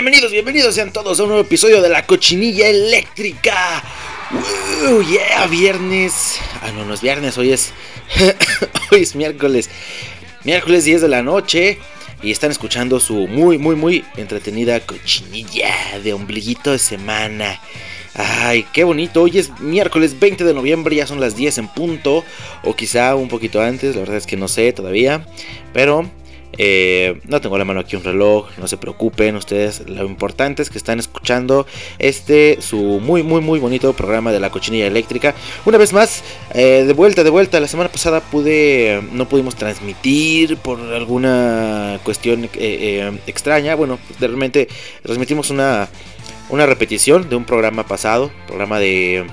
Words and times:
Bienvenidos, 0.00 0.32
bienvenidos 0.32 0.74
sean 0.74 0.94
todos 0.94 1.20
a 1.20 1.24
un 1.24 1.28
nuevo 1.28 1.44
episodio 1.44 1.82
de 1.82 1.90
La 1.90 2.06
Cochinilla 2.06 2.66
Eléctrica. 2.68 3.84
Uh, 4.32 5.02
yeah, 5.02 5.46
viernes. 5.46 6.38
Ah, 6.62 6.72
no, 6.72 6.86
no 6.86 6.94
es 6.94 7.02
viernes, 7.02 7.36
hoy 7.36 7.52
es. 7.52 7.74
hoy 8.92 9.02
es 9.02 9.14
miércoles. 9.14 9.68
Miércoles 10.42 10.86
10 10.86 11.02
de 11.02 11.08
la 11.08 11.22
noche. 11.22 11.78
Y 12.22 12.30
están 12.30 12.50
escuchando 12.50 12.98
su 12.98 13.28
muy, 13.28 13.58
muy, 13.58 13.76
muy 13.76 14.02
entretenida 14.16 14.80
cochinilla 14.80 15.70
de 16.02 16.14
ombliguito 16.14 16.72
de 16.72 16.78
semana. 16.78 17.60
Ay, 18.14 18.64
qué 18.72 18.84
bonito. 18.84 19.20
Hoy 19.20 19.36
es 19.38 19.60
miércoles 19.60 20.18
20 20.18 20.44
de 20.44 20.54
noviembre, 20.54 20.96
ya 20.96 21.06
son 21.06 21.20
las 21.20 21.36
10 21.36 21.58
en 21.58 21.68
punto. 21.68 22.24
O 22.64 22.74
quizá 22.74 23.16
un 23.16 23.28
poquito 23.28 23.60
antes, 23.60 23.96
la 23.96 24.00
verdad 24.00 24.16
es 24.16 24.26
que 24.26 24.38
no 24.38 24.48
sé 24.48 24.72
todavía. 24.72 25.26
Pero 25.74 26.10
eh, 26.58 27.20
no 27.24 27.40
tengo 27.40 27.56
la 27.58 27.64
mano 27.64 27.80
aquí 27.80 27.96
un 27.96 28.04
reloj, 28.04 28.48
no 28.58 28.68
se 28.68 28.76
preocupen 28.76 29.36
ustedes. 29.36 29.88
Lo 29.88 30.04
importante 30.04 30.62
es 30.62 30.70
que 30.70 30.78
están 30.78 30.98
escuchando 30.98 31.66
este 31.98 32.58
su 32.60 32.76
muy 32.76 33.22
muy 33.22 33.40
muy 33.40 33.58
bonito 33.58 33.92
programa 33.92 34.32
de 34.32 34.40
la 34.40 34.50
cochinilla 34.50 34.86
eléctrica. 34.86 35.34
Una 35.64 35.78
vez 35.78 35.92
más, 35.92 36.22
eh, 36.54 36.84
de 36.86 36.92
vuelta, 36.92 37.24
de 37.24 37.30
vuelta. 37.30 37.60
La 37.60 37.68
semana 37.68 37.90
pasada 37.90 38.20
pude, 38.20 39.02
no 39.12 39.28
pudimos 39.28 39.56
transmitir 39.56 40.56
por 40.56 40.80
alguna 40.80 42.00
cuestión 42.04 42.48
eh, 42.54 43.18
extraña. 43.26 43.74
Bueno, 43.74 43.98
realmente 44.18 44.68
transmitimos 45.02 45.50
una 45.50 45.88
una 46.50 46.66
repetición 46.66 47.28
de 47.28 47.36
un 47.36 47.44
programa 47.44 47.86
pasado, 47.86 48.30
programa 48.46 48.78
de 48.78 49.26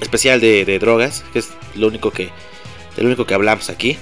especial 0.00 0.40
de, 0.40 0.78
drogas, 0.78 1.24
que 1.32 1.38
es 1.38 1.50
lo 1.74 1.86
único 1.86 2.10
que, 2.10 2.24
de 2.96 3.02
lo 3.02 3.06
único 3.06 3.24
que 3.24 3.34
hablamos 3.34 3.70
aquí. 3.70 3.96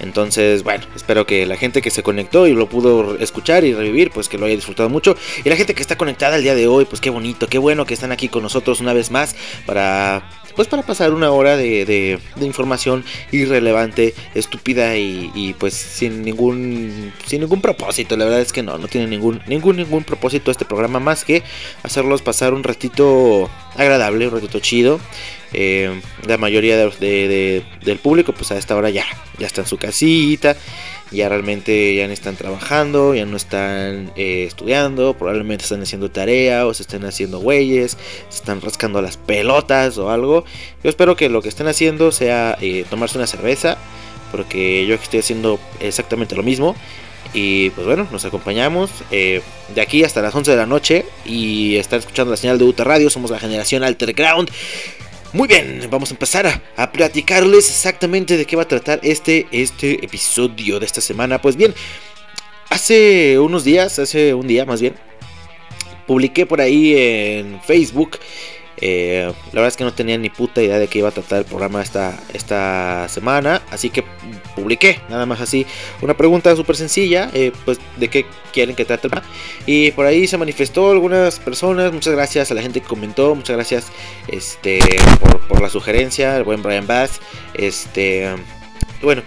Entonces, 0.00 0.62
bueno, 0.62 0.84
espero 0.96 1.26
que 1.26 1.46
la 1.46 1.56
gente 1.56 1.82
que 1.82 1.90
se 1.90 2.02
conectó 2.02 2.46
y 2.46 2.54
lo 2.54 2.68
pudo 2.68 3.18
escuchar 3.18 3.64
y 3.64 3.74
revivir, 3.74 4.10
pues 4.10 4.28
que 4.28 4.38
lo 4.38 4.46
haya 4.46 4.56
disfrutado 4.56 4.88
mucho. 4.88 5.16
Y 5.44 5.48
la 5.48 5.56
gente 5.56 5.74
que 5.74 5.82
está 5.82 5.96
conectada 5.96 6.36
el 6.36 6.42
día 6.42 6.54
de 6.54 6.66
hoy, 6.66 6.84
pues 6.84 7.00
qué 7.00 7.10
bonito, 7.10 7.48
qué 7.48 7.58
bueno 7.58 7.86
que 7.86 7.94
están 7.94 8.12
aquí 8.12 8.28
con 8.28 8.42
nosotros 8.42 8.80
una 8.80 8.92
vez 8.92 9.10
más 9.10 9.36
para 9.66 10.22
pues 10.56 10.68
para 10.68 10.82
pasar 10.82 11.14
una 11.14 11.30
hora 11.30 11.56
de, 11.56 11.86
de, 11.86 12.44
información 12.44 13.04
irrelevante, 13.32 14.14
estúpida 14.34 14.96
y, 14.96 15.54
pues 15.58 15.74
sin 15.74 16.22
ningún 16.22 17.12
sin 17.26 17.40
ningún 17.40 17.60
propósito. 17.60 18.16
La 18.16 18.24
verdad 18.24 18.40
es 18.40 18.52
que 18.52 18.62
no, 18.62 18.78
no 18.78 18.88
tiene 18.88 19.06
ningún 19.06 19.40
ningún 19.46 19.76
ningún 19.76 20.04
propósito 20.04 20.50
este 20.50 20.64
programa 20.64 21.00
más 21.00 21.24
que 21.24 21.42
hacerlos 21.82 22.22
pasar 22.22 22.52
un 22.52 22.62
ratito 22.62 23.48
agradable, 23.76 24.26
un 24.26 24.34
ratito 24.34 24.58
chido. 24.60 25.00
Eh, 25.52 26.00
la 26.26 26.38
mayoría 26.38 26.76
de, 26.76 27.64
del 27.84 27.98
público 27.98 28.32
pues 28.32 28.52
a 28.52 28.58
esta 28.58 28.76
hora 28.76 28.90
ya, 28.90 29.04
ya 29.38 29.46
está 29.46 29.62
en 29.62 29.66
su 29.66 29.78
casita, 29.78 30.56
ya 31.10 31.28
realmente 31.28 31.96
ya 31.96 32.06
no 32.06 32.12
están 32.12 32.36
trabajando, 32.36 33.14
ya 33.14 33.26
no 33.26 33.36
están 33.36 34.12
eh, 34.16 34.44
estudiando, 34.46 35.14
probablemente 35.14 35.64
están 35.64 35.82
haciendo 35.82 36.10
tarea 36.10 36.66
o 36.66 36.74
se 36.74 36.82
estén 36.82 37.04
haciendo 37.04 37.40
güeyes, 37.40 37.96
se 38.28 38.36
están 38.36 38.60
rascando 38.60 39.02
las 39.02 39.16
pelotas 39.16 39.98
o 39.98 40.10
algo. 40.10 40.44
Yo 40.84 40.90
espero 40.90 41.16
que 41.16 41.28
lo 41.28 41.42
que 41.42 41.48
estén 41.48 41.66
haciendo 41.66 42.12
sea 42.12 42.56
eh, 42.60 42.84
tomarse 42.88 43.18
una 43.18 43.26
cerveza, 43.26 43.76
porque 44.30 44.86
yo 44.86 44.94
estoy 44.94 45.20
haciendo 45.20 45.58
exactamente 45.80 46.36
lo 46.36 46.44
mismo. 46.44 46.76
Y 47.32 47.70
pues 47.70 47.86
bueno, 47.86 48.08
nos 48.10 48.24
acompañamos 48.24 48.90
de 49.10 49.42
aquí 49.80 50.02
hasta 50.02 50.20
las 50.20 50.34
11 50.34 50.50
de 50.50 50.56
la 50.56 50.66
noche 50.66 51.04
y 51.24 51.76
están 51.76 52.00
escuchando 52.00 52.32
la 52.32 52.36
señal 52.36 52.58
de 52.58 52.64
UTA 52.64 52.82
Radio. 52.82 53.08
Somos 53.08 53.30
la 53.30 53.38
generación 53.38 53.84
Alterground. 53.84 54.50
Muy 55.32 55.46
bien, 55.46 55.86
vamos 55.88 56.10
a 56.10 56.14
empezar 56.14 56.60
a, 56.76 56.90
platicarles 56.90 57.68
exactamente 57.70 58.36
de 58.36 58.44
qué 58.46 58.56
va 58.56 58.62
a 58.62 58.68
tratar 58.68 58.98
este, 59.04 59.46
este 59.52 60.04
episodio 60.04 60.80
de 60.80 60.86
esta 60.86 61.00
semana. 61.00 61.40
Pues 61.40 61.54
bien, 61.54 61.72
hace 62.68 63.38
unos 63.38 63.62
días, 63.62 64.00
hace 64.00 64.34
un 64.34 64.48
día 64.48 64.66
más 64.66 64.80
bien, 64.80 64.94
publiqué 66.08 66.46
por 66.46 66.60
ahí 66.60 66.96
en 66.96 67.60
Facebook 67.62 68.18
eh, 68.80 69.32
la 69.46 69.60
verdad 69.60 69.68
es 69.68 69.76
que 69.76 69.84
no 69.84 69.92
tenía 69.92 70.16
ni 70.16 70.30
puta 70.30 70.62
idea 70.62 70.78
de 70.78 70.88
qué 70.88 71.00
iba 71.00 71.08
a 71.08 71.12
tratar 71.12 71.40
el 71.40 71.44
programa 71.44 71.82
esta, 71.82 72.18
esta 72.32 73.08
semana, 73.08 73.62
así 73.70 73.90
que 73.90 74.04
publiqué 74.56 75.00
nada 75.08 75.26
más 75.26 75.40
así 75.40 75.66
una 76.00 76.16
pregunta 76.16 76.54
súper 76.56 76.76
sencilla, 76.76 77.30
eh, 77.34 77.52
pues 77.64 77.78
de 77.96 78.08
qué 78.08 78.26
quieren 78.52 78.74
que 78.74 78.84
trate 78.84 79.06
el 79.06 79.10
programa. 79.10 79.34
Y 79.66 79.90
por 79.92 80.06
ahí 80.06 80.26
se 80.26 80.38
manifestó 80.38 80.90
algunas 80.90 81.38
personas, 81.38 81.92
muchas 81.92 82.14
gracias 82.14 82.50
a 82.50 82.54
la 82.54 82.62
gente 82.62 82.80
que 82.80 82.86
comentó, 82.86 83.34
muchas 83.34 83.56
gracias 83.56 83.86
este, 84.28 84.80
por, 85.48 85.60
la 85.60 85.68
sugerencia, 85.68 86.36
el 86.36 86.44
buen 86.44 86.62
Brian 86.62 86.86
Bass. 86.86 87.20
Este, 87.54 88.28
bueno, 89.02 89.22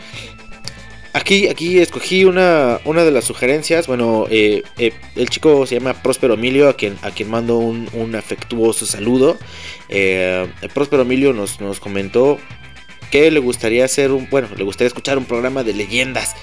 Aquí, 1.16 1.47
aquí 1.47 1.78
escogí 1.78 2.25
una, 2.25 2.79
una 2.85 3.06
de 3.06 3.12
las 3.12 3.25
sugerencias. 3.25 3.85
Bueno, 3.85 4.25
eh, 4.31 4.63
eh, 4.79 4.94
el 5.16 5.29
chico 5.29 5.68
se 5.68 5.75
llama 5.75 5.94
Próspero 6.01 6.34
Emilio, 6.34 6.68
a 6.68 6.75
quien, 6.75 6.97
a 7.03 7.12
quien 7.12 7.29
mando 7.29 7.59
un, 7.59 8.16
afectuoso 8.16 8.88
saludo. 8.88 9.38
Eh, 9.90 10.47
Próspero 10.73 11.03
Emilio 11.03 11.31
nos, 11.31 11.62
nos 11.62 11.79
comentó 11.79 12.40
que 13.12 13.29
le 13.29 13.40
gustaría 13.40 13.85
hacer 13.85 14.12
un, 14.12 14.28
bueno, 14.31 14.47
le 14.57 14.63
gustaría 14.63 14.88
escuchar 14.88 15.19
un 15.19 15.25
programa 15.25 15.63
de 15.63 15.75
leyendas. 15.75 16.35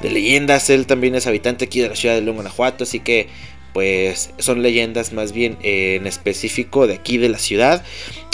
De 0.00 0.10
leyendas, 0.10 0.70
él 0.70 0.86
también 0.86 1.14
es 1.14 1.28
habitante 1.28 1.66
aquí 1.66 1.80
de 1.80 1.88
la 1.88 1.94
ciudad 1.94 2.16
de 2.16 2.22
León, 2.22 2.34
Guanajuato, 2.34 2.82
así 2.82 2.98
que 2.98 3.28
pues 3.72 4.30
son 4.38 4.60
leyendas 4.60 5.12
más 5.12 5.30
bien 5.30 5.56
en 5.62 6.06
específico 6.06 6.88
de 6.88 6.94
aquí 6.94 7.16
de 7.16 7.28
la 7.28 7.38
ciudad. 7.38 7.84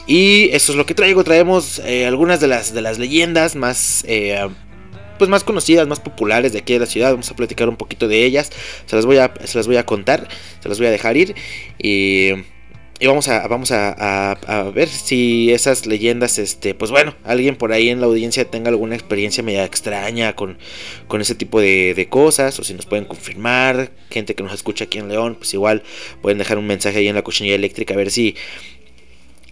Y 0.06 0.48
eso 0.52 0.72
es 0.72 0.78
lo 0.78 0.86
que 0.86 0.94
traigo, 0.94 1.22
traemos 1.22 1.80
algunas 2.06 2.40
de 2.40 2.48
las, 2.48 2.72
de 2.72 2.80
las 2.80 2.98
leyendas 2.98 3.56
más 3.56 4.04
pues 5.22 5.30
más 5.30 5.44
conocidas, 5.44 5.86
más 5.86 6.00
populares 6.00 6.52
de 6.52 6.58
aquí 6.58 6.72
de 6.72 6.80
la 6.80 6.86
ciudad. 6.86 7.12
Vamos 7.12 7.30
a 7.30 7.36
platicar 7.36 7.68
un 7.68 7.76
poquito 7.76 8.08
de 8.08 8.24
ellas. 8.24 8.50
Se 8.86 8.96
las 8.96 9.06
voy 9.06 9.18
a, 9.18 9.32
se 9.44 9.56
las 9.56 9.68
voy 9.68 9.76
a 9.76 9.86
contar, 9.86 10.26
se 10.58 10.68
las 10.68 10.78
voy 10.78 10.88
a 10.88 10.90
dejar 10.90 11.16
ir. 11.16 11.36
Y, 11.78 12.30
y 12.98 13.06
vamos, 13.06 13.28
a, 13.28 13.46
vamos 13.46 13.70
a, 13.70 14.36
ver 14.74 14.88
si 14.88 15.52
esas 15.52 15.86
leyendas, 15.86 16.40
este, 16.40 16.74
pues 16.74 16.90
bueno, 16.90 17.14
alguien 17.22 17.54
por 17.54 17.72
ahí 17.72 17.88
en 17.88 18.00
la 18.00 18.06
audiencia 18.06 18.44
tenga 18.50 18.70
alguna 18.70 18.96
experiencia 18.96 19.44
media 19.44 19.64
extraña 19.64 20.34
con, 20.34 20.58
con 21.06 21.20
ese 21.20 21.36
tipo 21.36 21.60
de, 21.60 21.94
de 21.94 22.08
cosas. 22.08 22.58
O 22.58 22.64
si 22.64 22.74
nos 22.74 22.86
pueden 22.86 23.04
confirmar. 23.04 23.92
Gente 24.10 24.34
que 24.34 24.42
nos 24.42 24.54
escucha 24.54 24.86
aquí 24.86 24.98
en 24.98 25.08
León, 25.08 25.36
pues 25.36 25.54
igual 25.54 25.84
pueden 26.20 26.38
dejar 26.38 26.58
un 26.58 26.66
mensaje 26.66 26.98
ahí 26.98 27.06
en 27.06 27.14
la 27.14 27.22
cochinilla 27.22 27.54
eléctrica 27.54 27.94
a 27.94 27.96
ver 27.96 28.10
si 28.10 28.34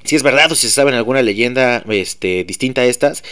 si 0.04 0.16
es 0.16 0.22
verdad 0.22 0.50
o 0.50 0.54
si 0.54 0.66
se 0.66 0.74
saben 0.74 0.94
alguna 0.94 1.22
leyenda 1.22 1.84
este, 1.88 2.44
distinta 2.44 2.80
a 2.80 2.86
estas. 2.86 3.22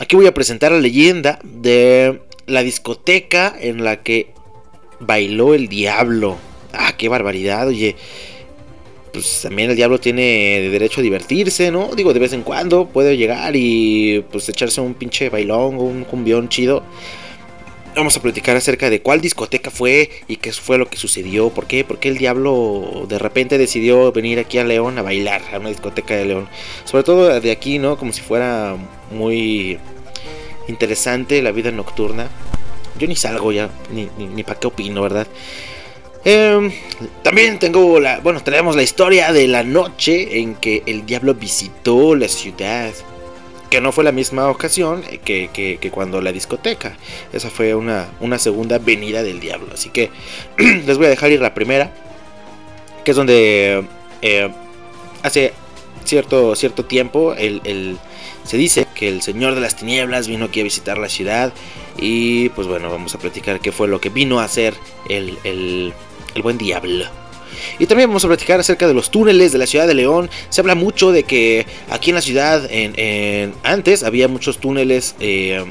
Aquí 0.00 0.14
voy 0.14 0.26
a 0.26 0.34
presentar 0.34 0.70
la 0.70 0.78
leyenda 0.78 1.40
de 1.42 2.20
la 2.46 2.62
discoteca 2.62 3.54
en 3.58 3.82
la 3.82 4.02
que 4.02 4.28
bailó 5.00 5.54
el 5.54 5.68
diablo. 5.68 6.36
Ah, 6.72 6.94
qué 6.96 7.08
barbaridad, 7.08 7.66
oye. 7.66 7.96
Pues 9.12 9.40
también 9.42 9.70
el 9.70 9.76
diablo 9.76 9.98
tiene 9.98 10.68
derecho 10.70 11.00
a 11.00 11.02
divertirse, 11.02 11.72
¿no? 11.72 11.94
Digo, 11.96 12.12
de 12.12 12.20
vez 12.20 12.32
en 12.32 12.42
cuando 12.42 12.86
puede 12.86 13.16
llegar 13.16 13.56
y 13.56 14.24
pues 14.30 14.48
echarse 14.48 14.80
un 14.80 14.94
pinche 14.94 15.30
bailón 15.30 15.76
o 15.76 15.82
un 15.82 16.04
cumbión 16.04 16.48
chido 16.48 16.84
vamos 17.98 18.16
a 18.16 18.22
platicar 18.22 18.56
acerca 18.56 18.90
de 18.90 19.02
cuál 19.02 19.20
discoteca 19.20 19.70
fue 19.70 20.10
y 20.28 20.36
qué 20.36 20.52
fue 20.52 20.78
lo 20.78 20.88
que 20.88 20.96
sucedió, 20.96 21.50
por 21.50 21.66
qué, 21.66 21.84
por 21.84 21.98
qué 21.98 22.08
el 22.08 22.16
diablo 22.16 23.06
de 23.08 23.18
repente 23.18 23.58
decidió 23.58 24.12
venir 24.12 24.38
aquí 24.38 24.58
a 24.58 24.64
León 24.64 24.98
a 24.98 25.02
bailar, 25.02 25.42
a 25.52 25.58
una 25.58 25.68
discoteca 25.68 26.14
de 26.14 26.24
León. 26.24 26.48
Sobre 26.84 27.02
todo 27.02 27.40
de 27.40 27.50
aquí, 27.50 27.78
¿no? 27.78 27.98
Como 27.98 28.12
si 28.12 28.20
fuera 28.20 28.76
muy 29.10 29.78
interesante 30.68 31.42
la 31.42 31.50
vida 31.50 31.72
nocturna. 31.72 32.28
Yo 32.98 33.08
ni 33.08 33.16
salgo 33.16 33.52
ya, 33.52 33.68
ni, 33.92 34.08
ni, 34.16 34.42
para 34.44 34.60
qué 34.60 34.68
opino, 34.68 35.02
¿verdad? 35.02 35.26
Em, 36.24 36.70
también 37.22 37.58
tengo 37.58 38.00
la, 38.00 38.20
bueno, 38.20 38.42
tenemos 38.42 38.76
la 38.76 38.82
historia 38.82 39.32
de 39.32 39.48
la 39.48 39.62
noche 39.64 40.38
en 40.40 40.54
que 40.54 40.82
el 40.86 41.04
diablo 41.04 41.34
visitó 41.34 42.14
la 42.14 42.28
ciudad 42.28 42.92
que 43.70 43.80
no 43.80 43.92
fue 43.92 44.04
la 44.04 44.12
misma 44.12 44.48
ocasión 44.48 45.02
que, 45.24 45.90
cuando 45.92 46.20
la 46.20 46.32
discoteca. 46.32 46.96
Esa 47.32 47.50
fue 47.50 47.74
una, 47.74 48.08
una, 48.20 48.38
segunda 48.38 48.78
venida 48.78 49.22
del 49.22 49.40
diablo. 49.40 49.68
Así 49.74 49.90
que 49.90 50.10
les 50.58 50.96
voy 50.96 51.06
a 51.06 51.10
dejar 51.10 51.30
ir 51.32 51.40
la 51.40 51.54
primera, 51.54 51.92
que 53.04 53.10
es 53.10 53.16
donde 53.16 53.84
eh, 54.22 54.50
hace 55.22 55.52
cierto, 56.04 56.54
cierto 56.56 56.84
tiempo 56.84 57.34
el, 57.34 57.98
se 58.44 58.56
dice 58.56 58.86
que 58.94 59.08
el 59.08 59.22
Señor 59.22 59.54
de 59.54 59.60
las 59.60 59.76
Tinieblas 59.76 60.26
vino 60.26 60.46
aquí 60.46 60.60
a 60.60 60.64
visitar 60.64 60.96
la 60.96 61.10
ciudad 61.10 61.52
Y 61.98 62.48
pues 62.50 62.66
bueno, 62.66 62.90
vamos 62.90 63.14
a 63.14 63.18
platicar 63.18 63.60
qué 63.60 63.72
fue 63.72 63.88
lo 63.88 64.00
que 64.00 64.08
vino 64.08 64.40
a 64.40 64.44
hacer 64.44 64.74
el, 65.08 65.38
el, 65.44 65.92
el 66.34 66.42
buen 66.42 66.56
diablo. 66.56 67.04
Y 67.78 67.86
también 67.86 68.08
vamos 68.08 68.24
a 68.24 68.28
platicar 68.28 68.60
acerca 68.60 68.86
de 68.86 68.94
los 68.94 69.10
túneles 69.10 69.52
de 69.52 69.58
la 69.58 69.66
ciudad 69.66 69.86
de 69.86 69.94
León. 69.94 70.30
Se 70.48 70.60
habla 70.60 70.74
mucho 70.74 71.12
de 71.12 71.24
que 71.24 71.66
aquí 71.90 72.10
en 72.10 72.16
la 72.16 72.22
ciudad, 72.22 72.68
en, 72.70 73.52
antes 73.62 74.02
había 74.02 74.28
muchos 74.28 74.58
túneles 74.58 75.14
eh, 75.20 75.64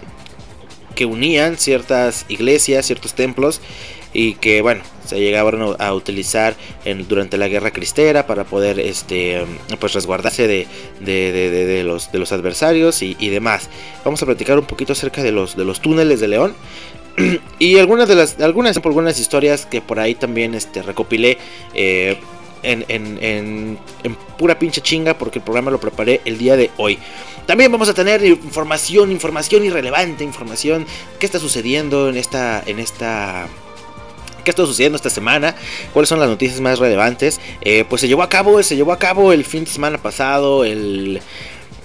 que 0.95 1.06
unían 1.06 1.57
ciertas 1.57 2.25
iglesias, 2.28 2.86
ciertos 2.88 3.13
templos 3.13 3.62
y 4.13 4.34
que 4.34 4.62
bueno 4.62 4.81
se 5.06 5.19
llegaban 5.19 5.75
a 5.80 5.94
utilizar 5.94 6.56
en, 6.86 7.07
durante 7.07 7.38
la 7.38 7.48
guerra 7.48 7.72
cristera 7.72 8.28
para 8.28 8.44
poder 8.44 8.80
este 8.80 9.45
pues 9.80 9.94
resguardarse 9.94 10.48
de, 10.48 10.68
de, 11.00 11.84
los, 11.86 12.12
de 12.12 12.19
los 12.19 12.31
adversarios 12.31 13.01
y, 13.01 13.30
demás 13.30 13.69
vamos 14.04 14.22
a 14.22 14.25
platicar 14.25 14.57
un 14.60 14.66
poquito 14.66 14.94
acerca 14.94 15.24
de 15.24 15.31
los, 15.31 15.56
de 15.56 15.66
los 15.66 15.81
túneles 15.81 16.19
de 16.19 16.28
León 16.28 16.56
y 17.59 17.77
algunas 17.77 18.07
de 18.07 18.15
las 18.15 18.39
algunas 18.39 18.77
algunas 18.77 19.19
historias 19.19 19.65
que 19.65 19.81
por 19.81 19.99
ahí 19.99 20.15
también 20.15 20.53
este 20.55 20.81
recopilé 20.81 21.37
eh, 21.73 22.17
en, 22.63 22.85
en, 22.87 23.17
en, 24.03 24.15
pura 24.37 24.59
pinche 24.59 24.81
chinga 24.81 25.17
porque 25.17 25.39
el 25.39 25.45
programa 25.45 25.71
lo 25.71 25.79
preparé 25.79 26.21
el 26.25 26.37
día 26.37 26.55
de 26.55 26.71
hoy. 26.77 26.97
También 27.45 27.71
vamos 27.71 27.87
a 27.87 27.93
tener 27.93 28.25
información, 28.25 29.11
información 29.11 29.63
irrelevante, 29.63 30.23
información 30.23 30.85
qué 31.19 31.25
está 31.25 31.39
sucediendo 31.39 32.09
en 32.09 32.17
esta, 32.17 32.61
en 32.65 32.79
esta 32.79 33.47
qué 34.43 34.51
está 34.51 34.65
sucediendo 34.65 34.95
esta 34.95 35.09
semana, 35.09 35.55
cuáles 35.93 36.09
son 36.09 36.19
las 36.19 36.29
noticias 36.29 36.61
más 36.61 36.79
relevantes. 36.79 37.39
Eh, 37.61 37.85
pues 37.87 38.01
se 38.01 38.07
llevó 38.07 38.23
a 38.23 38.29
cabo, 38.29 38.61
se 38.63 38.75
llevó 38.75 38.91
a 38.91 38.99
cabo 38.99 39.33
el 39.33 39.43
fin 39.43 39.65
de 39.65 39.71
semana 39.71 39.97
pasado, 39.97 40.65
el 40.65 41.21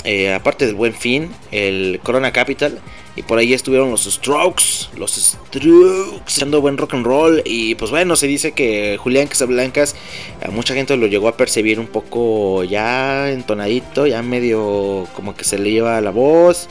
eh, 0.05 0.33
aparte 0.35 0.67
del 0.67 0.75
buen 0.75 0.95
fin, 0.95 1.31
el 1.51 2.01
Corona 2.03 2.33
Capital. 2.33 2.81
Y 3.15 3.23
por 3.23 3.39
ahí 3.39 3.53
estuvieron 3.53 3.91
los 3.91 4.05
Strokes, 4.05 4.89
los 4.97 5.13
Strokes, 5.13 6.23
haciendo 6.27 6.63
buen 6.63 6.79
rock 6.79 6.95
and 6.95 7.05
roll. 7.05 7.43
Y 7.45 7.75
pues 7.75 7.91
bueno, 7.91 8.17
se 8.17 8.27
dice 8.27 8.53
que 8.53 8.97
Julián 8.99 9.27
Casablancas, 9.27 9.95
a 10.43 10.51
mucha 10.51 10.75
gente 10.75 10.97
lo 10.97 11.07
llegó 11.07 11.29
a 11.29 11.37
percibir 11.37 11.79
un 11.79 11.89
poco 11.89 12.65
ya 12.65 13.31
entonadito, 13.31 14.07
ya 14.07 14.23
medio 14.23 15.07
como 15.15 15.35
que 15.35 15.45
se 15.45 15.59
le 15.59 15.71
lleva 15.71 16.01
la 16.01 16.11
voz. 16.11 16.69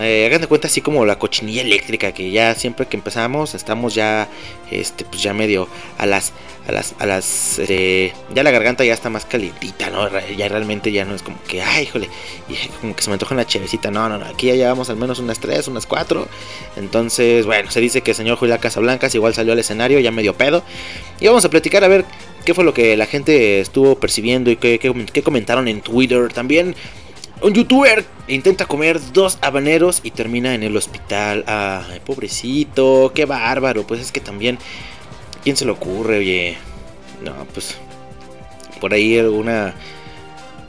Eh, 0.00 0.26
hagan 0.26 0.40
de 0.40 0.46
cuenta 0.46 0.68
así 0.68 0.80
como 0.80 1.04
la 1.04 1.18
cochinilla 1.18 1.62
eléctrica 1.62 2.12
que 2.12 2.30
ya 2.30 2.54
siempre 2.54 2.86
que 2.86 2.96
empezamos 2.96 3.54
estamos 3.54 3.96
ya 3.96 4.28
este 4.70 5.04
pues 5.04 5.22
ya 5.22 5.34
medio 5.34 5.66
a 5.98 6.06
las 6.06 6.32
a 6.68 6.72
las 6.72 6.94
a 7.00 7.06
las 7.06 7.58
eh, 7.58 8.12
ya 8.32 8.44
la 8.44 8.52
garganta 8.52 8.84
ya 8.84 8.94
está 8.94 9.10
más 9.10 9.24
calientita 9.24 9.90
no 9.90 10.08
ya 10.36 10.48
realmente 10.48 10.92
ya 10.92 11.04
no 11.04 11.16
es 11.16 11.22
como 11.22 11.42
que 11.48 11.62
ay 11.62 11.84
híjole 11.84 12.08
como 12.80 12.94
que 12.94 13.02
se 13.02 13.10
me 13.10 13.14
antoja 13.14 13.34
una 13.34 13.44
chevecita 13.44 13.90
no 13.90 14.08
no 14.08 14.18
no 14.18 14.26
aquí 14.26 14.46
ya 14.46 14.54
llevamos 14.54 14.88
al 14.88 14.96
menos 14.96 15.18
unas 15.18 15.40
tres 15.40 15.66
unas 15.66 15.86
cuatro. 15.86 16.28
Entonces 16.76 17.46
bueno 17.46 17.70
se 17.70 17.80
dice 17.80 18.02
que 18.02 18.12
el 18.12 18.16
señor 18.16 18.36
Julián 18.36 18.58
Casablancas 18.58 19.14
igual 19.14 19.34
salió 19.34 19.52
al 19.52 19.58
escenario 19.58 19.98
ya 19.98 20.10
medio 20.12 20.34
pedo. 20.34 20.62
Y 21.20 21.26
vamos 21.26 21.44
a 21.44 21.50
platicar 21.50 21.82
a 21.82 21.88
ver 21.88 22.04
qué 22.44 22.54
fue 22.54 22.64
lo 22.64 22.72
que 22.72 22.96
la 22.96 23.06
gente 23.06 23.60
estuvo 23.60 23.96
percibiendo 23.98 24.50
y 24.50 24.56
qué, 24.56 24.78
qué 24.78 25.22
comentaron 25.22 25.66
en 25.66 25.80
Twitter 25.80 26.32
también 26.32 26.76
un 27.42 27.54
youtuber 27.54 28.04
intenta 28.26 28.66
comer 28.66 29.00
dos 29.12 29.38
habaneros 29.40 30.00
y 30.02 30.10
termina 30.10 30.54
en 30.54 30.62
el 30.62 30.76
hospital. 30.76 31.44
Ay, 31.46 32.00
pobrecito, 32.04 33.12
qué 33.14 33.24
bárbaro. 33.24 33.86
Pues 33.86 34.00
es 34.00 34.12
que 34.12 34.20
también, 34.20 34.58
¿quién 35.42 35.56
se 35.56 35.64
le 35.64 35.72
ocurre? 35.72 36.18
Oye, 36.18 36.58
no, 37.22 37.34
pues 37.54 37.76
por 38.80 38.92
ahí 38.92 39.18
alguna, 39.18 39.74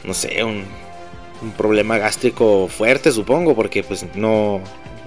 no 0.04 0.14
sé, 0.14 0.44
un, 0.44 0.64
un 1.42 1.52
problema 1.52 1.98
gástrico 1.98 2.68
fuerte, 2.68 3.12
supongo, 3.12 3.56
porque 3.56 3.84
pues 3.84 4.06
no, 4.16 4.62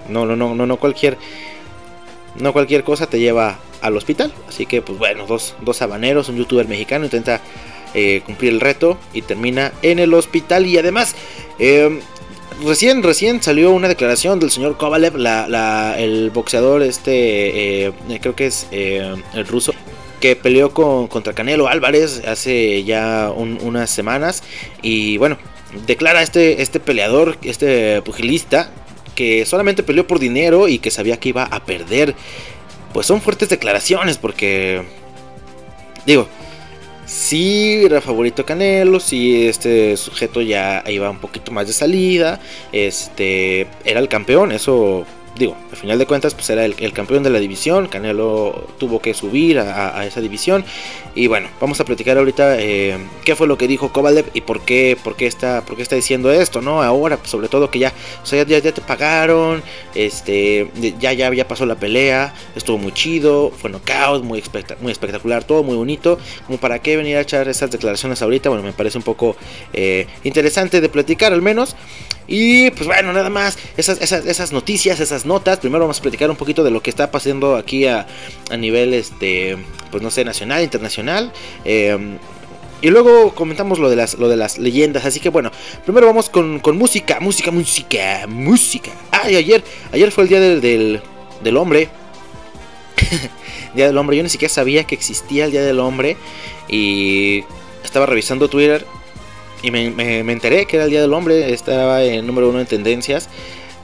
no, 0.09 0.25
no, 0.25 0.35
no, 0.35 0.55
no, 0.55 0.65
no 0.65 0.77
cualquier, 0.77 1.17
no 2.35 2.53
cualquier 2.53 2.83
cosa 2.83 3.07
te 3.07 3.19
lleva 3.19 3.59
al 3.81 3.97
hospital. 3.97 4.33
Así 4.47 4.65
que, 4.65 4.81
pues 4.81 4.97
bueno, 4.97 5.25
dos, 5.27 5.55
dos 5.61 5.81
habaneros, 5.81 6.29
un 6.29 6.37
youtuber 6.37 6.67
mexicano 6.67 7.05
intenta 7.05 7.41
eh, 7.93 8.21
cumplir 8.25 8.53
el 8.53 8.59
reto 8.59 8.97
y 9.13 9.21
termina 9.21 9.71
en 9.81 9.99
el 9.99 10.13
hospital. 10.13 10.65
Y 10.65 10.77
además, 10.77 11.15
eh, 11.59 11.99
recién, 12.65 13.03
recién 13.03 13.41
salió 13.41 13.71
una 13.71 13.87
declaración 13.87 14.39
del 14.39 14.51
señor 14.51 14.77
Kovalev, 14.77 15.15
el 15.97 16.31
boxeador, 16.31 16.81
este, 16.81 17.87
eh, 17.87 17.93
creo 18.21 18.35
que 18.35 18.47
es 18.47 18.67
el 18.71 19.47
ruso. 19.47 19.73
Que 20.19 20.35
peleó 20.35 20.73
con, 20.73 21.07
contra 21.07 21.33
Canelo 21.33 21.67
Álvarez 21.67 22.23
hace 22.25 22.83
ya 22.83 23.31
unas 23.35 23.89
semanas. 23.89 24.41
Y 24.81 25.17
bueno, 25.17 25.37
declara 25.85 26.21
este, 26.21 26.61
este 26.61 26.79
peleador, 26.79 27.37
este 27.43 28.01
pugilista, 28.01 28.71
que 29.15 29.45
solamente 29.45 29.83
peleó 29.83 30.07
por 30.07 30.19
dinero 30.19 30.67
y 30.67 30.79
que 30.79 30.91
sabía 30.91 31.17
que 31.17 31.29
iba 31.29 31.43
a 31.43 31.65
perder. 31.65 32.15
Pues 32.93 33.07
son 33.07 33.21
fuertes 33.21 33.49
declaraciones 33.49 34.17
porque... 34.17 34.83
Digo, 36.05 36.27
si 37.05 37.83
era 37.85 38.01
favorito 38.01 38.45
Canelo, 38.45 38.99
si 38.99 39.47
este 39.47 39.97
sujeto 39.97 40.41
ya 40.41 40.83
iba 40.87 41.09
un 41.09 41.19
poquito 41.19 41.51
más 41.51 41.67
de 41.67 41.73
salida, 41.73 42.39
este 42.71 43.67
era 43.85 43.99
el 43.99 44.07
campeón, 44.07 44.51
eso 44.51 45.05
digo, 45.35 45.55
al 45.71 45.77
final 45.77 45.97
de 45.97 46.05
cuentas, 46.05 46.33
pues 46.33 46.49
era 46.49 46.65
el, 46.65 46.93
campeón 46.93 47.23
de 47.23 47.29
la 47.29 47.39
división. 47.39 47.87
Canelo 47.87 48.67
tuvo 48.77 48.99
que 48.99 49.13
subir 49.13 49.59
a, 49.59 50.05
esa 50.05 50.21
división. 50.21 50.63
Y 51.15 51.27
bueno, 51.27 51.47
vamos 51.59 51.79
a 51.79 51.85
platicar 51.85 52.17
ahorita 52.17 52.59
eh, 52.59 52.97
qué 53.23 53.35
fue 53.35 53.47
lo 53.47 53.57
que 53.57 53.67
dijo 53.67 53.91
Kovalev 53.91 54.25
y 54.33 54.41
por 54.41 54.61
qué, 54.61 54.97
por 55.03 55.15
qué, 55.15 55.27
está, 55.27 55.61
por 55.65 55.75
qué 55.75 55.83
está 55.83 55.95
diciendo 55.95 56.31
esto, 56.31 56.61
¿no? 56.61 56.81
Ahora, 56.81 57.17
pues, 57.17 57.29
sobre 57.29 57.47
todo 57.47 57.69
que 57.69 57.79
ya, 57.79 57.93
o 58.21 58.25
sea, 58.25 58.43
ya, 58.45 58.61
te 58.61 58.81
pagaron, 58.81 59.63
este, 59.95 60.69
ya, 60.99 61.13
ya, 61.13 61.33
ya 61.33 61.47
pasó 61.47 61.65
la 61.65 61.75
pelea, 61.75 62.33
estuvo 62.55 62.77
muy 62.77 62.91
chido, 62.91 63.51
fue 63.51 63.69
knockout, 63.69 64.23
muy, 64.23 64.43
muy 64.81 64.91
espectacular, 64.91 65.43
todo 65.43 65.63
muy 65.63 65.75
bonito. 65.75 66.17
Como 66.45 66.57
para 66.57 66.79
qué 66.79 66.97
venir 66.97 67.17
a 67.17 67.21
echar 67.21 67.47
esas 67.47 67.71
declaraciones 67.71 68.21
ahorita, 68.21 68.49
bueno, 68.49 68.63
me 68.63 68.73
parece 68.73 68.97
un 68.97 69.03
poco 69.03 69.35
eh, 69.73 70.07
interesante 70.23 70.81
de 70.81 70.89
platicar 70.89 71.33
al 71.33 71.41
menos. 71.41 71.75
Y 72.27 72.71
pues 72.71 72.87
bueno, 72.87 73.11
nada 73.13 73.29
más, 73.29 73.57
esas, 73.77 74.01
esas, 74.01 74.25
esas, 74.25 74.51
noticias, 74.51 74.99
esas 74.99 75.25
notas. 75.25 75.59
Primero 75.59 75.83
vamos 75.83 75.99
a 75.99 76.01
platicar 76.01 76.29
un 76.29 76.37
poquito 76.37 76.63
de 76.63 76.71
lo 76.71 76.81
que 76.81 76.89
está 76.89 77.11
pasando 77.11 77.55
aquí 77.55 77.85
a, 77.85 78.07
a 78.49 78.57
nivel, 78.57 78.93
este, 78.93 79.57
pues 79.91 80.01
no 80.01 80.09
sé, 80.09 80.23
nacional, 80.23 80.63
internacional. 80.63 81.31
Em, 81.65 82.17
y 82.81 82.89
luego 82.89 83.33
comentamos 83.33 83.79
lo 83.79 83.89
de, 83.89 83.95
las, 83.95 84.15
lo 84.15 84.29
de 84.29 84.37
las 84.37 84.57
leyendas. 84.57 85.05
Así 85.05 85.19
que 85.19 85.29
bueno, 85.29 85.51
primero 85.85 86.07
vamos 86.07 86.29
con, 86.29 86.59
con 86.59 86.77
música, 86.77 87.19
música, 87.19 87.51
música, 87.51 88.25
música. 88.27 88.91
Ah, 89.11 89.29
y 89.29 89.35
ayer, 89.35 89.63
ayer 89.91 90.11
fue 90.11 90.23
el 90.23 90.29
día 90.29 90.39
del, 90.39 90.61
del, 90.61 91.01
del 91.43 91.57
hombre. 91.57 91.89
día 93.75 93.87
del 93.87 93.97
hombre. 93.97 94.17
Yo 94.17 94.23
ni 94.23 94.29
siquiera 94.29 94.53
sabía 94.53 94.83
que 94.85 94.95
existía 94.95 95.45
el 95.45 95.51
Día 95.51 95.61
del 95.61 95.79
Hombre. 95.79 96.17
Y 96.67 97.43
estaba 97.83 98.05
revisando 98.05 98.49
Twitter 98.49 98.85
y 99.63 99.71
me, 99.71 100.19
enteré 100.19 100.65
que 100.65 100.75
era 100.75 100.85
el 100.85 100.91
Día 100.91 101.01
del 101.01 101.13
Hombre, 101.13 101.53
estaba 101.53 102.03
en 102.03 102.27
número 102.27 102.49
uno 102.49 102.59
en 102.59 102.67
tendencias. 102.67 103.29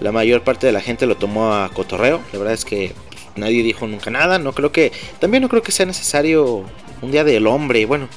La 0.02 0.12
mayor 0.12 0.44
parte 0.44 0.68
de 0.68 0.74
la 0.74 0.82
gente 0.82 1.06
lo 1.06 1.16
tomó 1.16 1.54
a 1.54 1.70
cotorreo. 1.70 2.22
La 2.34 2.40
verdad 2.40 2.54
es 2.54 2.66
que 2.66 2.92
nadie 3.38 3.64
dijo 3.64 3.88
nunca 3.88 4.12
nada. 4.12 4.40
No 4.40 4.52
creo 4.54 4.74
que. 4.74 4.92
También 5.20 5.42
no 5.42 5.50
creo 5.50 5.64
que 5.64 5.72
sea 5.72 5.86
necesario 5.86 6.66
un 7.02 7.12
día 7.12 7.24
del 7.24 7.48
hombre. 7.48 7.86
Bueno. 7.86 8.10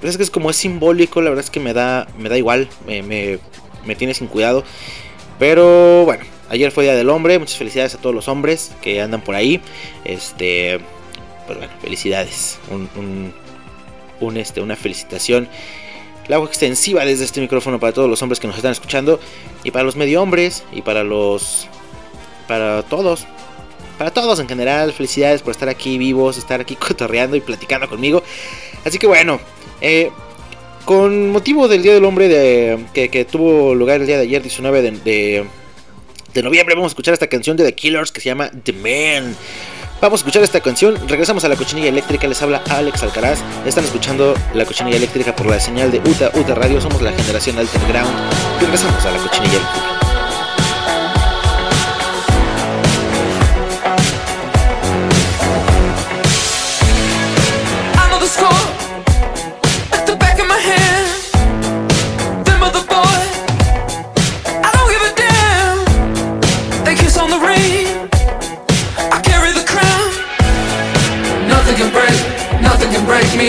Pero 0.00 0.10
es 0.10 0.16
que 0.16 0.22
es 0.22 0.30
como 0.30 0.50
es 0.50 0.56
simbólico. 0.56 1.20
La 1.20 1.28
verdad 1.28 1.44
es 1.44 1.50
que 1.50 1.60
me 1.60 1.74
da. 1.74 2.08
Me 2.18 2.30
da 2.30 2.38
igual. 2.38 2.68
Me, 2.86 3.02
me, 3.02 3.94
tiene 3.94 4.14
sin 4.14 4.26
cuidado. 4.26 4.64
Pero 5.38 6.04
bueno. 6.04 6.24
Ayer 6.48 6.70
fue 6.70 6.84
Día 6.84 6.94
del 6.94 7.10
Hombre. 7.10 7.38
Muchas 7.38 7.56
felicidades 7.56 7.94
a 7.94 7.98
todos 7.98 8.14
los 8.14 8.28
hombres 8.28 8.72
que 8.80 9.00
andan 9.02 9.20
por 9.20 9.34
ahí. 9.34 9.60
Este. 10.04 10.80
Pues 11.46 11.58
bueno, 11.58 11.72
felicidades. 11.82 12.58
Un, 12.70 13.32
un, 14.20 14.36
este, 14.38 14.62
una 14.62 14.76
felicitación 14.76 15.48
la 16.28 16.36
hago 16.36 16.46
extensiva 16.46 17.04
desde 17.04 17.24
este 17.24 17.40
micrófono 17.40 17.78
para 17.78 17.92
todos 17.92 18.08
los 18.08 18.22
hombres 18.22 18.40
que 18.40 18.46
nos 18.46 18.56
están 18.56 18.72
escuchando 18.72 19.20
y 19.62 19.70
para 19.70 19.84
los 19.84 19.96
medio 19.96 20.22
hombres 20.22 20.64
y 20.72 20.82
para 20.82 21.04
los 21.04 21.68
para 22.48 22.82
todos 22.82 23.26
para 23.98 24.10
todos 24.10 24.40
en 24.40 24.48
general. 24.48 24.92
Felicidades 24.92 25.42
por 25.42 25.52
estar 25.52 25.68
aquí 25.68 25.98
vivos 25.98 26.38
estar 26.38 26.60
aquí 26.60 26.76
cotorreando 26.88 27.36
y 27.36 27.40
platicando 27.40 27.88
conmigo. 27.88 28.22
Así 28.84 28.98
que 28.98 29.06
bueno 29.06 29.40
eh, 29.80 30.10
con 30.84 31.30
motivo 31.30 31.68
del 31.68 31.82
día 31.82 31.94
del 31.94 32.04
hombre 32.04 32.28
de, 32.28 32.84
que, 32.92 33.24
tuvo 33.24 33.74
lugar 33.74 34.00
el 34.00 34.06
día 34.06 34.16
de 34.16 34.22
ayer 34.22 34.42
19 34.42 34.82
de, 34.82 35.44
de 36.34 36.42
noviembre 36.42 36.74
vamos 36.74 36.90
a 36.90 36.92
escuchar 36.92 37.14
esta 37.14 37.26
canción 37.26 37.56
de 37.56 37.64
The 37.64 37.74
Killers 37.74 38.12
que 38.12 38.20
se 38.20 38.28
llama 38.28 38.50
The 38.50 38.72
Man 38.72 39.34
Vamos 40.04 40.20
a 40.20 40.20
escuchar 40.20 40.42
esta 40.42 40.60
canción. 40.60 40.96
Regresamos 41.08 41.46
a 41.46 41.48
la 41.48 41.56
cochinilla 41.56 41.88
eléctrica. 41.88 42.28
Les 42.28 42.42
habla 42.42 42.62
Alex 42.68 43.02
Alcaraz. 43.02 43.38
Están 43.64 43.84
escuchando 43.84 44.34
la 44.52 44.66
cochinilla 44.66 44.98
eléctrica 44.98 45.34
por 45.34 45.46
la 45.46 45.58
señal 45.58 45.90
de 45.90 45.98
UTA 46.00 46.30
UTA 46.34 46.54
Radio. 46.54 46.78
Somos 46.78 47.00
la 47.00 47.10
generación 47.10 47.56
Ground. 47.88 48.12
Y 48.60 48.64
regresamos 48.64 49.02
a 49.02 49.10
la 49.10 49.16
cochinilla 49.16 49.56
eléctrica. 49.56 49.93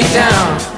down. 0.02 0.75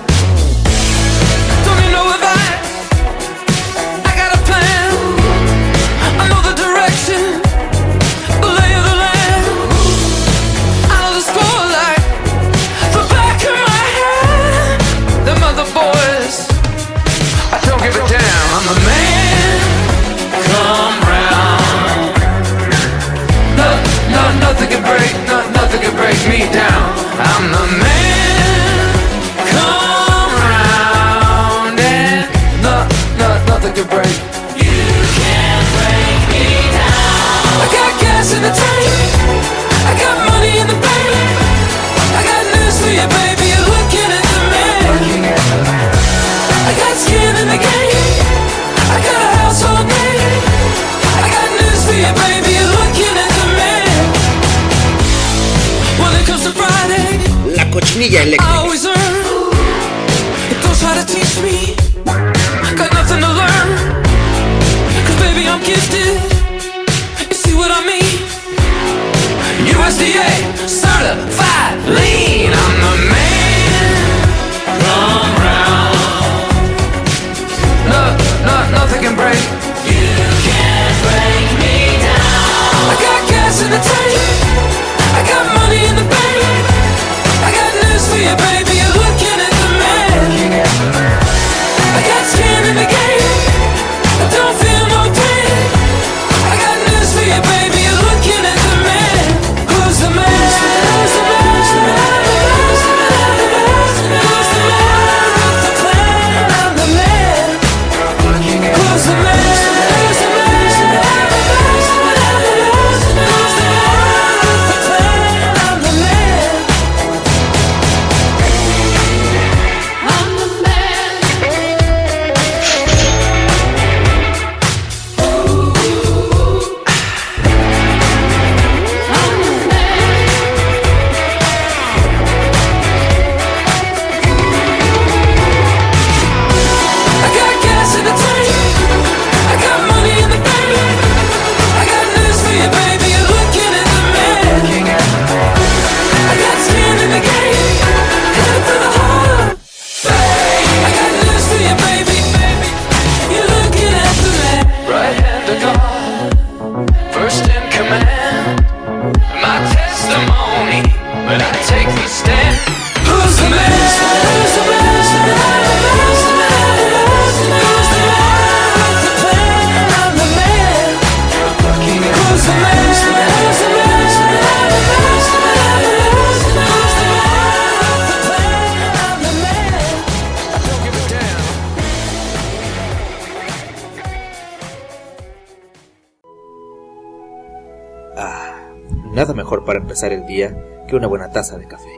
Empezar 189.98 190.14
el 190.14 190.28
día 190.28 190.54
que 190.88 190.96
una 190.96 191.08
buena 191.08 191.28
taza 191.28 191.58
de 191.58 191.66
café. 191.68 191.90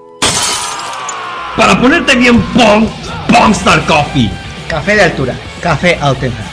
Para 1.57 1.81
ponerte 1.81 2.15
bien 2.15 2.41
Pong, 2.53 2.87
Pongstar 3.27 3.85
Coffee. 3.85 4.31
Café 4.69 4.95
de 4.95 5.01
altura, 5.01 5.35
café 5.61 5.97
auténtico. 5.99 6.48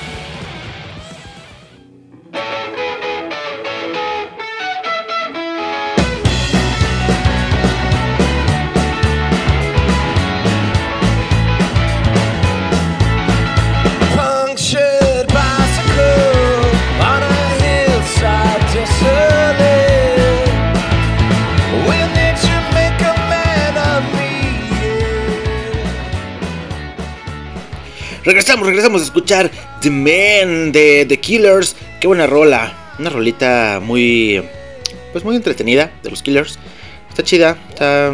Regresamos, 28.96 29.02
regresamos 29.02 29.02
a 29.02 29.04
escuchar 29.04 29.50
The 29.80 29.90
Man 29.90 30.72
de 30.72 31.04
The 31.06 31.18
Killers. 31.18 31.76
Qué 32.00 32.06
buena 32.06 32.26
rola. 32.26 32.94
Una 32.98 33.10
rolita 33.10 33.80
muy. 33.82 34.42
Pues 35.12 35.24
muy 35.24 35.36
entretenida 35.36 35.92
de 36.02 36.10
los 36.10 36.22
Killers. 36.22 36.58
Está 37.10 37.22
chida. 37.22 37.58
Está. 37.68 38.12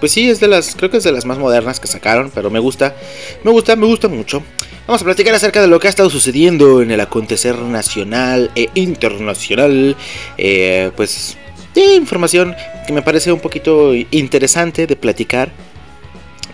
Pues 0.00 0.12
sí, 0.12 0.28
es 0.28 0.40
de 0.40 0.48
las. 0.48 0.74
Creo 0.74 0.90
que 0.90 0.98
es 0.98 1.04
de 1.04 1.12
las 1.12 1.24
más 1.24 1.38
modernas 1.38 1.80
que 1.80 1.86
sacaron. 1.86 2.30
Pero 2.34 2.50
me 2.50 2.58
gusta. 2.58 2.94
Me 3.42 3.50
gusta, 3.50 3.76
me 3.76 3.86
gusta 3.86 4.08
mucho. 4.08 4.42
Vamos 4.86 5.00
a 5.00 5.04
platicar 5.04 5.34
acerca 5.34 5.62
de 5.62 5.68
lo 5.68 5.80
que 5.80 5.86
ha 5.86 5.90
estado 5.90 6.10
sucediendo 6.10 6.82
en 6.82 6.90
el 6.90 7.00
acontecer 7.00 7.56
nacional 7.56 8.50
e 8.54 8.68
internacional. 8.74 9.96
Eh, 10.36 10.90
pues. 10.96 11.36
De 11.74 11.94
información 11.94 12.54
que 12.86 12.92
me 12.92 13.02
parece 13.02 13.32
un 13.32 13.40
poquito 13.40 13.94
interesante 13.94 14.86
de 14.86 14.96
platicar. 14.96 15.50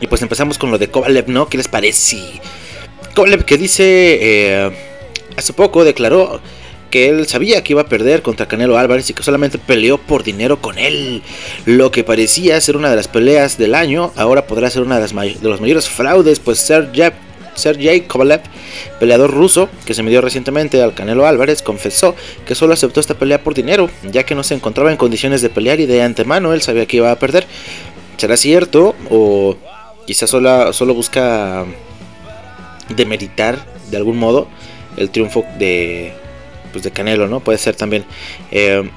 Y 0.01 0.07
pues 0.07 0.23
empezamos 0.23 0.57
con 0.57 0.71
lo 0.71 0.79
de 0.79 0.89
Kovalev, 0.89 1.29
¿no? 1.29 1.49
¿Qué 1.49 1.59
les 1.59 1.69
parece? 1.69 2.41
Kovalev 3.15 3.45
que 3.45 3.59
dice, 3.59 4.19
eh, 4.21 4.71
hace 5.37 5.53
poco 5.53 5.85
declaró 5.85 6.41
que 6.91 7.09
él 7.09 7.27
sabía 7.27 7.63
que 7.63 7.73
iba 7.73 7.83
a 7.83 7.87
perder 7.87 8.23
contra 8.23 8.47
Canelo 8.47 8.77
Álvarez 8.77 9.09
y 9.11 9.15
que 9.15 9.23
solamente 9.23 9.59
peleó 9.59 9.99
por 9.99 10.25
dinero 10.25 10.61
con 10.61 10.79
él. 10.79 11.23
Lo 11.65 11.91
que 11.91 12.05
parecía 12.05 12.61
ser 12.61 12.77
una 12.77 12.91
de 12.91 12.97
las 12.97 13.09
peleas 13.09 13.57
del 13.57 13.75
año, 13.75 14.13
ahora 14.17 14.47
podrá 14.47 14.69
ser 14.71 14.83
una 14.83 14.97
de, 14.97 15.03
las 15.03 15.13
de 15.15 15.49
los 15.49 15.61
mayores 15.61 15.89
fraudes, 15.89 16.41
pues 16.41 16.59
Sergey, 16.59 17.13
Sergey 17.55 18.03
Kovalev, 18.03 18.43
peleador 18.99 19.31
ruso 19.31 19.69
que 19.85 19.95
se 19.95 20.03
midió 20.03 20.21
recientemente 20.21 20.83
al 20.83 20.95
Canelo 20.95 21.27
Álvarez, 21.27 21.63
confesó 21.63 22.15
que 22.45 22.55
solo 22.55 22.75
aceptó 22.75 23.01
esta 23.01 23.15
pelea 23.15 23.43
por 23.43 23.55
dinero, 23.55 23.89
ya 24.11 24.25
que 24.25 24.35
no 24.35 24.43
se 24.43 24.55
encontraba 24.55 24.91
en 24.91 24.97
condiciones 24.97 25.43
de 25.43 25.51
pelear 25.51 25.81
y 25.81 25.87
de 25.87 26.03
antemano 26.03 26.53
él 26.53 26.63
sabía 26.63 26.87
que 26.87 26.99
iba 26.99 27.11
a 27.11 27.19
perder. 27.19 27.47
¿Será 28.17 28.37
cierto? 28.37 28.95
¿O 29.11 29.57
quizás 30.07 30.29
solo, 30.29 30.73
solo 30.73 30.93
busca 30.93 31.65
demeritar 32.97 33.65
de 33.91 33.97
algún 33.97 34.19
modo 34.19 34.49
el 34.97 35.11
triunfo 35.11 35.45
de, 35.59 36.13
pues 36.73 36.85
de 36.85 36.91
Canelo, 36.91 37.29
¿no? 37.29 37.41
Puede 37.41 37.59
ser 37.59 37.77
también. 37.77 38.05
Eh, 38.51 38.89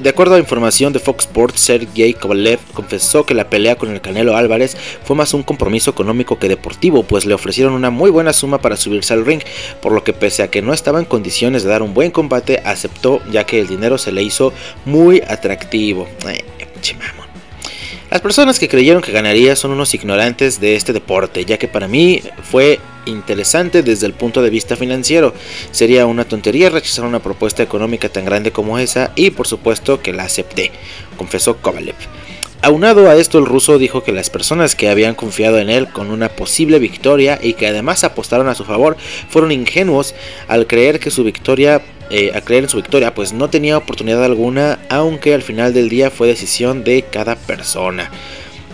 de 0.00 0.08
acuerdo 0.08 0.36
a 0.36 0.38
información 0.38 0.92
de 0.92 0.98
Fox 0.98 1.24
Sports, 1.24 1.60
Sergey 1.60 2.14
Kovalev 2.14 2.60
confesó 2.72 3.26
que 3.26 3.34
la 3.34 3.50
pelea 3.50 3.76
con 3.76 3.90
el 3.90 4.00
Canelo 4.00 4.36
Álvarez 4.36 4.76
fue 5.04 5.16
más 5.16 5.34
un 5.34 5.42
compromiso 5.42 5.90
económico 5.90 6.38
que 6.38 6.48
deportivo, 6.48 7.02
pues 7.02 7.26
le 7.26 7.34
ofrecieron 7.34 7.72
una 7.72 7.90
muy 7.90 8.10
buena 8.10 8.32
suma 8.32 8.60
para 8.60 8.76
subirse 8.76 9.14
al 9.14 9.26
ring, 9.26 9.42
por 9.82 9.92
lo 9.92 10.04
que 10.04 10.12
pese 10.12 10.42
a 10.42 10.50
que 10.50 10.62
no 10.62 10.72
estaba 10.72 11.00
en 11.00 11.06
condiciones 11.06 11.64
de 11.64 11.70
dar 11.70 11.82
un 11.82 11.92
buen 11.92 12.12
combate, 12.12 12.62
aceptó 12.64 13.20
ya 13.30 13.44
que 13.44 13.60
el 13.60 13.66
dinero 13.66 13.98
se 13.98 14.12
le 14.12 14.22
hizo 14.22 14.52
muy 14.84 15.22
atractivo. 15.26 16.08
Eh. 16.28 16.44
Las 18.10 18.20
personas 18.22 18.58
que 18.58 18.68
creyeron 18.68 19.02
que 19.02 19.12
ganaría 19.12 19.54
son 19.54 19.70
unos 19.70 19.94
ignorantes 19.94 20.58
de 20.58 20.74
este 20.74 20.92
deporte, 20.92 21.44
ya 21.44 21.58
que 21.58 21.68
para 21.68 21.86
mí 21.86 22.20
fue 22.42 22.80
interesante 23.06 23.84
desde 23.84 24.06
el 24.06 24.14
punto 24.14 24.42
de 24.42 24.50
vista 24.50 24.74
financiero. 24.74 25.32
Sería 25.70 26.06
una 26.06 26.24
tontería 26.24 26.70
rechazar 26.70 27.04
una 27.04 27.22
propuesta 27.22 27.62
económica 27.62 28.08
tan 28.08 28.24
grande 28.24 28.50
como 28.50 28.80
esa 28.80 29.12
y 29.14 29.30
por 29.30 29.46
supuesto 29.46 30.02
que 30.02 30.12
la 30.12 30.24
acepté, 30.24 30.72
confesó 31.16 31.58
Kovalev. 31.58 31.94
Aunado 32.62 33.08
a 33.08 33.16
esto, 33.16 33.38
el 33.38 33.46
ruso 33.46 33.78
dijo 33.78 34.04
que 34.04 34.12
las 34.12 34.28
personas 34.28 34.74
que 34.74 34.90
habían 34.90 35.14
confiado 35.14 35.58
en 35.58 35.70
él 35.70 35.88
con 35.88 36.10
una 36.10 36.28
posible 36.28 36.78
victoria 36.78 37.38
y 37.40 37.54
que 37.54 37.66
además 37.66 38.04
apostaron 38.04 38.48
a 38.48 38.54
su 38.54 38.64
favor 38.64 38.98
fueron 39.30 39.50
ingenuos 39.50 40.14
al 40.46 40.66
creer 40.66 41.00
que 41.00 41.10
su 41.10 41.24
victoria, 41.24 41.80
eh, 42.10 42.32
a 42.34 42.42
creer 42.42 42.64
en 42.64 42.68
su 42.68 42.76
victoria, 42.76 43.14
pues 43.14 43.32
no 43.32 43.48
tenía 43.48 43.78
oportunidad 43.78 44.22
alguna, 44.22 44.78
aunque 44.90 45.32
al 45.32 45.40
final 45.40 45.72
del 45.72 45.88
día 45.88 46.10
fue 46.10 46.28
decisión 46.28 46.84
de 46.84 47.02
cada 47.10 47.34
persona. 47.34 48.10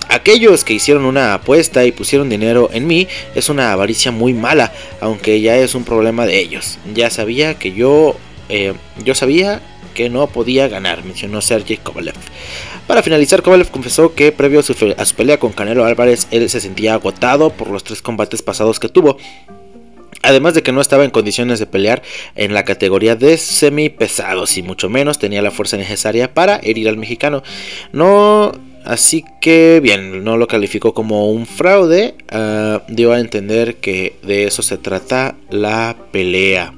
Aquellos 0.09 0.65
que 0.65 0.75
hicieron 0.75 1.05
una 1.05 1.35
apuesta 1.35 1.85
y 1.85 1.93
pusieron 1.93 2.29
dinero 2.29 2.71
en 2.73 2.89
mí 2.89 3.07
es 3.37 3.49
una 3.49 3.73
avaricia 3.73 4.11
muy 4.11 4.35
mala, 4.35 4.73
aunque 5.01 5.41
ya 5.41 5.57
es 5.59 5.77
un 5.77 5.85
problema 5.85 6.27
de 6.27 6.41
ellos. 6.41 6.79
Ya 6.93 7.09
sabía 7.11 7.55
que 7.55 7.73
yo, 7.73 8.17
eh, 8.49 8.75
yo 9.05 9.15
sabía 9.15 9.61
que 9.95 10.11
no 10.11 10.27
podía 10.27 10.69
ganar, 10.69 11.05
mencionó 11.05 11.41
Sergey 11.41 11.79
Kovalev. 11.79 12.15
Para 12.87 13.03
finalizar, 13.03 13.43
Kovalev 13.43 13.71
confesó 13.71 14.15
que 14.15 14.31
previo 14.31 14.61
a 14.61 14.63
su, 14.63 14.75
pelea 15.17 15.39
con 15.39 15.53
Canelo 15.53 15.85
Álvarez, 15.85 16.29
él 16.31 16.49
se 16.49 16.61
sentía 16.61 16.95
agotado 16.95 17.51
por 17.51 17.69
los 17.69 17.83
tres 17.83 18.01
combates 18.01 18.43
pasados 18.43 18.79
que 18.79 18.89
tuvo. 18.89 19.17
Además 20.23 20.55
de 20.55 20.63
que 20.63 20.73
no 20.73 20.81
estaba 20.81 21.05
en 21.05 21.11
condiciones 21.11 21.59
de 21.59 21.67
pelear 21.67 22.03
en 22.35 22.55
la 22.55 22.65
categoría 22.65 23.17
de 23.17 23.39
semi 23.39 23.89
pesados 23.91 24.57
y 24.57 24.63
mucho 24.63 24.89
menos 24.89 25.19
tenía 25.19 25.43
la 25.43 25.51
fuerza 25.51 25.77
necesaria 25.77 26.33
para 26.33 26.57
herir 26.63 26.89
al 26.89 26.97
mexicano. 26.97 27.43
No 27.93 28.53
Así 28.87 29.25
que 29.41 29.81
bien, 29.83 30.23
no 30.23 30.37
lo 30.37 30.47
calificó 30.47 30.95
como 30.95 31.29
un 31.29 31.45
fraude, 31.45 32.15
uh, 32.33 32.81
dio 32.87 33.13
a 33.13 33.19
entender 33.19 33.79
que 33.79 34.15
de 34.23 34.45
eso 34.45 34.63
se 34.63 34.79
trata 34.79 35.35
la 35.51 35.97
pelea. 36.13 36.76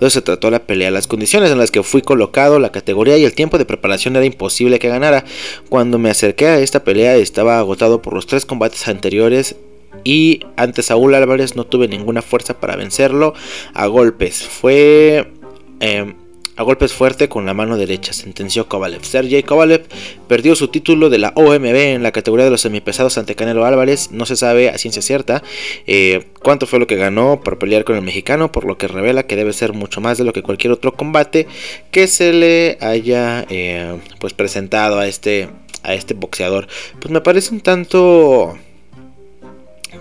Eso 0.00 0.10
se 0.10 0.22
trató 0.22 0.50
la 0.50 0.64
pelea. 0.64 0.90
Las 0.90 1.06
condiciones 1.06 1.50
en 1.50 1.58
las 1.58 1.70
que 1.70 1.82
fui 1.82 2.02
colocado, 2.02 2.58
la 2.58 2.72
categoría 2.72 3.16
y 3.18 3.24
el 3.24 3.34
tiempo 3.34 3.58
de 3.58 3.64
preparación 3.64 4.16
era 4.16 4.24
imposible 4.24 4.78
que 4.78 4.88
ganara. 4.88 5.24
Cuando 5.68 5.98
me 5.98 6.10
acerqué 6.10 6.46
a 6.46 6.58
esta 6.58 6.84
pelea 6.84 7.16
estaba 7.16 7.58
agotado 7.58 8.02
por 8.02 8.14
los 8.14 8.26
tres 8.26 8.46
combates 8.46 8.88
anteriores 8.88 9.56
y 10.04 10.40
ante 10.56 10.82
Saúl 10.82 11.14
Álvarez 11.14 11.56
no 11.56 11.64
tuve 11.64 11.88
ninguna 11.88 12.22
fuerza 12.22 12.60
para 12.60 12.76
vencerlo 12.76 13.34
a 13.74 13.86
golpes. 13.86 14.42
Fue... 14.42 15.32
Eh, 15.80 16.14
a 16.60 16.62
golpes 16.62 16.92
fuerte 16.92 17.30
con 17.30 17.46
la 17.46 17.54
mano 17.54 17.78
derecha, 17.78 18.12
sentenció 18.12 18.68
Kovalev. 18.68 19.02
Sergey 19.02 19.42
Kovalev 19.42 19.86
perdió 20.28 20.54
su 20.54 20.68
título 20.68 21.08
de 21.08 21.16
la 21.16 21.32
OMB 21.34 21.64
en 21.64 22.02
la 22.02 22.12
categoría 22.12 22.44
de 22.44 22.50
los 22.50 22.60
semipesados 22.60 23.16
ante 23.16 23.34
Canelo 23.34 23.64
Álvarez. 23.64 24.10
No 24.10 24.26
se 24.26 24.36
sabe 24.36 24.68
a 24.68 24.76
ciencia 24.76 25.00
cierta 25.00 25.42
eh, 25.86 26.26
cuánto 26.42 26.66
fue 26.66 26.78
lo 26.78 26.86
que 26.86 26.96
ganó 26.96 27.40
por 27.42 27.58
pelear 27.58 27.84
con 27.84 27.96
el 27.96 28.02
mexicano, 28.02 28.52
por 28.52 28.66
lo 28.66 28.76
que 28.76 28.88
revela 28.88 29.22
que 29.22 29.36
debe 29.36 29.54
ser 29.54 29.72
mucho 29.72 30.02
más 30.02 30.18
de 30.18 30.24
lo 30.24 30.34
que 30.34 30.42
cualquier 30.42 30.74
otro 30.74 30.92
combate 30.92 31.46
que 31.90 32.06
se 32.06 32.34
le 32.34 32.76
haya 32.82 33.46
eh, 33.48 33.98
pues 34.18 34.34
presentado 34.34 34.98
a 34.98 35.06
este, 35.06 35.48
a 35.82 35.94
este 35.94 36.12
boxeador. 36.12 36.68
Pues 37.00 37.10
me 37.10 37.22
parece 37.22 37.54
un 37.54 37.62
tanto 37.62 38.58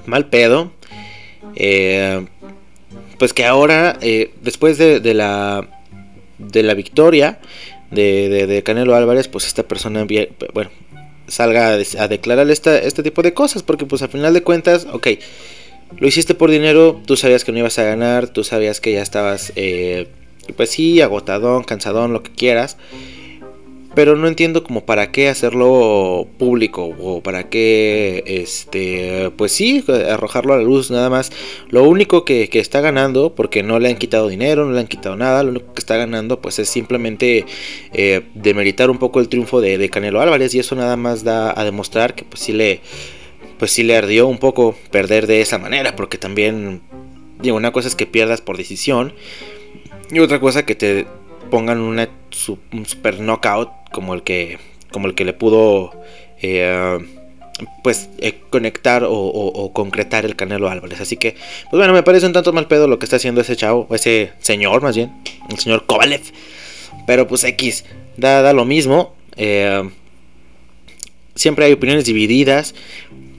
mal 0.06 0.26
pedo. 0.26 0.74
Eh, 1.56 2.26
pues 3.18 3.34
que 3.34 3.46
ahora, 3.46 3.98
eh, 4.02 4.34
después 4.42 4.78
de, 4.78 5.00
de 5.00 5.14
la 5.14 5.79
de 6.40 6.64
la 6.64 6.74
victoria 6.74 7.40
de, 7.92 8.48
de, 8.48 8.64
Canelo 8.64 8.96
Álvarez, 8.96 9.28
pues 9.28 9.46
esta 9.46 9.64
persona, 9.64 10.06
bueno, 10.54 10.72
salga 11.28 11.74
a, 11.74 12.04
a 12.04 12.08
declarar 12.08 12.50
esta, 12.50 12.78
este 12.78 13.04
tipo 13.04 13.22
de 13.22 13.34
cosas, 13.34 13.64
porque 13.64 13.86
pues 13.86 14.02
al 14.02 14.10
final 14.10 14.34
de 14.34 14.44
cuentas, 14.44 14.88
ok, 14.92 15.08
lo 15.98 16.08
hiciste 16.08 16.36
por 16.36 16.52
dinero, 16.52 17.02
tú 17.06 17.18
sabías 17.18 17.44
que 17.44 17.52
no 17.52 17.60
ibas 17.60 17.80
a 17.80 17.84
ganar, 17.84 18.28
tú 18.28 18.44
sabías 18.44 18.80
que 18.80 18.94
ya 18.94 19.02
estabas, 19.02 19.52
eh, 19.56 20.08
pues 20.56 20.70
sí, 20.70 21.02
agotadón, 21.02 21.64
cansadón, 21.64 22.14
lo 22.14 22.24
que 22.24 22.32
quieras. 22.32 22.78
Pero 24.00 24.16
no 24.16 24.30
entiendo 24.30 24.64
como 24.64 24.86
para 24.86 25.12
qué 25.12 25.28
hacerlo 25.28 26.26
público 26.38 26.96
o 27.02 27.22
para 27.22 27.50
qué, 27.50 28.24
este, 28.28 29.30
pues 29.36 29.52
sí, 29.52 29.84
arrojarlo 30.10 30.54
a 30.54 30.58
la 30.58 30.64
luz 30.64 30.90
nada 30.90 31.10
más. 31.10 31.34
Lo 31.68 31.84
único 31.84 32.24
que, 32.24 32.48
que, 32.48 32.62
está 32.62 32.80
ganando, 32.80 33.36
porque 33.36 33.62
no 33.62 33.78
le 33.78 33.90
han 33.90 33.98
quitado 33.98 34.30
dinero, 34.30 34.64
no 34.64 34.72
le 34.72 34.80
han 34.80 34.88
quitado 34.88 35.18
nada, 35.18 35.44
lo 35.44 35.50
único 35.50 35.74
que 35.74 35.82
está 35.82 35.98
ganando 35.98 36.40
pues 36.40 36.60
es 36.60 36.70
simplemente 36.70 37.44
eh, 37.92 38.22
demeritar 38.36 38.90
un 38.90 39.00
poco 39.00 39.20
el 39.20 39.28
triunfo 39.28 39.60
de, 39.60 39.78
de, 39.78 39.90
Canelo 39.90 40.22
Álvarez 40.22 40.56
y 40.56 40.60
eso 40.60 40.78
nada 40.78 40.96
más 40.96 41.26
da 41.26 41.54
a 41.60 41.66
demostrar 41.66 42.16
que 42.16 42.24
pues 42.24 42.40
sí 42.40 42.54
le, 42.54 42.80
pues 43.58 43.72
sí 43.72 43.84
le 43.84 43.98
ardió 43.98 44.28
un 44.28 44.38
poco 44.38 44.78
perder 44.92 45.28
de 45.28 45.42
esa 45.42 45.58
manera, 45.58 45.98
porque 45.98 46.18
también, 46.18 46.80
digo, 47.42 47.58
una 47.58 47.74
cosa 47.74 47.90
es 47.90 47.96
que 47.96 48.06
pierdas 48.06 48.40
por 48.40 48.56
decisión 48.56 49.12
y 50.10 50.20
otra 50.20 50.40
cosa 50.40 50.66
que 50.66 50.76
te 50.76 51.06
pongan 51.50 51.80
un 51.80 52.08
super 52.86 53.20
knockout 53.20 53.70
como 53.92 54.14
el 54.14 54.24
que, 54.24 54.60
como 54.92 55.08
el 55.08 55.16
que 55.16 55.26
le 55.26 55.34
pudo 55.34 55.92
eh, 56.42 56.98
pues 57.84 58.10
eh, 58.20 58.40
conectar 58.50 59.04
o, 59.06 59.72
concretar 59.74 60.26
el 60.26 60.36
Canelo 60.36 60.70
Álvarez. 60.70 61.02
Así 61.02 61.18
que, 61.18 61.34
pues 61.70 61.80
bueno, 61.80 61.94
me 61.94 62.04
parece 62.04 62.26
un 62.26 62.34
tanto 62.34 62.54
mal 62.54 62.68
pedo 62.68 62.88
lo 62.88 63.00
que 63.00 63.06
está 63.06 63.18
haciendo 63.18 63.42
ese 63.42 63.56
chavo, 63.56 63.88
ese 63.94 64.32
señor 64.40 64.82
más 64.82 64.96
bien, 64.96 65.12
el 65.50 65.60
señor 65.60 65.86
Kovalev. 65.86 66.22
Pero 67.06 67.28
pues 67.28 67.44
X, 67.44 67.86
da, 68.18 68.42
da 68.42 68.54
lo 68.54 68.66
mismo. 68.66 69.16
Eh, 69.36 69.90
siempre 71.36 71.66
hay 71.66 71.74
opiniones 71.74 72.06
divididas. 72.06 72.76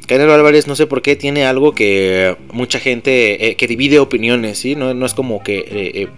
Canelo 0.06 0.34
Álvarez 0.34 0.66
no 0.66 0.74
sé 0.74 0.86
por 0.86 1.02
qué 1.02 1.14
tiene 1.14 1.44
algo 1.44 1.72
que 1.72 2.36
mucha 2.52 2.80
gente 2.80 3.54
que 3.56 3.66
divide 3.68 4.00
opiniones, 4.00 4.58
¿sí? 4.58 4.74
No, 4.74 4.92
no 4.92 5.06
es 5.06 5.14
como 5.14 5.40
que 5.44 6.08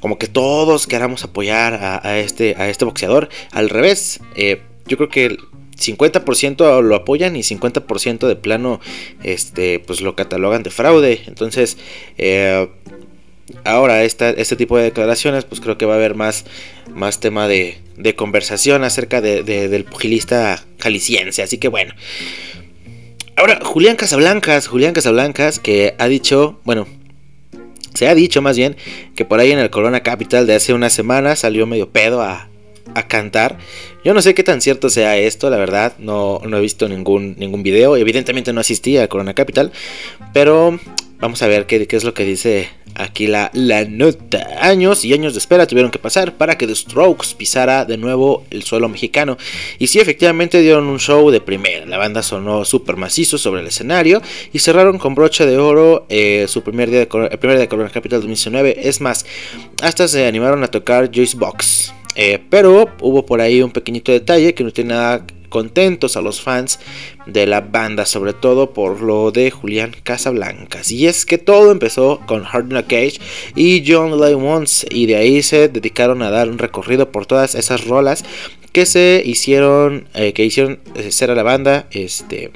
como 0.00 0.18
que 0.18 0.26
todos 0.26 0.86
queramos 0.86 1.24
apoyar 1.24 2.00
a, 2.02 2.18
este, 2.18 2.54
a 2.58 2.68
este 2.68 2.84
boxeador. 2.84 3.28
Al 3.52 3.68
revés, 3.68 4.20
eh, 4.36 4.62
yo 4.86 4.96
creo 4.96 5.08
que 5.08 5.26
el 5.26 5.38
50% 5.78 6.82
lo 6.82 6.94
apoyan 6.94 7.36
y 7.36 7.40
50% 7.40 8.26
de 8.26 8.36
plano 8.36 8.80
este, 9.22 9.78
pues 9.80 10.00
lo 10.00 10.16
catalogan 10.16 10.62
de 10.62 10.70
fraude. 10.70 11.22
Entonces, 11.26 11.78
eh, 12.16 12.68
ahora 13.64 14.02
esta, 14.04 14.30
este 14.30 14.56
tipo 14.56 14.76
de 14.76 14.84
declaraciones, 14.84 15.44
pues 15.44 15.60
creo 15.60 15.78
que 15.78 15.86
va 15.86 15.94
a 15.94 15.96
haber 15.96 16.14
más, 16.14 16.44
más 16.94 17.20
tema 17.20 17.48
de, 17.48 17.78
de 17.96 18.14
conversación 18.14 18.84
acerca 18.84 19.20
de, 19.20 19.42
de, 19.42 19.68
del 19.68 19.84
pugilista 19.84 20.64
jalisciense. 20.78 21.42
Así 21.42 21.58
que 21.58 21.68
bueno. 21.68 21.94
Ahora, 23.36 23.60
Julián 23.62 23.94
Casablancas, 23.94 24.66
Julián 24.66 24.94
Casablancas, 24.94 25.60
que 25.60 25.94
ha 25.98 26.08
dicho, 26.08 26.58
bueno, 26.64 26.88
se 27.94 28.08
ha 28.08 28.14
dicho 28.14 28.42
más 28.42 28.56
bien 28.56 28.76
que 29.14 29.24
por 29.24 29.40
ahí 29.40 29.52
en 29.52 29.58
el 29.58 29.70
Corona 29.70 30.02
Capital 30.02 30.46
de 30.46 30.54
hace 30.54 30.72
una 30.72 30.90
semana 30.90 31.36
salió 31.36 31.66
medio 31.66 31.90
pedo 31.90 32.22
a, 32.22 32.48
a 32.94 33.08
cantar. 33.08 33.58
Yo 34.04 34.14
no 34.14 34.22
sé 34.22 34.34
qué 34.34 34.42
tan 34.42 34.60
cierto 34.60 34.90
sea 34.90 35.16
esto, 35.16 35.50
la 35.50 35.56
verdad, 35.56 35.94
no, 35.98 36.40
no 36.46 36.58
he 36.58 36.60
visto 36.60 36.88
ningún, 36.88 37.36
ningún 37.38 37.62
video. 37.62 37.96
Evidentemente 37.96 38.52
no 38.52 38.60
asistí 38.60 38.96
a 38.96 39.08
Corona 39.08 39.34
Capital, 39.34 39.72
pero 40.32 40.78
vamos 41.18 41.42
a 41.42 41.48
ver 41.48 41.66
qué, 41.66 41.86
qué 41.86 41.96
es 41.96 42.04
lo 42.04 42.14
que 42.14 42.24
dice 42.24 42.68
aquí 42.98 43.26
la, 43.26 43.50
la, 43.54 43.84
nota. 43.84 44.46
Años 44.60 45.04
y 45.04 45.12
años 45.12 45.32
de 45.34 45.38
espera 45.38 45.66
tuvieron 45.66 45.90
que 45.90 45.98
pasar 45.98 46.36
para 46.36 46.58
que 46.58 46.66
The 46.66 46.74
Strokes 46.74 47.34
pisara 47.36 47.84
de 47.84 47.96
nuevo 47.96 48.44
el 48.50 48.62
suelo 48.64 48.88
mexicano. 48.88 49.38
Y 49.78 49.86
sí, 49.86 50.00
efectivamente 50.00 50.60
dieron 50.60 50.86
un 50.86 50.98
show 50.98 51.30
de 51.30 51.40
primera. 51.40 51.86
La 51.86 51.98
banda 51.98 52.22
sonó 52.22 52.64
súper 52.64 52.96
macizo 52.96 53.38
sobre 53.38 53.60
el 53.62 53.66
escenario 53.66 54.20
y 54.52 54.58
cerraron 54.58 54.98
con 54.98 55.14
broche 55.14 55.46
de 55.46 55.56
oro 55.56 56.06
eh, 56.08 56.46
su 56.48 56.62
primer 56.62 56.90
día 56.90 57.00
de, 57.00 57.06
primer 57.06 57.56
día 57.56 57.60
de 57.60 57.68
Corona 57.68 57.90
Capital 57.90 58.20
2019. 58.20 58.88
Es 58.88 59.00
más, 59.00 59.24
hasta 59.82 60.08
se 60.08 60.26
animaron 60.26 60.62
a 60.64 60.68
tocar 60.68 61.10
Joyce 61.14 61.36
Box. 61.36 61.94
Eh, 62.16 62.40
pero 62.50 62.88
hubo 63.00 63.24
por 63.24 63.40
ahí 63.40 63.62
un 63.62 63.70
pequeñito 63.70 64.10
detalle 64.10 64.52
que 64.52 64.64
no 64.64 64.72
tiene 64.72 64.94
nada 64.94 65.24
contentos 65.48 66.16
a 66.16 66.22
los 66.22 66.40
fans 66.40 66.78
de 67.26 67.46
la 67.46 67.60
banda, 67.60 68.06
sobre 68.06 68.32
todo 68.32 68.72
por 68.72 69.00
lo 69.00 69.30
de 69.30 69.50
Julián 69.50 69.94
Casablancas. 70.02 70.90
Y 70.90 71.06
es 71.06 71.26
que 71.26 71.38
todo 71.38 71.72
empezó 71.72 72.20
con 72.26 72.44
Hard 72.44 72.68
Cage 72.86 73.20
y 73.54 73.84
John 73.86 74.20
Lay 74.20 74.34
Wants, 74.34 74.86
y 74.90 75.06
de 75.06 75.16
ahí 75.16 75.42
se 75.42 75.68
dedicaron 75.68 76.22
a 76.22 76.30
dar 76.30 76.48
un 76.48 76.58
recorrido 76.58 77.10
por 77.10 77.26
todas 77.26 77.54
esas 77.54 77.86
rolas 77.86 78.24
que 78.72 78.86
se 78.86 79.22
hicieron, 79.24 80.08
eh, 80.14 80.32
que 80.32 80.44
hicieron 80.44 80.78
ser 81.10 81.30
a 81.30 81.34
la 81.34 81.42
banda, 81.42 81.86
este 81.90 82.50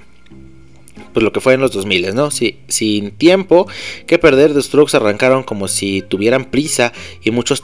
pues 1.13 1.23
lo 1.23 1.33
que 1.33 1.41
fue 1.41 1.55
en 1.55 1.61
los 1.61 1.73
2000, 1.73 2.15
¿no? 2.15 2.31
Sí, 2.31 2.59
sin 2.69 3.13
tiempo 3.13 3.67
que 4.07 4.19
perder, 4.19 4.55
The 4.55 4.63
Strokes 4.63 4.97
arrancaron 4.97 5.43
como 5.43 5.69
si 5.69 6.03
tuvieran 6.03 6.47
prisa 6.47 6.93
y 7.23 7.31
muchos, 7.31 7.63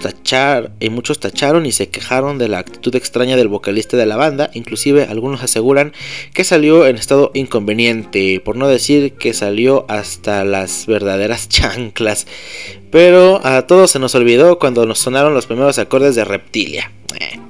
y 0.81 0.91
muchos 0.91 1.21
tacharon 1.21 1.67
y 1.67 1.73
se 1.73 1.89
quejaron 1.89 2.39
de 2.39 2.49
la 2.49 2.59
actitud 2.59 2.95
extraña 2.95 3.37
del 3.37 3.49
vocalista 3.49 3.97
de 3.97 4.07
la 4.07 4.17
banda, 4.17 4.51
inclusive 4.55 5.05
algunos 5.05 5.43
aseguran 5.43 5.93
que 6.35 6.45
salió 6.45 6.87
en 6.87 6.97
estado 6.97 7.31
inconveniente, 7.35 8.41
por 8.41 8.57
no 8.57 8.69
decir 8.69 9.15
que 9.15 9.35
salió 9.35 9.87
hasta 9.89 10.45
las 10.45 10.87
verdaderas 10.87 11.49
chanclas. 11.49 12.27
Pero 12.91 13.45
a 13.45 13.67
todos 13.67 13.91
se 13.91 13.99
nos 13.99 14.15
olvidó 14.15 14.59
cuando 14.59 14.87
nos 14.87 14.99
sonaron 14.99 15.35
los 15.35 15.47
primeros 15.47 15.79
acordes 15.79 16.15
de 16.15 16.25
Reptilia. 16.25 16.91
Eh. 17.21 17.48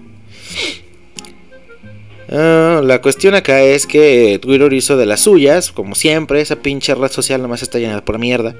Bueno, 2.28 2.82
la 2.82 3.00
cuestión 3.00 3.34
acá 3.34 3.62
es 3.62 3.86
que 3.86 4.38
Twitter 4.40 4.72
hizo 4.72 4.96
de 4.96 5.06
las 5.06 5.20
suyas, 5.20 5.72
como 5.72 5.94
siempre, 5.94 6.40
esa 6.40 6.56
pinche 6.56 6.94
red 6.94 7.10
social 7.10 7.40
nomás 7.40 7.62
está 7.62 7.78
llena 7.78 8.04
por 8.04 8.18
mierda. 8.18 8.54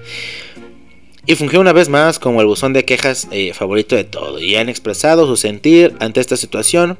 Y 1.29 1.35
fungió 1.35 1.61
una 1.61 1.75
vez 1.75 1.91
más 1.91 2.19
como 2.19 2.41
el 2.41 2.47
buzón 2.47 2.73
de 2.73 2.87
quejas 2.87 3.29
eh, 3.31 3.53
favorito 3.53 3.95
de 3.95 4.05
todo. 4.05 4.41
Y 4.41 4.57
han 4.57 4.71
expresado 4.71 5.27
su 5.27 5.37
sentir 5.37 5.95
ante 6.01 6.21
esta 6.21 6.39
situación. 6.39 6.99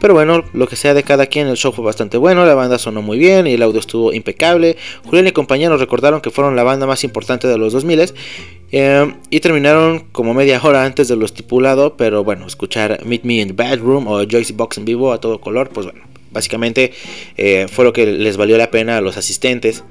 Pero 0.00 0.14
bueno, 0.14 0.44
lo 0.54 0.66
que 0.66 0.76
sea 0.76 0.94
de 0.94 1.02
cada 1.02 1.26
quien, 1.26 1.46
el 1.46 1.58
show 1.58 1.72
fue 1.72 1.84
bastante 1.84 2.16
bueno. 2.16 2.46
La 2.46 2.54
banda 2.54 2.78
sonó 2.78 3.02
muy 3.02 3.18
bien 3.18 3.46
y 3.46 3.52
el 3.52 3.62
audio 3.62 3.78
estuvo 3.78 4.14
impecable. 4.14 4.78
Julián 5.04 5.26
y 5.26 5.32
compañía 5.32 5.68
nos 5.68 5.78
recordaron 5.78 6.22
que 6.22 6.30
fueron 6.30 6.56
la 6.56 6.62
banda 6.62 6.86
más 6.86 7.04
importante 7.04 7.48
de 7.48 7.58
los 7.58 7.74
2000 7.74 8.14
eh, 8.72 9.14
y 9.28 9.40
terminaron 9.40 10.06
como 10.10 10.32
media 10.32 10.58
hora 10.62 10.86
antes 10.86 11.08
de 11.08 11.16
lo 11.16 11.26
estipulado. 11.26 11.98
Pero 11.98 12.24
bueno, 12.24 12.46
escuchar 12.46 13.04
Meet 13.04 13.24
Me 13.24 13.42
in 13.42 13.48
the 13.48 13.62
Bedroom 13.62 14.08
o 14.08 14.24
Joyce 14.26 14.54
Box 14.54 14.78
en 14.78 14.86
vivo 14.86 15.12
a 15.12 15.20
todo 15.20 15.38
color, 15.38 15.68
pues 15.68 15.84
bueno, 15.84 16.00
básicamente 16.30 16.92
eh, 17.36 17.66
fue 17.70 17.84
lo 17.84 17.92
que 17.92 18.06
les 18.06 18.36
valió 18.36 18.56
la 18.56 18.70
pena 18.70 18.96
a 18.96 19.00
los 19.00 19.16
asistentes. 19.16 19.84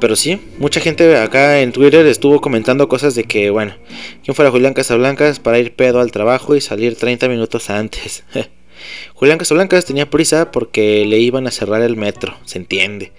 Pero 0.00 0.16
sí, 0.16 0.40
mucha 0.58 0.80
gente 0.80 1.16
acá 1.16 1.60
en 1.60 1.70
Twitter 1.70 2.04
estuvo 2.06 2.40
comentando 2.40 2.88
cosas 2.88 3.14
de 3.14 3.24
que, 3.24 3.50
bueno, 3.50 3.76
¿quién 4.24 4.34
fuera 4.34 4.50
Julián 4.50 4.74
Casablancas 4.74 5.38
para 5.38 5.60
ir 5.60 5.74
pedo 5.74 6.00
al 6.00 6.10
trabajo 6.10 6.56
y 6.56 6.60
salir 6.60 6.96
30 6.96 7.28
minutos 7.28 7.70
antes? 7.70 8.24
Julián 9.14 9.38
Casablancas 9.38 9.84
tenía 9.84 10.10
prisa 10.10 10.50
porque 10.50 11.04
le 11.06 11.18
iban 11.18 11.46
a 11.46 11.52
cerrar 11.52 11.82
el 11.82 11.96
metro, 11.96 12.36
se 12.44 12.58
entiende. 12.58 13.12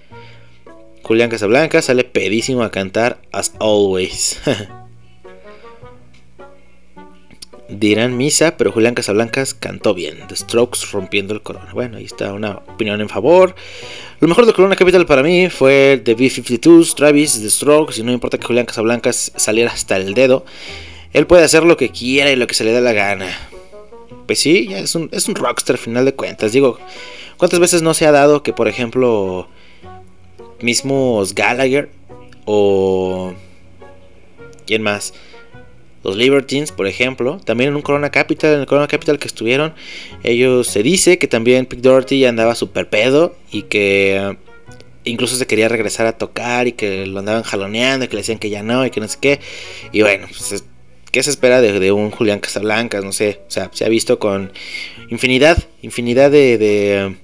Julián 1.03 1.29
Casablancas 1.29 1.85
sale 1.85 2.03
pedísimo 2.03 2.63
a 2.63 2.71
cantar 2.71 3.21
as 3.31 3.53
always. 3.59 4.41
Dirán 7.69 8.17
misa, 8.17 8.57
pero 8.57 8.71
Julián 8.71 8.93
Casablancas 8.93 9.53
cantó 9.53 9.93
bien. 9.93 10.27
The 10.27 10.35
Strokes 10.35 10.79
rompiendo 10.91 11.33
el 11.33 11.41
corona. 11.41 11.71
Bueno, 11.73 11.97
ahí 11.97 12.03
está 12.03 12.33
una 12.33 12.61
opinión 12.67 12.99
en 12.99 13.09
favor. 13.09 13.55
Lo 14.19 14.27
mejor 14.27 14.45
de 14.45 14.53
Corona 14.53 14.75
Capital 14.75 15.05
para 15.05 15.23
mí 15.23 15.49
fue 15.49 16.01
The 16.03 16.13
B-52s, 16.13 16.93
Travis, 16.93 17.41
The 17.41 17.49
Strokes. 17.49 17.99
Y 17.99 18.03
no 18.03 18.11
importa 18.11 18.37
que 18.37 18.45
Julián 18.45 18.65
Casablancas 18.65 19.31
saliera 19.35 19.71
hasta 19.71 19.95
el 19.95 20.13
dedo. 20.13 20.45
Él 21.13 21.25
puede 21.25 21.43
hacer 21.43 21.63
lo 21.63 21.77
que 21.77 21.89
quiera 21.89 22.31
y 22.31 22.35
lo 22.35 22.47
que 22.47 22.55
se 22.55 22.63
le 22.63 22.73
da 22.73 22.81
la 22.81 22.93
gana. 22.93 23.27
Pues 24.25 24.39
sí, 24.39 24.67
ya 24.67 24.79
es 24.79 24.95
un, 24.95 25.09
es 25.11 25.27
un 25.27 25.35
rockstar 25.35 25.75
al 25.75 25.79
final 25.79 26.05
de 26.05 26.13
cuentas. 26.15 26.51
Digo, 26.51 26.79
¿cuántas 27.37 27.59
veces 27.59 27.81
no 27.81 27.93
se 27.93 28.05
ha 28.05 28.11
dado 28.11 28.43
que, 28.43 28.51
por 28.51 28.67
ejemplo, 28.67 29.47
mismos 30.59 31.33
Gallagher 31.33 31.89
o... 32.45 33.33
¿Quién 34.65 34.81
más? 34.81 35.13
Los 36.03 36.17
Libertines, 36.17 36.71
por 36.71 36.85
ejemplo, 36.85 37.39
también 37.45 37.69
en 37.69 37.75
un 37.75 37.81
Corona 37.81 38.11
Capital, 38.11 38.53
en 38.53 38.59
el 38.61 38.65
Corona 38.65 38.87
Capital 38.87 39.19
que 39.19 39.27
estuvieron, 39.27 39.73
ellos 40.23 40.67
se 40.67 40.83
dice 40.83 41.17
que 41.17 41.27
también 41.27 41.65
Pick 41.65 41.79
Doherty 41.79 42.19
ya 42.19 42.29
andaba 42.29 42.55
super 42.55 42.89
pedo 42.89 43.35
y 43.51 43.63
que 43.63 44.17
eh, 44.17 44.37
incluso 45.05 45.37
se 45.37 45.47
quería 45.47 45.69
regresar 45.69 46.05
a 46.05 46.17
tocar 46.17 46.67
y 46.67 46.73
que 46.73 47.05
lo 47.05 47.19
andaban 47.19 47.43
jaloneando 47.43 48.05
y 48.05 48.09
que 48.09 48.15
le 48.15 48.21
decían 48.21 48.37
que 48.37 48.49
ya 48.49 48.63
no 48.63 48.85
y 48.85 48.89
que 48.89 48.99
no 48.99 49.07
sé 49.07 49.17
qué. 49.21 49.39
Y 49.93 50.01
bueno, 50.01 50.27
pues, 50.27 50.65
¿qué 51.09 51.23
se 51.23 51.29
espera 51.29 51.61
de, 51.61 51.91
un 51.93 52.11
Julián 52.11 52.41
Casablancas? 52.41 53.05
No 53.05 53.13
sé, 53.13 53.39
o 53.47 53.51
sea, 53.51 53.69
se 53.73 53.85
ha 53.85 53.89
visto 53.89 54.19
con 54.19 54.51
infinidad, 55.09 55.57
infinidad 55.81 56.31
de, 56.31 56.57
de, 56.57 57.15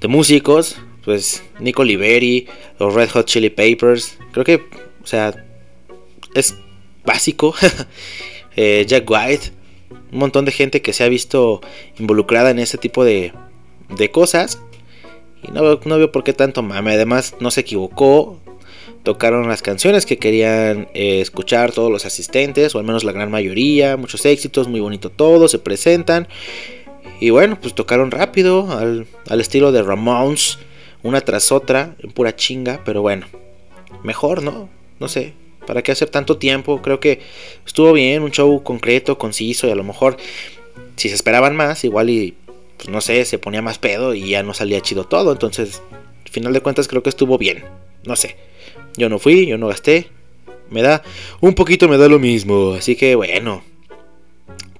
de 0.00 0.08
músicos, 0.08 0.76
pues 1.04 1.42
Nico 1.58 1.82
Liberi, 1.82 2.46
los 2.78 2.94
Red 2.94 3.10
Hot 3.10 3.26
Chili 3.26 3.50
Papers, 3.50 4.16
creo 4.30 4.44
que, 4.44 4.62
o 5.02 5.06
sea, 5.06 5.44
es 6.34 6.54
básico. 7.06 7.54
eh, 8.56 8.84
Jack 8.86 9.08
White. 9.08 9.52
Un 10.12 10.18
montón 10.18 10.44
de 10.44 10.52
gente 10.52 10.82
que 10.82 10.92
se 10.92 11.04
ha 11.04 11.08
visto 11.08 11.60
involucrada 11.98 12.50
en 12.50 12.58
ese 12.58 12.78
tipo 12.78 13.04
de, 13.04 13.32
de 13.96 14.10
cosas. 14.10 14.60
Y 15.42 15.50
no, 15.52 15.80
no 15.84 15.98
veo 15.98 16.12
por 16.12 16.24
qué 16.24 16.32
tanto 16.32 16.62
mame. 16.62 16.92
Además, 16.92 17.34
no 17.40 17.50
se 17.50 17.62
equivocó. 17.62 18.38
Tocaron 19.02 19.48
las 19.48 19.62
canciones 19.62 20.04
que 20.04 20.18
querían 20.18 20.88
eh, 20.94 21.20
escuchar 21.20 21.72
todos 21.72 21.92
los 21.92 22.04
asistentes, 22.04 22.74
o 22.74 22.78
al 22.78 22.84
menos 22.84 23.04
la 23.04 23.12
gran 23.12 23.30
mayoría. 23.30 23.96
Muchos 23.96 24.24
éxitos, 24.26 24.68
muy 24.68 24.80
bonito 24.80 25.10
todo. 25.10 25.48
Se 25.48 25.58
presentan. 25.58 26.28
Y 27.20 27.30
bueno, 27.30 27.58
pues 27.60 27.74
tocaron 27.74 28.10
rápido, 28.10 28.70
al, 28.72 29.06
al 29.28 29.40
estilo 29.40 29.72
de 29.72 29.82
Ramones, 29.82 30.58
una 31.02 31.20
tras 31.20 31.52
otra, 31.52 31.94
en 32.00 32.10
pura 32.10 32.34
chinga. 32.34 32.82
Pero 32.84 33.00
bueno, 33.00 33.26
mejor, 34.02 34.42
¿no? 34.42 34.68
No 34.98 35.08
sé, 35.08 35.34
¿Para 35.66 35.82
qué 35.82 35.92
hacer 35.92 36.08
tanto 36.08 36.38
tiempo? 36.38 36.80
Creo 36.82 37.00
que 37.00 37.20
estuvo 37.66 37.92
bien, 37.92 38.22
un 38.22 38.30
show 38.30 38.62
concreto, 38.62 39.18
conciso 39.18 39.66
y 39.66 39.70
a 39.70 39.74
lo 39.74 39.84
mejor 39.84 40.16
si 40.96 41.08
se 41.08 41.14
esperaban 41.14 41.56
más, 41.56 41.84
igual 41.84 42.10
y 42.10 42.34
pues 42.76 42.88
no 42.88 43.00
sé, 43.00 43.24
se 43.24 43.38
ponía 43.38 43.62
más 43.62 43.78
pedo 43.78 44.14
y 44.14 44.30
ya 44.30 44.42
no 44.42 44.54
salía 44.54 44.80
chido 44.80 45.04
todo. 45.04 45.32
Entonces, 45.32 45.82
al 46.24 46.30
final 46.30 46.52
de 46.52 46.60
cuentas 46.60 46.88
creo 46.88 47.02
que 47.02 47.10
estuvo 47.10 47.38
bien. 47.38 47.64
No 48.04 48.16
sé. 48.16 48.36
Yo 48.96 49.08
no 49.08 49.18
fui, 49.18 49.46
yo 49.46 49.58
no 49.58 49.68
gasté. 49.68 50.08
Me 50.70 50.82
da 50.82 51.02
un 51.40 51.54
poquito 51.54 51.88
me 51.88 51.96
da 51.96 52.08
lo 52.08 52.18
mismo, 52.18 52.72
así 52.72 52.96
que 52.96 53.14
bueno. 53.14 53.62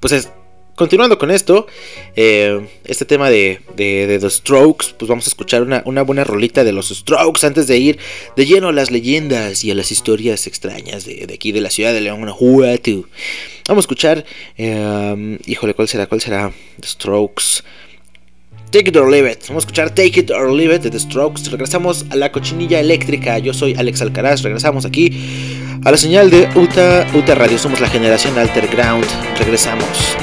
Pues 0.00 0.12
es, 0.12 0.32
continuando 0.76 1.18
con 1.18 1.30
esto, 1.30 1.66
eh, 2.14 2.64
este 2.84 3.04
tema 3.04 3.28
de, 3.30 3.60
de, 3.74 4.06
de, 4.06 4.18
The 4.20 4.30
Strokes, 4.30 4.94
pues 4.96 5.08
vamos 5.08 5.26
a 5.26 5.30
escuchar 5.30 5.62
una, 5.62 5.82
una, 5.86 6.02
buena 6.02 6.22
rolita 6.22 6.62
de 6.62 6.72
los 6.72 6.90
Strokes 6.90 7.44
antes 7.44 7.66
de 7.66 7.78
ir 7.78 7.98
de 8.36 8.46
lleno 8.46 8.68
a 8.68 8.72
las 8.72 8.90
leyendas 8.90 9.64
y 9.64 9.70
a 9.72 9.74
las 9.74 9.90
historias 9.90 10.46
extrañas 10.46 11.04
de, 11.04 11.26
de 11.26 11.34
aquí 11.34 11.50
de 11.50 11.60
la 11.60 11.70
ciudad 11.70 11.92
de 11.92 12.02
León. 12.02 12.20
Vamos 12.20 13.04
a 13.68 13.80
escuchar, 13.80 14.24
eh, 14.56 15.38
híjole, 15.46 15.74
¿cuál 15.74 15.88
será? 15.88 16.06
¿Cuál 16.06 16.20
será? 16.20 16.52
The 16.80 16.86
Strokes. 16.86 17.64
Take 18.70 18.90
It 18.90 18.96
or 18.96 19.10
Leave 19.10 19.30
It. 19.30 19.48
Vamos 19.48 19.64
a 19.64 19.66
escuchar 19.66 19.90
Take 19.90 20.20
It 20.20 20.30
or 20.30 20.52
Leave 20.52 20.74
It 20.76 20.82
de 20.82 20.90
The 20.90 21.00
Strokes. 21.00 21.50
Regresamos 21.50 22.04
a 22.10 22.16
la 22.16 22.30
cochinilla 22.30 22.80
eléctrica. 22.80 23.38
Yo 23.38 23.54
soy 23.54 23.74
Alex 23.74 24.02
Alcaraz. 24.02 24.42
Regresamos 24.42 24.84
aquí 24.84 25.10
a 25.84 25.90
la 25.90 25.96
señal 25.96 26.30
de 26.30 26.48
UTA, 26.54 27.06
UTA 27.14 27.34
Radio. 27.34 27.58
Somos 27.58 27.80
la 27.80 27.88
generación 27.88 28.36
Alterground. 28.38 29.06
Regresamos. 29.38 30.16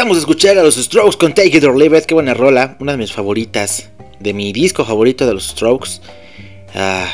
Regresamos 0.00 0.16
a 0.16 0.20
escuchar 0.20 0.56
a 0.56 0.62
los 0.62 0.76
Strokes 0.76 1.18
con 1.18 1.34
Take 1.34 1.58
It 1.58 1.64
or 1.64 1.76
Leave 1.76 1.98
It. 1.98 2.06
Qué 2.06 2.14
buena 2.14 2.32
rola, 2.32 2.74
una 2.80 2.92
de 2.92 2.96
mis 2.96 3.12
favoritas. 3.12 3.90
De 4.18 4.32
mi 4.32 4.50
disco 4.50 4.86
favorito 4.86 5.26
de 5.26 5.34
los 5.34 5.48
Strokes. 5.48 6.00
Ah, 6.74 7.06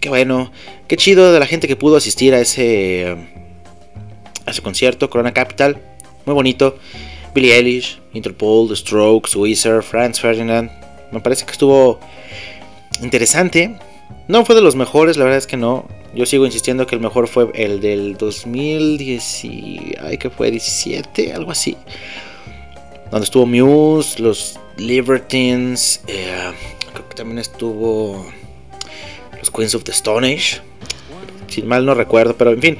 qué 0.00 0.10
bueno, 0.10 0.52
qué 0.86 0.98
chido 0.98 1.32
de 1.32 1.40
la 1.40 1.46
gente 1.46 1.66
que 1.66 1.76
pudo 1.76 1.96
asistir 1.96 2.34
a 2.34 2.40
ese, 2.40 3.16
a 4.44 4.50
ese 4.50 4.60
concierto, 4.60 5.08
Corona 5.08 5.32
Capital. 5.32 5.80
Muy 6.26 6.34
bonito. 6.34 6.76
Billie 7.34 7.54
Eilish, 7.54 8.02
Interpol, 8.12 8.76
Strokes, 8.76 9.34
Weezer, 9.34 9.82
Franz 9.82 10.20
Ferdinand. 10.20 10.70
Me 11.12 11.20
parece 11.20 11.46
que 11.46 11.52
estuvo 11.52 12.00
interesante. 13.00 13.78
No 14.28 14.44
fue 14.44 14.54
de 14.54 14.60
los 14.60 14.76
mejores, 14.76 15.16
la 15.16 15.24
verdad 15.24 15.38
es 15.38 15.46
que 15.46 15.56
no. 15.56 15.88
Yo 16.14 16.26
sigo 16.26 16.44
insistiendo 16.44 16.86
que 16.86 16.96
el 16.96 17.00
mejor 17.00 17.28
fue 17.28 17.50
el 17.54 17.80
del 17.80 18.16
2010. 18.16 19.44
y- 19.44 19.94
Ay, 20.02 20.18
que 20.18 20.28
fue 20.30 20.50
17, 20.50 21.32
algo 21.32 21.52
así. 21.52 21.76
Donde 23.10 23.24
estuvo 23.24 23.46
Muse, 23.46 24.20
los 24.20 24.58
Libertines. 24.76 26.00
eh, 26.06 26.50
creo 26.92 27.08
que 27.08 27.14
también 27.14 27.38
estuvo 27.38 28.26
los 29.38 29.50
Queens 29.50 29.74
of 29.74 29.84
the 29.84 29.92
Stone 29.92 30.26
Age. 30.34 30.60
Si 31.48 31.62
mal 31.62 31.84
no 31.84 31.94
recuerdo, 31.94 32.36
pero 32.36 32.52
en 32.52 32.60
fin. 32.60 32.78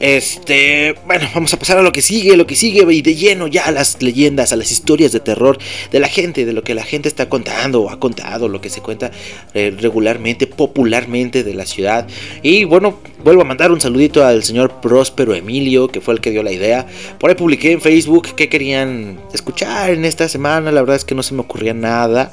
Este, 0.00 0.94
bueno, 1.06 1.26
vamos 1.34 1.52
a 1.54 1.58
pasar 1.58 1.78
a 1.78 1.82
lo 1.82 1.92
que 1.92 2.02
sigue, 2.02 2.36
lo 2.36 2.46
que 2.46 2.54
sigue 2.54 2.86
y 2.92 3.02
de 3.02 3.14
lleno 3.14 3.46
ya 3.46 3.64
a 3.64 3.70
las 3.70 4.02
leyendas, 4.02 4.52
a 4.52 4.56
las 4.56 4.70
historias 4.70 5.12
de 5.12 5.20
terror 5.20 5.58
de 5.90 6.00
la 6.00 6.08
gente, 6.08 6.44
de 6.44 6.52
lo 6.52 6.62
que 6.62 6.74
la 6.74 6.84
gente 6.84 7.08
está 7.08 7.28
contando 7.28 7.82
o 7.82 7.90
ha 7.90 7.98
contado, 7.98 8.48
lo 8.48 8.60
que 8.60 8.68
se 8.68 8.82
cuenta 8.82 9.10
eh, 9.54 9.74
regularmente, 9.78 10.46
popularmente 10.46 11.44
de 11.44 11.54
la 11.54 11.64
ciudad. 11.64 12.06
Y 12.42 12.64
bueno, 12.64 13.00
vuelvo 13.24 13.42
a 13.42 13.44
mandar 13.44 13.72
un 13.72 13.80
saludito 13.80 14.24
al 14.24 14.44
señor 14.44 14.80
Próspero 14.80 15.34
Emilio, 15.34 15.88
que 15.88 16.00
fue 16.00 16.14
el 16.14 16.20
que 16.20 16.30
dio 16.30 16.42
la 16.42 16.52
idea. 16.52 16.86
Por 17.18 17.30
ahí 17.30 17.36
publiqué 17.36 17.72
en 17.72 17.80
Facebook 17.80 18.34
qué 18.36 18.48
querían 18.48 19.18
escuchar 19.32 19.90
en 19.90 20.04
esta 20.04 20.28
semana, 20.28 20.72
la 20.72 20.80
verdad 20.82 20.96
es 20.96 21.04
que 21.04 21.14
no 21.14 21.22
se 21.22 21.34
me 21.34 21.40
ocurría 21.40 21.74
nada. 21.74 22.30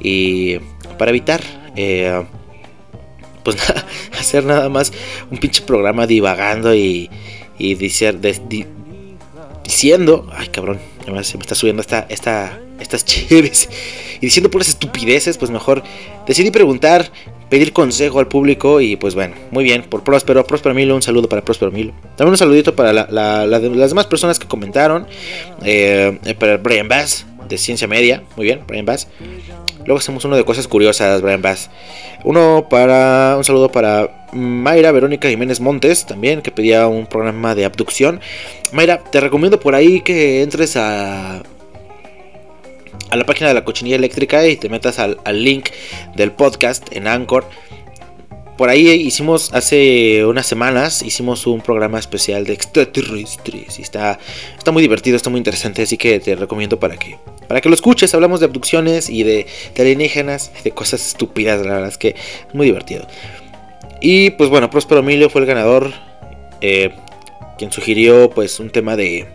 Y 0.00 0.58
para 0.98 1.10
evitar... 1.10 1.40
eh, 1.76 2.22
pues 3.46 3.56
nada, 3.68 3.86
hacer 4.18 4.44
nada 4.44 4.68
más 4.68 4.92
un 5.30 5.38
pinche 5.38 5.62
programa 5.62 6.06
divagando 6.06 6.74
y, 6.74 7.08
y 7.58 7.74
diciendo, 7.76 8.28
ay 10.36 10.48
cabrón, 10.48 10.78
además 11.02 11.26
se 11.26 11.36
me 11.38 11.42
está 11.42 11.54
subiendo 11.54 11.80
esta, 11.80 12.06
esta, 12.08 12.58
estas 12.80 13.04
chéves 13.04 13.68
y 14.20 14.26
diciendo 14.26 14.50
puras 14.50 14.68
estupideces, 14.68 15.38
pues 15.38 15.50
mejor 15.50 15.82
decidí 16.26 16.50
preguntar, 16.50 17.10
pedir 17.48 17.72
consejo 17.72 18.18
al 18.18 18.28
público 18.28 18.80
y 18.80 18.96
pues 18.96 19.14
bueno, 19.14 19.34
muy 19.50 19.64
bien, 19.64 19.82
por 19.82 20.02
Próspero, 20.02 20.44
Próspero 20.46 20.74
Milo, 20.74 20.94
un 20.94 21.02
saludo 21.02 21.28
para 21.28 21.42
Próspero 21.44 21.70
Milo. 21.70 21.92
También 22.16 22.32
un 22.32 22.38
saludito 22.38 22.74
para 22.74 22.92
la- 22.92 23.08
la- 23.10 23.46
la 23.46 23.58
las 23.60 23.90
demás 23.90 24.06
personas 24.06 24.38
que 24.38 24.46
comentaron, 24.48 25.06
eh, 25.64 26.18
eh, 26.24 26.34
para 26.34 26.56
Brian 26.56 26.88
Bass 26.88 27.26
de 27.48 27.58
Ciencia 27.58 27.86
Media, 27.86 28.22
muy 28.36 28.46
bien, 28.46 28.62
Brian 28.66 28.84
Bass. 28.84 29.06
Luego 29.86 29.98
hacemos 29.98 30.24
uno 30.24 30.36
de 30.36 30.44
cosas 30.44 30.66
curiosas, 30.66 31.22
Brian. 31.22 31.42
Uno 32.24 32.66
para. 32.68 33.36
Un 33.36 33.44
saludo 33.44 33.70
para 33.70 34.26
Mayra 34.32 34.90
Verónica 34.90 35.28
Jiménez 35.28 35.60
Montes, 35.60 36.04
también, 36.06 36.42
que 36.42 36.50
pedía 36.50 36.88
un 36.88 37.06
programa 37.06 37.54
de 37.54 37.64
abducción. 37.64 38.20
Mayra, 38.72 38.98
te 38.98 39.20
recomiendo 39.20 39.60
por 39.60 39.74
ahí 39.74 40.00
que 40.00 40.42
entres 40.42 40.76
a. 40.76 41.42
A 43.08 43.16
la 43.16 43.24
página 43.24 43.46
de 43.48 43.54
la 43.54 43.64
cochinilla 43.64 43.94
eléctrica 43.94 44.44
y 44.48 44.56
te 44.56 44.68
metas 44.68 44.98
al 44.98 45.44
link 45.44 45.68
del 46.16 46.32
podcast 46.32 46.84
en 46.90 47.06
Anchor. 47.06 47.44
Por 48.56 48.70
ahí 48.70 48.88
hicimos 48.88 49.52
hace 49.52 50.24
unas 50.24 50.46
semanas 50.46 51.02
hicimos 51.02 51.46
un 51.46 51.60
programa 51.60 51.98
especial 51.98 52.44
de 52.46 52.54
extraterrestres 52.54 53.78
y 53.78 53.82
está 53.82 54.18
está 54.56 54.72
muy 54.72 54.82
divertido, 54.82 55.16
está 55.16 55.28
muy 55.28 55.38
interesante, 55.38 55.82
así 55.82 55.98
que 55.98 56.20
te 56.20 56.34
recomiendo 56.36 56.80
para 56.80 56.96
que 56.96 57.18
para 57.48 57.60
que 57.60 57.68
lo 57.68 57.74
escuches. 57.74 58.14
Hablamos 58.14 58.40
de 58.40 58.46
abducciones 58.46 59.10
y 59.10 59.22
de, 59.22 59.46
alienígenas, 59.78 60.52
de 60.64 60.70
cosas 60.70 61.06
estúpidas, 61.06 61.64
la 61.66 61.74
verdad 61.74 61.88
es 61.88 61.98
que 61.98 62.08
es 62.48 62.54
muy 62.54 62.66
divertido. 62.66 63.06
Y 64.00 64.30
pues 64.30 64.48
bueno, 64.48 64.70
Próspero 64.70 65.00
Emilio 65.00 65.28
fue 65.28 65.42
el 65.42 65.46
ganador, 65.46 65.92
eh, 66.60 66.92
quien 67.58 67.70
sugirió 67.72 68.30
pues 68.30 68.58
un 68.58 68.70
tema 68.70 68.96
de 68.96 69.26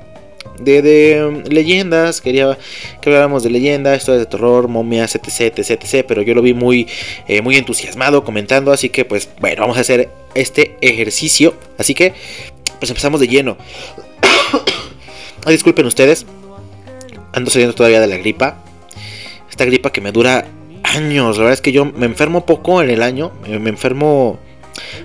de, 0.63 0.81
de, 0.81 1.25
um, 1.25 1.43
leyendas, 1.43 2.21
quería 2.21 2.57
que 3.01 3.09
habláramos 3.09 3.43
de 3.43 3.49
leyendas, 3.49 3.97
historias 3.97 4.25
de 4.25 4.29
terror, 4.29 4.67
momias, 4.67 5.15
etc, 5.15 5.57
etc, 5.57 5.71
etc, 5.71 6.05
pero 6.07 6.21
yo 6.21 6.33
lo 6.33 6.41
vi 6.41 6.53
muy, 6.53 6.87
eh, 7.27 7.41
muy 7.41 7.57
entusiasmado 7.57 8.23
comentando, 8.23 8.71
así 8.71 8.89
que 8.89 9.05
pues 9.05 9.29
bueno, 9.39 9.61
vamos 9.61 9.77
a 9.77 9.81
hacer 9.81 10.09
este 10.35 10.77
ejercicio, 10.81 11.55
así 11.77 11.93
que 11.93 12.13
pues 12.79 12.89
empezamos 12.89 13.19
de 13.19 13.27
lleno. 13.27 13.57
Disculpen 15.47 15.85
ustedes, 15.85 16.25
ando 17.33 17.51
saliendo 17.51 17.75
todavía 17.75 17.99
de 17.99 18.07
la 18.07 18.17
gripa, 18.17 18.63
esta 19.49 19.65
gripa 19.65 19.91
que 19.91 20.01
me 20.01 20.11
dura 20.11 20.47
años, 20.83 21.37
la 21.37 21.43
verdad 21.43 21.53
es 21.53 21.61
que 21.61 21.71
yo 21.71 21.85
me 21.85 22.05
enfermo 22.05 22.45
poco 22.45 22.81
en 22.81 22.89
el 22.89 23.03
año, 23.03 23.31
me 23.47 23.69
enfermo 23.69 24.39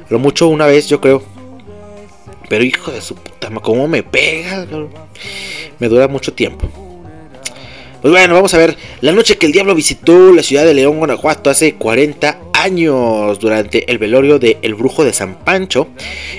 lo 0.09 0.19
mucho 0.19 0.49
una 0.49 0.67
vez 0.67 0.89
yo 0.89 1.01
creo, 1.01 1.23
pero 2.49 2.65
hijo 2.65 2.91
de 2.91 3.01
su 3.01 3.15
puta, 3.15 3.51
cómo 3.63 3.89
me 3.89 4.03
pega, 4.03 4.67
me 5.79 5.89
dura 5.89 6.09
mucho 6.09 6.33
tiempo. 6.33 6.69
Pues 8.03 8.13
bueno, 8.13 8.35
vamos 8.35 8.55
a 8.55 8.59
ver. 8.59 8.77
La 9.01 9.13
noche 9.13 9.37
que 9.37 9.47
el 9.47 9.53
diablo 9.53 9.75
visitó 9.75 10.33
la 10.33 10.43
ciudad 10.43 10.65
de 10.65 10.75
León, 10.75 10.99
Guanajuato, 10.99 11.51
hace 11.51 11.75
40 11.75 12.39
años, 12.55 13.39
durante 13.39 13.91
el 13.91 13.99
velorio 13.99 14.39
de 14.39 14.59
El 14.63 14.75
Brujo 14.75 15.05
de 15.05 15.13
San 15.13 15.45
Pancho, 15.45 15.89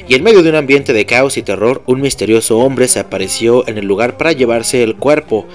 y 0.08 0.16
en 0.16 0.24
medio 0.24 0.44
de 0.44 0.50
un 0.50 0.56
ambiente 0.56 0.94
de 0.94 1.06
caos 1.06 1.38
y 1.38 1.42
terror, 1.42 1.84
un 1.86 2.02
misterioso 2.02 2.58
hombre 2.60 2.88
se 2.88 3.00
apareció 3.00 3.68
en 3.68 3.78
el 3.78 3.86
lugar 3.86 4.18
para 4.18 4.32
llevarse 4.32 4.84
el 4.84 4.96
cuerpo. 4.96 5.46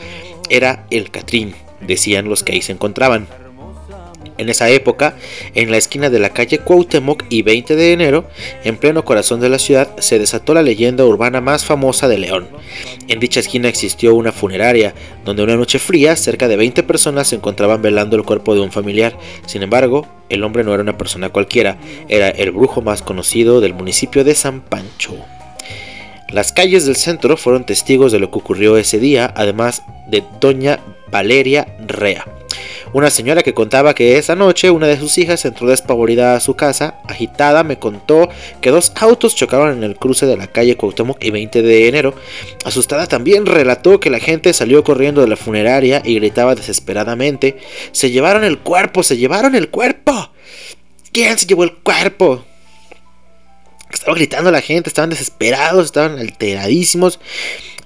Era 0.50 0.86
el 0.90 1.10
Catrín, 1.10 1.54
decían 1.80 2.28
los 2.28 2.42
que 2.42 2.52
ahí 2.52 2.62
se 2.62 2.72
encontraban. 2.72 3.26
En 4.38 4.48
esa 4.48 4.70
época, 4.70 5.16
en 5.54 5.70
la 5.70 5.76
esquina 5.76 6.10
de 6.10 6.18
la 6.18 6.30
calle 6.30 6.58
Cuauhtémoc 6.58 7.24
y 7.28 7.42
20 7.42 7.76
de 7.76 7.92
enero, 7.92 8.28
en 8.64 8.76
pleno 8.76 9.04
corazón 9.04 9.40
de 9.40 9.48
la 9.48 9.58
ciudad, 9.58 9.96
se 9.98 10.18
desató 10.18 10.54
la 10.54 10.62
leyenda 10.62 11.04
urbana 11.04 11.40
más 11.40 11.64
famosa 11.64 12.08
de 12.08 12.18
León. 12.18 12.48
En 13.08 13.20
dicha 13.20 13.40
esquina 13.40 13.68
existió 13.68 14.14
una 14.14 14.32
funeraria, 14.32 14.94
donde 15.24 15.42
una 15.42 15.56
noche 15.56 15.78
fría 15.78 16.16
cerca 16.16 16.48
de 16.48 16.56
20 16.56 16.82
personas 16.82 17.28
se 17.28 17.36
encontraban 17.36 17.82
velando 17.82 18.16
el 18.16 18.24
cuerpo 18.24 18.54
de 18.54 18.62
un 18.62 18.72
familiar. 18.72 19.16
Sin 19.46 19.62
embargo, 19.62 20.06
el 20.28 20.44
hombre 20.44 20.64
no 20.64 20.72
era 20.72 20.82
una 20.82 20.98
persona 20.98 21.28
cualquiera, 21.28 21.78
era 22.08 22.30
el 22.30 22.52
brujo 22.52 22.80
más 22.80 23.02
conocido 23.02 23.60
del 23.60 23.74
municipio 23.74 24.24
de 24.24 24.34
San 24.34 24.60
Pancho. 24.62 25.14
Las 26.30 26.52
calles 26.52 26.86
del 26.86 26.96
centro 26.96 27.36
fueron 27.36 27.66
testigos 27.66 28.10
de 28.10 28.18
lo 28.18 28.30
que 28.30 28.38
ocurrió 28.38 28.78
ese 28.78 28.98
día, 28.98 29.32
además 29.36 29.82
de 30.08 30.24
doña 30.40 30.80
Valeria 31.10 31.76
Rea. 31.86 32.24
Una 32.92 33.10
señora 33.10 33.42
que 33.42 33.54
contaba 33.54 33.94
que 33.94 34.18
esa 34.18 34.36
noche 34.36 34.70
una 34.70 34.86
de 34.86 34.98
sus 34.98 35.16
hijas 35.18 35.44
entró 35.44 35.68
despavorida 35.68 36.34
a 36.34 36.40
su 36.40 36.54
casa, 36.54 36.96
agitada, 37.08 37.64
me 37.64 37.78
contó 37.78 38.28
que 38.60 38.70
dos 38.70 38.92
autos 38.96 39.34
chocaron 39.34 39.76
en 39.78 39.84
el 39.84 39.96
cruce 39.96 40.26
de 40.26 40.36
la 40.36 40.46
calle 40.46 40.76
Cuauhtémoc 40.76 41.22
y 41.24 41.30
20 41.30 41.62
de 41.62 41.88
enero. 41.88 42.14
Asustada 42.64 43.06
también 43.06 43.46
relató 43.46 44.00
que 44.00 44.10
la 44.10 44.20
gente 44.20 44.52
salió 44.52 44.84
corriendo 44.84 45.20
de 45.20 45.28
la 45.28 45.36
funeraria 45.36 46.02
y 46.04 46.16
gritaba 46.16 46.54
desesperadamente: 46.54 47.56
¡Se 47.92 48.10
llevaron 48.10 48.44
el 48.44 48.58
cuerpo! 48.58 49.02
¡Se 49.02 49.16
llevaron 49.16 49.54
el 49.54 49.70
cuerpo! 49.70 50.30
¿Quién 51.12 51.38
se 51.38 51.46
llevó 51.46 51.64
el 51.64 51.74
cuerpo? 51.74 52.44
Estaba 53.90 54.16
gritando 54.16 54.50
la 54.50 54.62
gente, 54.62 54.88
estaban 54.88 55.10
desesperados, 55.10 55.86
estaban 55.86 56.18
alteradísimos. 56.18 57.20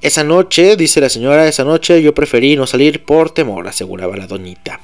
Esa 0.03 0.25
noche, 0.25 0.77
dice 0.77 1.01
la 1.01 1.09
señora, 1.09 1.49
esa 1.49 1.65
noche 1.65 2.03
yo 2.03 2.15
preferí 2.15 2.55
no 2.55 2.67
salir 2.67 3.05
por 3.05 3.31
temor, 3.31 3.67
aseguraba 3.67 4.17
la 4.17 4.27
doñita. 4.27 4.81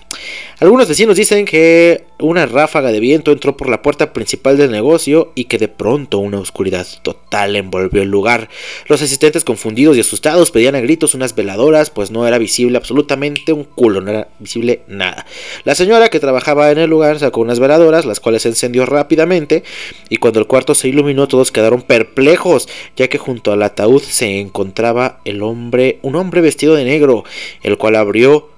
Algunos 0.59 0.89
vecinos 0.89 1.17
dicen 1.17 1.45
que 1.45 2.05
una 2.19 2.47
ráfaga 2.47 2.93
de 2.93 3.01
viento 3.01 3.33
entró 3.33 3.57
por 3.57 3.69
la 3.69 3.83
puerta 3.83 4.13
principal 4.13 4.57
del 4.57 4.71
negocio 4.71 5.33
y 5.35 5.45
que 5.45 5.59
de 5.59 5.69
pronto 5.69 6.19
una 6.19 6.39
oscuridad 6.39 6.87
total 7.03 7.57
envolvió 7.57 8.03
el 8.03 8.11
lugar. 8.11 8.49
Los 8.87 9.03
asistentes 9.03 9.45
confundidos 9.45 9.97
y 9.97 10.01
asustados 10.01 10.51
pedían 10.51 10.77
a 10.77 10.81
gritos 10.81 11.15
unas 11.15 11.35
veladoras, 11.35 11.91
pues 11.91 12.11
no 12.11 12.27
era 12.27 12.39
visible 12.39 12.79
absolutamente 12.79 13.53
un 13.53 13.65
culo, 13.65 14.01
no 14.01 14.11
era 14.11 14.29
visible 14.39 14.83
nada. 14.87 15.27
La 15.65 15.75
señora 15.75 16.09
que 16.09 16.21
trabajaba 16.21 16.71
en 16.71 16.79
el 16.79 16.89
lugar 16.89 17.19
sacó 17.19 17.41
unas 17.41 17.59
veladoras, 17.59 18.07
las 18.07 18.21
cuales 18.21 18.43
se 18.43 18.49
encendió 18.49 18.87
rápidamente, 18.87 19.65
y 20.09 20.19
cuando 20.19 20.39
el 20.39 20.47
cuarto 20.47 20.75
se 20.75 20.89
iluminó 20.89 21.27
todos 21.29 21.51
quedaron 21.51 21.83
perplejos, 21.83 22.69
ya 22.97 23.09
que 23.09 23.19
junto 23.19 23.53
al 23.53 23.63
ataúd 23.63 24.03
se 24.03 24.39
encontraba 24.39 25.12
el 25.25 25.43
hombre, 25.43 25.99
un 26.03 26.17
hombre 26.17 26.41
vestido 26.41 26.75
de 26.75 26.85
negro, 26.85 27.25
el 27.63 27.79
cual 27.79 27.97
abrió, 27.97 28.51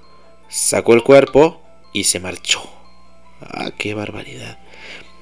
sacó 0.49 0.95
el 0.95 1.03
cuerpo 1.03 1.61
y 1.93 2.05
se 2.05 2.21
marchó. 2.21 2.63
Ah, 3.41 3.71
qué 3.77 3.95
barbaridad. 3.95 4.59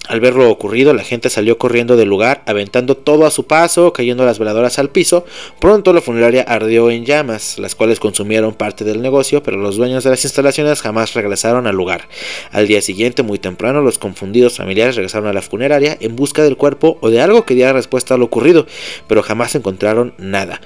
Al 0.09 0.19
ver 0.19 0.35
lo 0.35 0.51
ocurrido, 0.51 0.93
la 0.95 1.05
gente 1.05 1.31
salió 1.31 1.59
corriendo 1.59 1.97
del 1.97 2.09
lugar, 2.09 2.43
aventando 2.47 2.97
todo 2.97 3.25
a 3.25 3.31
su 3.31 3.47
paso, 3.47 3.93
cayendo 3.93 4.25
las 4.25 4.41
veladoras 4.41 4.81
al 4.81 4.91
piso. 4.91 5.25
Pronto 5.61 5.93
la 5.93 6.01
funeraria 6.01 6.43
ardió 6.43 6.91
en 6.91 7.05
llamas, 7.05 7.57
las 7.61 7.77
cuales 7.77 8.01
consumieron 8.01 8.55
parte 8.55 8.85
del 8.85 9.01
negocio, 9.01 9.45
pero 9.45 9.59
los 9.59 9.77
dueños 9.77 10.03
de 10.03 10.11
las 10.11 10.25
instalaciones 10.25 10.81
jamás 10.81 11.15
regresaron 11.15 11.69
al 11.69 11.77
lugar. 11.77 12.09
Al 12.51 12.67
día 12.67 12.83
siguiente, 12.83 13.23
muy 13.23 13.39
temprano, 13.39 13.81
los 13.81 13.99
confundidos 13.99 14.57
familiares 14.57 14.97
regresaron 14.97 15.29
a 15.29 15.33
la 15.33 15.41
funeraria 15.41 15.97
en 16.01 16.17
busca 16.17 16.43
del 16.43 16.57
cuerpo 16.57 16.99
o 17.01 17.11
de 17.11 17.21
algo 17.21 17.45
que 17.45 17.55
diera 17.55 17.73
respuesta 17.73 18.15
a 18.15 18.19
lo 18.19 18.25
ocurrido, 18.25 18.67
pero 19.07 19.23
jamás 19.23 19.55
encontraron 19.55 20.15
nada. 20.19 20.61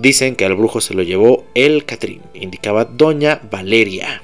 Dicen 0.00 0.34
que 0.34 0.46
al 0.46 0.54
brujo 0.54 0.80
se 0.80 0.94
lo 0.94 1.02
llevó 1.02 1.44
el 1.54 1.84
Catrín, 1.84 2.22
indicaba 2.32 2.86
Doña 2.86 3.42
Valeria. 3.50 4.22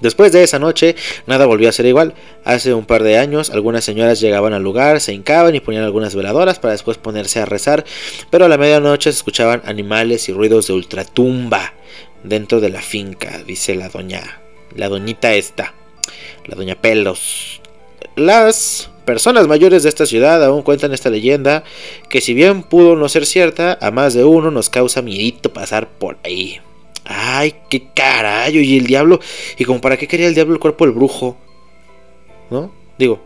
Después 0.00 0.32
de 0.32 0.42
esa 0.42 0.58
noche, 0.58 0.96
nada 1.26 1.46
volvió 1.46 1.68
a 1.68 1.72
ser 1.72 1.86
igual. 1.86 2.14
Hace 2.44 2.74
un 2.74 2.84
par 2.84 3.04
de 3.04 3.16
años, 3.16 3.50
algunas 3.50 3.84
señoras 3.84 4.20
llegaban 4.20 4.52
al 4.52 4.64
lugar, 4.64 5.00
se 5.00 5.12
hincaban 5.12 5.54
y 5.54 5.60
ponían 5.60 5.84
algunas 5.84 6.16
veladoras 6.16 6.58
para 6.58 6.72
después 6.72 6.98
ponerse 6.98 7.38
a 7.38 7.46
rezar, 7.46 7.84
pero 8.28 8.46
a 8.46 8.48
la 8.48 8.58
medianoche 8.58 9.12
se 9.12 9.18
escuchaban 9.18 9.62
animales 9.64 10.28
y 10.28 10.32
ruidos 10.32 10.66
de 10.66 10.72
ultratumba 10.72 11.72
dentro 12.24 12.60
de 12.60 12.70
la 12.70 12.82
finca, 12.82 13.42
dice 13.46 13.76
la 13.76 13.88
doña, 13.88 14.40
la 14.74 14.88
doñita 14.88 15.32
esta, 15.34 15.74
la 16.44 16.56
doña 16.56 16.74
Pelos. 16.74 17.60
Las 18.16 18.90
personas 19.04 19.46
mayores 19.46 19.82
de 19.82 19.90
esta 19.90 20.06
ciudad 20.06 20.42
aún 20.42 20.62
cuentan 20.62 20.92
esta 20.92 21.10
leyenda, 21.10 21.64
que 22.08 22.22
si 22.22 22.32
bien 22.32 22.62
pudo 22.62 22.96
no 22.96 23.08
ser 23.08 23.26
cierta, 23.26 23.78
a 23.80 23.90
más 23.90 24.14
de 24.14 24.24
uno 24.24 24.50
nos 24.50 24.70
causa 24.70 25.02
miedito 25.02 25.52
pasar 25.52 25.88
por 25.88 26.16
ahí. 26.24 26.60
Ay, 27.04 27.54
qué 27.68 27.88
carajo. 27.94 28.50
Y 28.50 28.78
el 28.78 28.86
diablo. 28.86 29.20
¿Y 29.58 29.64
como 29.64 29.80
para 29.80 29.96
qué 29.96 30.08
quería 30.08 30.26
el 30.26 30.34
diablo 30.34 30.54
el 30.54 30.60
cuerpo 30.60 30.84
del 30.84 30.94
brujo? 30.94 31.36
¿No? 32.50 32.72
Digo, 32.98 33.20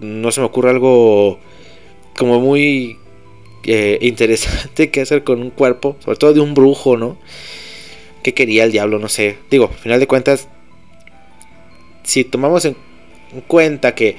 no 0.00 0.32
se 0.32 0.40
me 0.40 0.46
ocurre 0.46 0.70
algo 0.70 1.38
como 2.16 2.40
muy 2.40 2.98
eh, 3.64 3.98
interesante 4.02 4.90
que 4.90 5.02
hacer 5.02 5.24
con 5.24 5.40
un 5.40 5.50
cuerpo, 5.50 5.96
sobre 6.00 6.18
todo 6.18 6.32
de 6.32 6.40
un 6.40 6.54
brujo, 6.54 6.96
¿no? 6.96 7.16
¿Qué 8.22 8.34
quería 8.34 8.64
el 8.64 8.72
diablo? 8.72 8.98
No 8.98 9.08
sé. 9.08 9.38
Digo, 9.50 9.70
al 9.72 9.78
final 9.78 10.00
de 10.00 10.06
cuentas, 10.06 10.48
si 12.02 12.24
tomamos 12.24 12.64
en 12.64 12.76
cuenta 13.46 13.94
que 13.94 14.16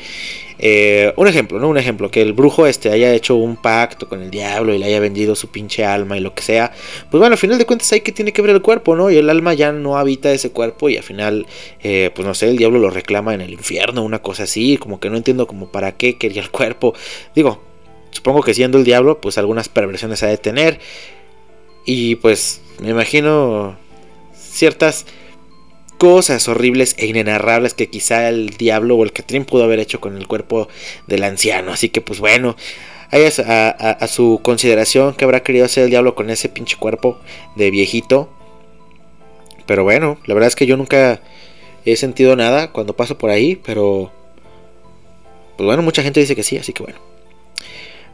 eh, 0.63 1.11
un 1.15 1.27
ejemplo, 1.27 1.59
¿no? 1.59 1.69
Un 1.69 1.77
ejemplo, 1.77 2.11
que 2.11 2.21
el 2.21 2.33
brujo 2.33 2.67
este 2.67 2.91
haya 2.91 3.11
hecho 3.15 3.35
un 3.35 3.55
pacto 3.55 4.07
con 4.07 4.21
el 4.21 4.29
diablo 4.29 4.75
y 4.75 4.77
le 4.77 4.85
haya 4.85 4.99
vendido 4.99 5.35
su 5.35 5.47
pinche 5.47 5.83
alma 5.83 6.17
y 6.17 6.19
lo 6.19 6.35
que 6.35 6.43
sea. 6.43 6.71
Pues 7.09 7.19
bueno, 7.19 7.33
al 7.33 7.39
final 7.39 7.57
de 7.57 7.65
cuentas 7.65 7.91
hay 7.93 8.01
que 8.01 8.11
tiene 8.11 8.31
que 8.31 8.43
ver 8.43 8.51
el 8.51 8.61
cuerpo, 8.61 8.95
¿no? 8.95 9.09
Y 9.09 9.17
el 9.17 9.31
alma 9.31 9.55
ya 9.55 9.71
no 9.71 9.97
habita 9.97 10.31
ese 10.31 10.51
cuerpo 10.51 10.87
y 10.89 10.97
al 10.97 11.03
final, 11.03 11.47
eh, 11.81 12.11
pues 12.13 12.27
no 12.27 12.35
sé, 12.35 12.49
el 12.49 12.57
diablo 12.57 12.77
lo 12.77 12.91
reclama 12.91 13.33
en 13.33 13.41
el 13.41 13.53
infierno, 13.53 14.03
una 14.03 14.21
cosa 14.21 14.43
así, 14.43 14.77
como 14.77 14.99
que 14.99 15.09
no 15.09 15.17
entiendo 15.17 15.47
como 15.47 15.71
para 15.71 15.93
qué 15.93 16.17
quería 16.19 16.43
el 16.43 16.51
cuerpo. 16.51 16.93
Digo, 17.33 17.63
supongo 18.11 18.43
que 18.43 18.53
siendo 18.53 18.77
el 18.77 18.83
diablo, 18.83 19.19
pues 19.19 19.39
algunas 19.39 19.67
perversiones 19.67 20.21
ha 20.21 20.27
de 20.27 20.37
tener. 20.37 20.79
Y 21.87 22.15
pues 22.17 22.61
me 22.79 22.91
imagino 22.91 23.77
ciertas 24.35 25.07
cosas 26.01 26.47
horribles 26.47 26.95
e 26.97 27.05
inenarrables 27.05 27.75
que 27.75 27.85
quizá 27.85 28.27
el 28.27 28.49
diablo 28.57 28.95
o 28.95 29.03
el 29.03 29.13
Catrín 29.13 29.45
pudo 29.45 29.65
haber 29.65 29.77
hecho 29.77 30.01
con 30.01 30.17
el 30.17 30.27
cuerpo 30.27 30.67
del 31.05 31.23
anciano. 31.23 31.71
Así 31.71 31.89
que 31.89 32.01
pues 32.01 32.19
bueno, 32.19 32.55
a, 33.11 33.69
a, 33.69 34.07
su 34.07 34.39
consideración 34.41 35.13
que 35.13 35.25
habrá 35.25 35.43
querido 35.43 35.63
hacer 35.63 35.83
el 35.83 35.91
diablo 35.91 36.15
con 36.15 36.31
ese 36.31 36.49
pinche 36.49 36.75
cuerpo 36.75 37.19
de 37.55 37.69
viejito. 37.69 38.33
Pero 39.67 39.83
bueno, 39.83 40.17
la 40.25 40.33
verdad 40.33 40.47
es 40.47 40.55
que 40.55 40.65
yo 40.65 40.75
nunca 40.75 41.21
he 41.85 41.95
sentido 41.95 42.35
nada 42.35 42.71
cuando 42.71 42.95
paso 42.95 43.19
por 43.19 43.29
ahí, 43.29 43.55
pero... 43.55 44.11
Pues 45.55 45.67
bueno, 45.67 45.83
mucha 45.83 46.01
gente 46.01 46.19
dice 46.19 46.35
que 46.35 46.41
sí, 46.41 46.57
así 46.57 46.73
que 46.73 46.81
bueno. 46.81 46.97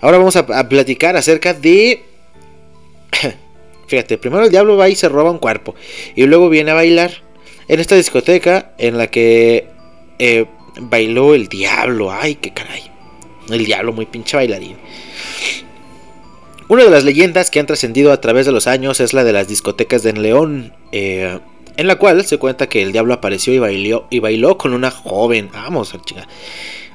Ahora 0.01 0.17
vamos 0.17 0.35
a, 0.35 0.39
a 0.39 0.67
platicar 0.67 1.15
acerca 1.15 1.53
de... 1.53 2.03
Fíjate, 3.87 4.17
primero 4.17 4.43
el 4.43 4.51
diablo 4.51 4.75
va 4.75 4.89
y 4.89 4.95
se 4.95 5.07
roba 5.07 5.31
un 5.31 5.39
cuerpo. 5.39 5.73
Y 6.17 6.25
luego 6.25 6.49
viene 6.49 6.71
a 6.71 6.73
bailar 6.73 7.25
en 7.67 7.79
esta 7.79 7.95
discoteca 7.95 8.71
en 8.77 8.97
la 8.97 9.07
que 9.07 9.67
eh, 10.19 10.45
bailó 10.79 11.35
el 11.35 11.47
diablo. 11.47 12.11
Ay, 12.11 12.35
qué 12.35 12.51
caray. 12.51 12.83
El 13.49 13.65
diablo, 13.65 13.93
muy 13.93 14.05
pinche 14.05 14.37
bailarín. 14.37 14.77
Una 16.69 16.83
de 16.83 16.89
las 16.89 17.05
leyendas 17.05 17.49
que 17.49 17.59
han 17.59 17.65
trascendido 17.65 18.11
a 18.11 18.19
través 18.19 18.45
de 18.45 18.51
los 18.51 18.67
años 18.67 18.99
es 18.99 19.13
la 19.13 19.23
de 19.23 19.31
las 19.31 19.47
discotecas 19.47 20.03
de 20.03 20.13
León, 20.13 20.73
eh, 20.91 21.39
en 21.77 21.87
la 21.87 21.95
cual 21.95 22.25
se 22.25 22.37
cuenta 22.37 22.67
que 22.67 22.81
el 22.81 22.91
diablo 22.91 23.13
apareció 23.13 23.53
y 23.53 23.59
bailó, 23.59 24.05
y 24.09 24.19
bailó 24.19 24.57
con 24.57 24.73
una 24.73 24.91
joven. 24.91 25.49
Vamos, 25.53 25.95
chica. 26.03 26.27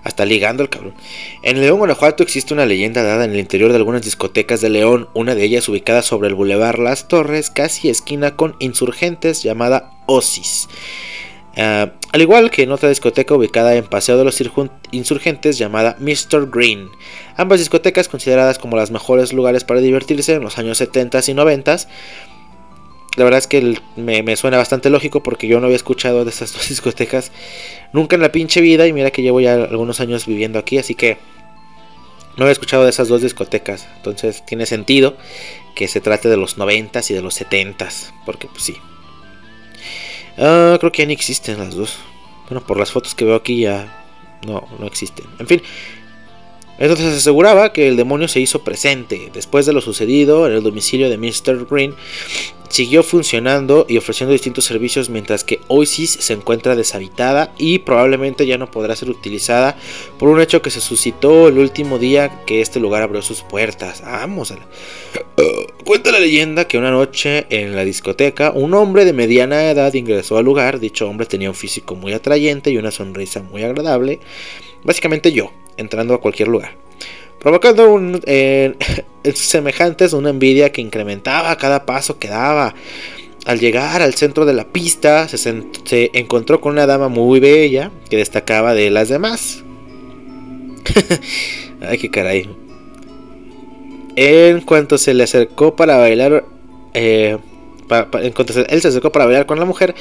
Hasta 0.04 0.24
ligando 0.24 0.62
el 0.62 0.68
cabrón. 0.68 0.94
En 1.42 1.60
León, 1.60 1.78
Guanajuato 1.78 2.22
existe 2.22 2.54
una 2.54 2.66
leyenda 2.66 3.02
dada 3.02 3.24
en 3.24 3.32
el 3.32 3.38
interior 3.38 3.70
de 3.70 3.76
algunas 3.76 4.02
discotecas 4.02 4.60
de 4.60 4.70
León, 4.70 5.08
una 5.14 5.34
de 5.34 5.44
ellas 5.44 5.68
ubicada 5.68 6.02
sobre 6.02 6.29
el 6.29 6.35
Boulevard 6.35 6.79
Las 6.79 7.08
Torres, 7.08 7.50
casi 7.50 7.88
esquina 7.88 8.37
con 8.37 8.56
insurgentes, 8.58 9.42
llamada 9.42 9.92
Osis. 10.06 10.68
Ah, 11.56 11.92
al 12.12 12.22
igual 12.22 12.50
que 12.50 12.62
en 12.62 12.72
otra 12.72 12.88
discoteca 12.88 13.35
ubicada 13.35 13.74
en 13.74 13.85
Paseo 13.85 14.16
de 14.16 14.24
los 14.24 14.42
Insurgentes 14.90 15.58
llamada 15.58 15.96
Mr. 15.98 16.48
Green. 16.50 16.88
Ambas 17.37 17.58
discotecas 17.58 18.08
consideradas 18.08 18.58
como 18.58 18.77
los 18.77 18.90
mejores 18.90 19.33
lugares 19.33 19.64
para 19.64 19.81
divertirse 19.81 20.35
en 20.35 20.42
los 20.42 20.58
años 20.58 20.79
70 20.79 21.20
y 21.27 21.35
90 21.35 21.77
la 23.17 23.25
verdad 23.25 23.38
es 23.38 23.46
que 23.46 23.79
me, 23.96 24.37
suena 24.37 24.56
bastante 24.56 24.88
lógico 24.90 25.23
porque 25.23 25.46
yo 25.46 25.60
no 25.60 25.67
había 25.67 25.77
escuchado 25.77 26.25
de 26.25 26.31
esas 26.31 26.52
dos 26.54 26.69
discotecas 26.69 27.31
nunca 27.92 28.17
en 28.17 28.23
la 28.23 28.33
pinche 28.33 28.60
vida 28.60 28.87
y 28.87 28.92
mira 28.92 29.10
que 29.10 29.23
llevo 29.23 29.40
ya 29.40 29.54
algunos 29.54 30.00
años 30.00 30.27
viviendo 30.27 30.58
aquí, 30.58 30.79
así 30.79 30.94
que 30.94 31.19
no 32.37 32.44
había 32.44 32.52
escuchado 32.52 32.85
de 32.85 32.90
esas 32.90 33.08
dos 33.08 33.21
discotecas. 33.21 33.87
Entonces 33.96 34.44
tiene 34.46 34.65
sentido 34.65 35.17
que 35.75 35.88
se 35.88 36.00
trate 36.00 36.29
de 36.29 36.38
los 36.38 36.56
90s 36.56 37.10
y 37.10 37.15
de 37.15 37.23
los 37.23 37.38
70s, 37.38 38.13
porque 38.25 38.48
pues 38.48 38.63
sí. 38.63 38.77
Ah, 40.38 40.77
creo 40.81 40.92
que 40.92 41.02
ya 41.02 41.06
ni 41.06 41.13
existen 41.13 41.58
las 41.58 41.75
dos. 41.75 41.98
Bueno, 42.48 42.67
por 42.67 42.79
las 42.79 42.90
fotos 42.90 43.15
que 43.15 43.27
veo 43.27 43.35
aquí 43.35 43.60
ya 43.60 44.04
no, 44.46 44.67
no 44.79 44.87
existen. 44.87 45.27
En 45.38 45.46
fin, 45.46 45.63
entonces 46.79 47.10
se 47.10 47.16
aseguraba 47.16 47.73
que 47.73 47.88
el 47.88 47.96
demonio 47.96 48.29
se 48.29 48.40
hizo 48.40 48.64
presente. 48.64 49.31
Después 49.33 49.66
de 49.66 49.73
lo 49.73 49.81
sucedido 49.81 50.46
en 50.46 50.54
el 50.54 50.62
domicilio 50.62 51.10
de 51.10 51.18
Mr. 51.18 51.66
Green, 51.70 51.94
siguió 52.73 53.02
funcionando 53.02 53.85
y 53.87 53.98
ofreciendo 53.98 54.33
distintos 54.33 54.64
servicios 54.64 55.10
mientras 55.10 55.44
que 55.44 55.60
Oasis 55.68 56.10
se 56.12 56.33
encuentra 56.33 56.75
deshabitada 56.75 57.52
y 57.58 57.81
probablemente 57.81 58.46
ya 58.46 58.56
no 58.56 58.70
podrá 58.70 58.96
ser 58.96 59.10
utilizada 59.10 59.77
por 60.18 60.31
un 60.31 60.40
hecho 60.40 60.62
que 60.62 60.70
se 60.70 60.81
suscitó 60.81 61.48
el 61.48 61.58
último 61.58 61.98
día 61.98 62.44
que 62.46 62.62
este 62.62 62.81
lugar 62.81 63.02
abrió 63.02 63.20
sus 63.20 63.42
puertas. 63.42 64.00
Vamos 64.02 64.52
a 64.52 64.56
la... 64.56 64.66
cuenta 65.85 66.12
la 66.12 66.20
leyenda 66.20 66.66
que 66.66 66.79
una 66.79 66.90
noche 66.90 67.46
en 67.50 67.77
la 67.77 67.85
discoteca 67.85 68.52
un 68.52 68.73
hombre 68.73 69.04
de 69.04 69.12
mediana 69.12 69.70
edad 69.70 69.92
ingresó 69.92 70.38
al 70.38 70.46
lugar. 70.46 70.81
Dicho 70.81 71.08
hombre 71.08 71.27
tenía 71.27 71.50
un 71.50 71.54
físico 71.54 71.94
muy 71.94 72.14
atrayente 72.14 72.70
y 72.70 72.79
una 72.79 72.90
sonrisa 72.90 73.42
muy 73.42 73.62
agradable. 73.62 74.20
Básicamente 74.83 75.31
yo, 75.31 75.52
entrando 75.77 76.14
a 76.14 76.20
cualquier 76.20 76.48
lugar 76.48 76.83
provocando 77.42 77.98
sus 79.25 79.35
semejantes 79.35 80.12
una 80.12 80.31
envidia 80.31 80.70
que 80.70 80.81
incrementaba 80.81 81.56
cada 81.58 81.85
paso 81.85 82.18
que 82.18 82.29
daba. 82.29 82.75
Al 83.44 83.58
llegar 83.58 84.02
al 84.02 84.14
centro 84.14 84.46
de 84.46 84.52
la 84.52 84.68
pista, 84.68 85.27
se, 85.27 85.37
se 85.37 86.10
encontró 86.12 86.60
con 86.60 86.75
una 86.75 86.87
dama 86.87 87.08
muy 87.08 87.40
bella 87.40 87.90
que 88.08 88.16
destacaba 88.16 88.73
de 88.73 88.88
las 88.90 89.08
demás. 89.08 89.64
Ay, 91.81 91.98
qué 91.98 92.08
caray. 92.08 92.48
En 94.14 94.60
cuanto 94.60 94.96
se 94.96 95.12
le 95.12 95.25
acercó 95.25 95.75
para 95.75 95.96
bailar, 95.96 96.44
eh, 96.94 97.37
en 97.90 98.33
cuanto 98.33 98.52
él 98.60 98.81
se 98.81 98.88
acercó 98.88 99.10
para 99.10 99.25
bailar 99.25 99.46
con 99.46 99.58
la 99.58 99.64
mujer, 99.64 99.96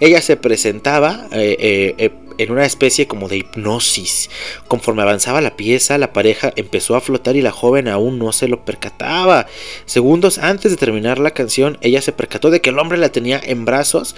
ella 0.00 0.22
se 0.22 0.38
presentaba 0.38 1.26
eh, 1.32 1.56
eh, 1.58 1.94
eh, 1.98 2.10
en 2.38 2.50
una 2.50 2.64
especie 2.64 3.06
como 3.06 3.28
de 3.28 3.38
hipnosis. 3.38 4.30
Conforme 4.68 5.02
avanzaba 5.02 5.40
la 5.40 5.56
pieza, 5.56 5.98
la 5.98 6.12
pareja 6.12 6.52
empezó 6.56 6.96
a 6.96 7.00
flotar 7.00 7.36
y 7.36 7.42
la 7.42 7.52
joven 7.52 7.88
aún 7.88 8.18
no 8.18 8.32
se 8.32 8.48
lo 8.48 8.64
percataba. 8.64 9.46
Segundos 9.84 10.38
antes 10.38 10.70
de 10.70 10.76
terminar 10.76 11.18
la 11.18 11.32
canción, 11.32 11.78
ella 11.80 12.02
se 12.02 12.12
percató 12.12 12.50
de 12.50 12.60
que 12.60 12.70
el 12.70 12.78
hombre 12.78 12.98
la 12.98 13.10
tenía 13.10 13.40
en 13.42 13.64
brazos 13.64 14.16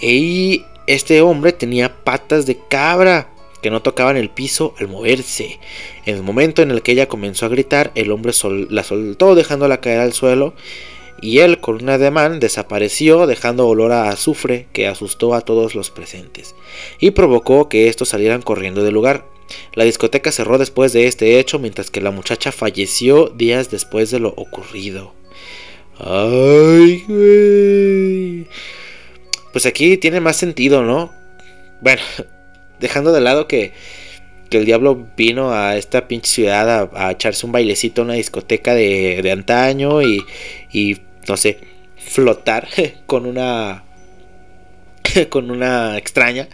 y 0.00 0.64
este 0.86 1.20
hombre 1.22 1.52
tenía 1.52 2.02
patas 2.04 2.46
de 2.46 2.58
cabra 2.68 3.28
que 3.62 3.70
no 3.70 3.80
tocaban 3.80 4.16
el 4.16 4.28
piso 4.28 4.74
al 4.78 4.88
moverse. 4.88 5.60
En 6.04 6.16
el 6.16 6.22
momento 6.22 6.62
en 6.62 6.70
el 6.72 6.82
que 6.82 6.92
ella 6.92 7.08
comenzó 7.08 7.46
a 7.46 7.50
gritar, 7.50 7.92
el 7.94 8.10
hombre 8.10 8.32
la 8.68 8.82
soltó 8.82 9.34
dejándola 9.34 9.80
caer 9.80 10.00
al 10.00 10.12
suelo 10.12 10.54
y 11.22 11.38
él 11.38 11.60
con 11.60 11.76
un 11.76 11.88
ademán 11.88 12.40
desapareció 12.40 13.26
dejando 13.28 13.68
olor 13.68 13.92
a 13.92 14.10
azufre 14.10 14.66
que 14.72 14.88
asustó 14.88 15.34
a 15.34 15.40
todos 15.40 15.76
los 15.76 15.90
presentes 15.90 16.56
y 16.98 17.12
provocó 17.12 17.68
que 17.68 17.88
estos 17.88 18.08
salieran 18.08 18.42
corriendo 18.42 18.82
del 18.82 18.94
lugar. 18.94 19.24
La 19.74 19.84
discoteca 19.84 20.32
cerró 20.32 20.58
después 20.58 20.92
de 20.92 21.06
este 21.06 21.38
hecho 21.38 21.60
mientras 21.60 21.90
que 21.90 22.00
la 22.00 22.10
muchacha 22.10 22.50
falleció 22.50 23.28
días 23.28 23.70
después 23.70 24.10
de 24.10 24.18
lo 24.18 24.30
ocurrido. 24.30 25.14
Ay, 25.98 27.04
güey. 27.06 28.46
Pues 29.52 29.66
aquí 29.66 29.96
tiene 29.98 30.20
más 30.20 30.36
sentido, 30.36 30.82
¿no? 30.82 31.12
Bueno, 31.80 32.02
dejando 32.80 33.12
de 33.12 33.20
lado 33.20 33.46
que, 33.46 33.72
que 34.50 34.58
el 34.58 34.64
diablo 34.64 35.06
vino 35.16 35.52
a 35.52 35.76
esta 35.76 36.08
pinche 36.08 36.32
ciudad 36.32 36.90
a, 36.92 37.12
echarse 37.12 37.46
un 37.46 37.52
bailecito 37.52 38.02
a 38.02 38.06
una 38.06 38.14
discoteca 38.14 38.74
de, 38.74 39.20
de 39.22 39.30
antaño 39.30 40.02
y, 40.02 40.24
y 40.72 40.96
no 41.28 41.36
sé, 41.36 41.58
flotar 41.96 42.68
con 43.06 43.26
una 43.26 43.84
con 45.28 45.50
una 45.50 45.98
extraña. 45.98 46.48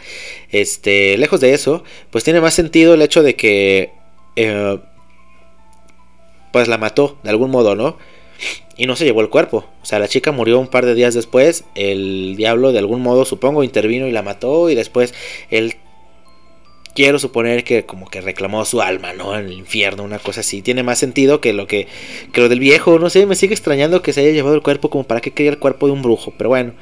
Este, 0.51 1.17
lejos 1.17 1.41
de 1.41 1.55
eso, 1.55 1.85
pues 2.11 2.25
tiene 2.25 2.41
más 2.41 2.55
sentido 2.55 2.95
el 2.95 3.03
hecho 3.03 3.23
de 3.23 3.37
que 3.37 3.93
eh, 4.37 4.79
pues 6.53 6.69
la 6.69 6.79
mató 6.79 7.19
de 7.23 7.31
algún 7.31 7.51
modo, 7.51 7.75
¿no? 7.75 7.99
y 8.79 8.87
no 8.87 8.95
se 8.95 9.05
llevó 9.05 9.21
el 9.21 9.29
cuerpo. 9.29 9.67
O 9.83 9.85
sea, 9.85 9.99
la 9.99 10.09
chica 10.09 10.31
murió 10.31 10.59
un 10.61 10.69
par 10.69 10.87
de 10.87 10.95
días 10.95 11.13
después. 11.13 11.65
El 11.75 12.37
diablo 12.37 12.73
de 12.73 12.79
algún 12.79 13.03
modo, 13.03 13.25
supongo, 13.25 13.65
intervino 13.65 14.07
y 14.07 14.13
la 14.13 14.23
mató. 14.23 14.71
Y 14.71 14.77
después 14.77 15.13
él, 15.51 15.75
quiero 16.99 17.21
suponer 17.21 17.63
que 17.63 17.87
como 17.87 18.11
que 18.11 18.21
reclamó 18.21 18.65
su 18.65 18.83
alma, 18.83 19.13
¿no? 19.13 19.39
En 19.39 19.47
el 19.47 19.53
infierno, 19.53 20.03
una 20.03 20.19
cosa 20.19 20.41
así. 20.41 20.63
Tiene 20.63 20.83
más 20.83 20.99
sentido 20.99 21.41
que 21.41 21.53
lo 21.53 21.69
que, 21.69 21.87
que 22.33 22.41
lo 22.41 22.49
del 22.49 22.59
viejo. 22.59 22.99
No 22.99 23.09
sé, 23.09 23.25
me 23.25 23.37
sigue 23.37 23.55
extrañando 23.55 24.03
que 24.03 24.13
se 24.13 24.23
haya 24.23 24.33
llevado 24.33 24.57
el 24.57 24.63
cuerpo 24.63 24.91
como 24.91 25.05
para 25.05 25.21
que 25.21 25.31
quería 25.31 25.53
el 25.53 25.61
cuerpo 25.61 25.87
de 25.87 25.93
un 25.93 26.03
brujo. 26.03 26.35
Pero 26.37 26.51
bueno. 26.51 26.73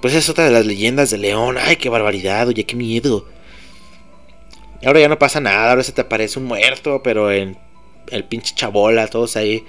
Pues 0.00 0.14
es 0.14 0.28
otra 0.28 0.44
de 0.44 0.52
las 0.52 0.66
leyendas 0.66 1.10
de 1.10 1.18
León. 1.18 1.56
Ay, 1.60 1.74
qué 1.74 1.88
barbaridad, 1.88 2.46
oye, 2.46 2.62
qué 2.62 2.76
miedo. 2.76 3.26
Ahora 4.86 5.00
ya 5.00 5.08
no 5.08 5.18
pasa 5.18 5.40
nada, 5.40 5.70
ahora 5.70 5.82
se 5.82 5.90
te 5.90 6.02
aparece 6.02 6.38
un 6.38 6.44
muerto, 6.44 7.02
pero 7.02 7.32
en 7.32 7.58
el 8.12 8.22
pinche 8.22 8.54
chabola, 8.54 9.08
todos 9.08 9.36
ahí, 9.36 9.66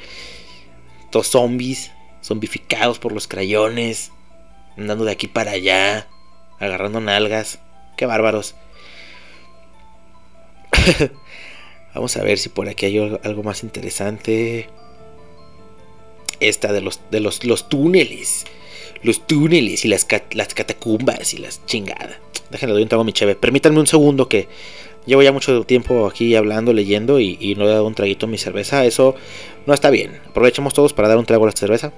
todos 1.10 1.26
zombies, 1.30 1.92
zombificados 2.22 3.00
por 3.00 3.14
los 3.14 3.28
crayones, 3.28 4.12
andando 4.78 5.06
de 5.06 5.12
aquí 5.14 5.26
para 5.26 5.52
allá, 5.52 6.08
agarrando 6.60 7.00
nalgas, 7.00 7.58
qué 7.98 8.06
bárbaros. 8.06 8.54
Vamos 11.96 12.18
a 12.18 12.24
ver 12.24 12.38
si 12.38 12.50
por 12.50 12.68
aquí 12.68 12.86
hay 12.88 13.20
algo 13.24 13.44
más 13.44 13.64
interesante. 13.64 14.70
Esta 16.40 16.74
de 16.74 16.82
los, 16.82 17.00
de 17.12 17.20
los, 17.20 17.44
los 17.46 17.70
túneles. 17.70 18.46
Los 19.02 19.26
túneles 19.26 19.86
y 19.86 19.88
las, 19.88 20.08
las 20.32 20.54
catacumbas 20.54 21.34
y 21.34 21.38
las 21.38 21.66
chingadas. 21.66 22.18
Déjenle 22.50 22.74
doy 22.74 22.84
un 22.84 22.90
trago 22.90 23.02
a 23.02 23.06
mi 23.06 23.14
cheve. 23.14 23.36
Permítanme 23.36 23.80
un 23.80 23.88
segundo 23.88 24.28
que 24.28 24.48
Llevo 25.06 25.22
ya 25.22 25.32
mucho 25.32 25.64
tiempo 25.64 26.08
aquí 26.08 26.36
hablando, 26.36 26.74
leyendo 26.74 27.20
y, 27.20 27.54
no 27.58 27.66
he 27.66 27.70
dado 27.70 27.86
un 27.86 27.94
traguito 27.94 28.26
a 28.26 28.30
mi 28.30 28.38
cerveza. 28.38 28.86
Eso 28.86 29.16
no 29.66 29.74
está 29.74 29.90
bien. 29.92 30.20
Aprovechemos 30.28 30.74
todos 30.74 30.94
para 30.94 31.08
dar 31.08 31.18
un 31.18 31.26
trago 31.26 31.44
a 31.44 31.48
la 31.48 31.52
cerveza. 31.52 31.94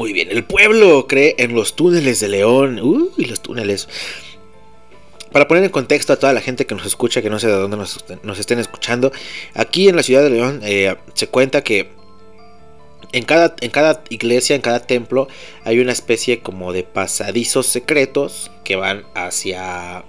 Muy 0.00 0.14
bien, 0.14 0.30
el 0.30 0.44
pueblo 0.44 1.06
cree 1.06 1.34
en 1.36 1.54
los 1.54 1.76
túneles 1.76 2.20
de 2.20 2.28
León. 2.28 2.80
Uy, 2.80 3.26
los 3.26 3.42
túneles. 3.42 3.86
Para 5.30 5.46
poner 5.46 5.62
en 5.62 5.68
contexto 5.68 6.14
a 6.14 6.16
toda 6.16 6.32
la 6.32 6.40
gente 6.40 6.64
que 6.64 6.74
nos 6.74 6.86
escucha, 6.86 7.20
que 7.20 7.28
no 7.28 7.38
sé 7.38 7.48
de 7.48 7.52
dónde 7.52 7.76
nos, 7.76 8.40
estén 8.40 8.58
escuchando, 8.58 9.12
aquí 9.52 9.90
en 9.90 9.96
la 9.96 10.02
ciudad 10.02 10.22
de 10.22 10.30
León 10.30 10.60
eh, 10.64 10.96
se 11.12 11.26
cuenta 11.26 11.62
que 11.62 11.90
en 13.12 13.24
cada, 13.24 13.54
en 13.60 13.70
cada 13.70 14.02
iglesia, 14.08 14.56
en 14.56 14.62
cada 14.62 14.80
templo, 14.80 15.28
hay 15.64 15.80
una 15.80 15.92
especie 15.92 16.40
como 16.40 16.72
de 16.72 16.82
pasadizos 16.82 17.66
secretos 17.66 18.50
que 18.64 18.76
van 18.76 19.04
hacia 19.14 20.06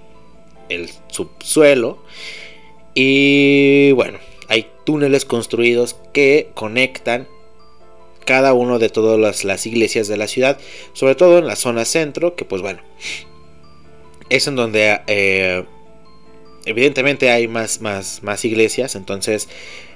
el 0.69 0.89
subsuelo. 1.09 2.01
Y 2.93 3.91
bueno, 3.91 4.19
hay 4.47 4.71
túneles 4.85 5.25
construidos 5.25 5.97
que 6.13 6.49
conectan 6.53 7.27
cada 8.31 8.53
uno 8.53 8.79
de 8.79 8.87
todas 8.87 9.43
las, 9.43 9.65
iglesias 9.65 10.07
de 10.07 10.15
la 10.15 10.25
ciudad, 10.25 10.57
sobre 10.93 11.15
todo 11.15 11.39
en 11.39 11.47
la 11.47 11.57
zona 11.57 11.83
centro, 11.83 12.33
que 12.33 12.45
pues 12.45 12.61
bueno, 12.61 12.79
es 14.29 14.47
en 14.47 14.55
donde 14.55 15.01
eh, 15.07 15.65
evidentemente 16.63 17.29
hay 17.29 17.49
más, 17.49 17.81
más, 17.81 18.23
más 18.23 18.45
iglesias, 18.45 18.95
entonces 18.95 19.49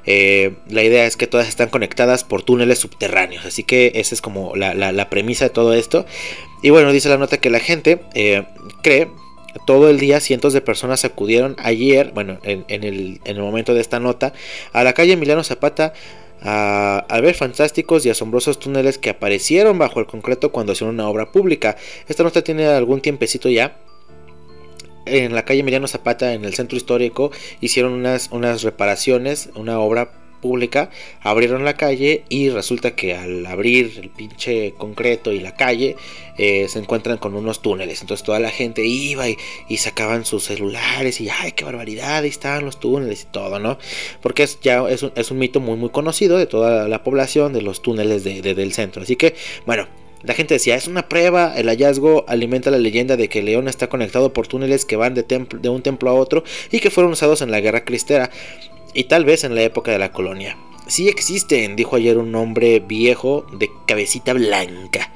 eh, 0.05 0.51
la 0.67 0.83
idea 0.83 1.05
es 1.05 1.15
que 1.15 1.27
todas 1.27 1.47
están 1.47 1.69
conectadas 1.69 2.25
por 2.25 2.43
túneles 2.43 2.79
subterráneos. 2.79 3.45
Así 3.45 3.63
que 3.63 3.93
esa 3.95 4.13
es 4.13 4.21
como 4.21 4.53
la, 4.57 5.09
premisa 5.09 5.45
de 5.45 5.51
todo 5.51 5.73
esto. 5.73 6.05
Y 6.61 6.71
bueno, 6.71 6.91
dice 6.91 7.07
la 7.07 7.17
nota 7.17 7.37
que 7.37 7.49
la 7.49 7.61
gente 7.61 8.01
eh, 8.15 8.43
cree. 8.83 9.07
Todo 9.65 9.89
el 9.89 10.01
día 10.01 10.19
cientos 10.19 10.51
de 10.51 10.59
personas 10.59 11.05
acudieron 11.05 11.55
ayer, 11.59 12.11
bueno, 12.13 12.39
en, 12.43 12.65
el, 12.67 13.39
momento 13.39 13.73
de 13.73 13.79
esta 13.79 14.01
nota, 14.01 14.33
a 14.73 14.83
la 14.83 14.91
calle 14.91 15.13
Emiliano 15.13 15.45
Zapata 15.45 15.93
a, 16.41 17.05
ver 17.21 17.35
fantásticos 17.35 18.05
y 18.05 18.09
asombrosos 18.09 18.59
túneles 18.59 18.97
que 18.97 19.09
aparecieron 19.09 19.77
bajo 19.77 19.99
el 19.99 20.05
concreto 20.05 20.51
cuando 20.51 20.73
hicieron 20.73 20.95
una 20.95 21.09
obra 21.09 21.31
pública. 21.31 21.77
Esta 22.07 22.23
nota 22.23 22.43
tiene 22.43 22.67
algún 22.67 23.01
tiempecito 23.01 23.49
ya, 23.49 23.77
en 25.05 25.35
la 25.35 25.45
calle 25.45 25.59
Emiliano 25.59 25.87
Zapata, 25.87 26.33
en 26.33 26.45
el 26.45 26.55
centro 26.55 26.77
histórico, 26.77 27.31
hicieron 27.61 27.93
unas, 27.93 28.29
unas 28.31 28.63
reparaciones, 28.63 29.49
una 29.55 29.79
obra 29.79 30.24
pública, 30.45 30.91
abrieron 31.21 31.65
la 31.65 31.73
calle 31.73 32.23
y 32.29 32.49
resulta 32.49 32.95
que 32.95 33.15
al 33.15 33.47
abrir 33.47 33.99
el 33.99 34.11
pinche 34.11 34.75
concreto 34.77 35.31
y 35.31 35.39
la 35.39 35.55
calle 35.55 35.95
eh, 36.37 36.67
se 36.69 36.77
encuentran 36.77 37.17
con 37.17 37.33
unos 37.33 37.63
túneles. 37.63 38.01
Entonces 38.01 38.23
toda 38.23 38.39
la 38.39 38.51
gente 38.51 38.85
iba 38.85 39.25
y, 39.27 39.37
sacaban 39.77 40.23
sus 40.23 40.43
celulares 40.43 41.19
y 41.19 41.29
ay, 41.29 41.53
qué 41.53 41.65
barbaridad, 41.65 42.23
ahí 42.23 42.29
estaban 42.29 42.63
los 42.63 42.79
túneles 42.79 43.23
y 43.23 43.25
todo, 43.25 43.57
¿no? 43.57 43.79
Porque 44.21 44.43
es 44.43 44.59
ya 44.61 44.87
es 44.87 45.01
un, 45.01 45.11
es 45.15 45.31
un 45.31 45.39
mito 45.39 45.59
muy 45.59 45.77
muy 45.77 45.89
conocido 45.89 46.37
de 46.37 46.45
toda 46.45 46.87
la 46.87 47.03
población 47.03 47.53
de 47.53 47.63
los 47.63 47.81
túneles 47.81 48.23
de, 48.23 48.41
del 48.41 48.73
centro. 48.73 49.01
Así 49.01 49.15
que, 49.15 49.33
bueno, 49.65 49.87
la 50.23 50.33
gente 50.33 50.55
decía, 50.55 50.75
es 50.75 50.87
una 50.87 51.07
prueba, 51.07 51.53
el 51.55 51.67
hallazgo 51.67 52.25
alimenta 52.27 52.71
la 52.71 52.77
leyenda 52.77 53.17
de 53.17 53.29
que 53.29 53.41
León 53.41 53.67
está 53.67 53.89
conectado 53.89 54.33
por 54.33 54.47
túneles 54.47 54.85
que 54.85 54.95
van 54.95 55.13
de, 55.13 55.23
de 55.23 55.69
un 55.69 55.81
templo 55.81 56.09
a 56.09 56.13
otro 56.13 56.43
y 56.71 56.79
que 56.79 56.89
fueron 56.89 57.13
usados 57.13 57.41
en 57.41 57.51
la 57.51 57.61
guerra 57.61 57.85
cristera 57.85 58.31
y 58.95 59.03
tal 59.03 59.25
vez 59.25 59.43
en 59.43 59.53
la 59.53 59.61
época 59.61 59.91
de 59.91 59.99
la 59.99 60.11
colonia. 60.11 60.57
Sí 60.87 61.09
existen, 61.09 61.75
dijo 61.75 61.95
ayer 61.95 62.17
un 62.17 62.33
hombre 62.35 62.79
viejo 62.79 63.45
de 63.51 63.71
cabecita 63.87 64.33
blanca, 64.33 65.11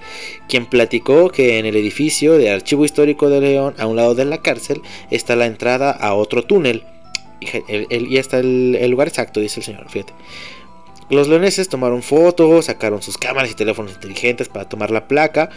quien 0.48 0.66
platicó 0.66 1.30
que 1.30 1.60
en 1.60 1.66
el 1.66 1.76
edificio 1.76 2.38
de 2.38 2.50
Archivo 2.52 2.86
Histórico 2.86 3.30
de 3.30 3.40
León, 3.40 3.76
a 3.78 3.86
un 3.86 3.96
lado 3.96 4.16
de 4.16 4.26
la 4.26 4.42
cárcel, 4.42 4.82
está 5.12 5.36
la 5.36 5.46
entrada 5.46 5.92
a 5.92 6.14
otro 6.14 6.44
túnel. 6.44 6.84
Y, 7.40 8.18
está 8.18 8.40
el, 8.40 8.90
lugar 8.90 9.08
exacto, 9.08 9.40
dice 9.40 9.62
el 9.62 9.66
señor, 9.66 9.90
fíjate. 9.90 10.14
Los 11.10 11.28
leoneses 11.28 11.70
tomaron 11.70 12.04
fotos, 12.04 12.66
sacaron 12.66 13.02
sus 13.02 13.18
cámaras 13.18 13.52
y 13.52 13.56
teléfonos 13.56 13.94
inteligentes 13.94 14.50
para 14.50 14.68
tomar 14.68 14.92
la 14.92 15.08
placa 15.08 15.50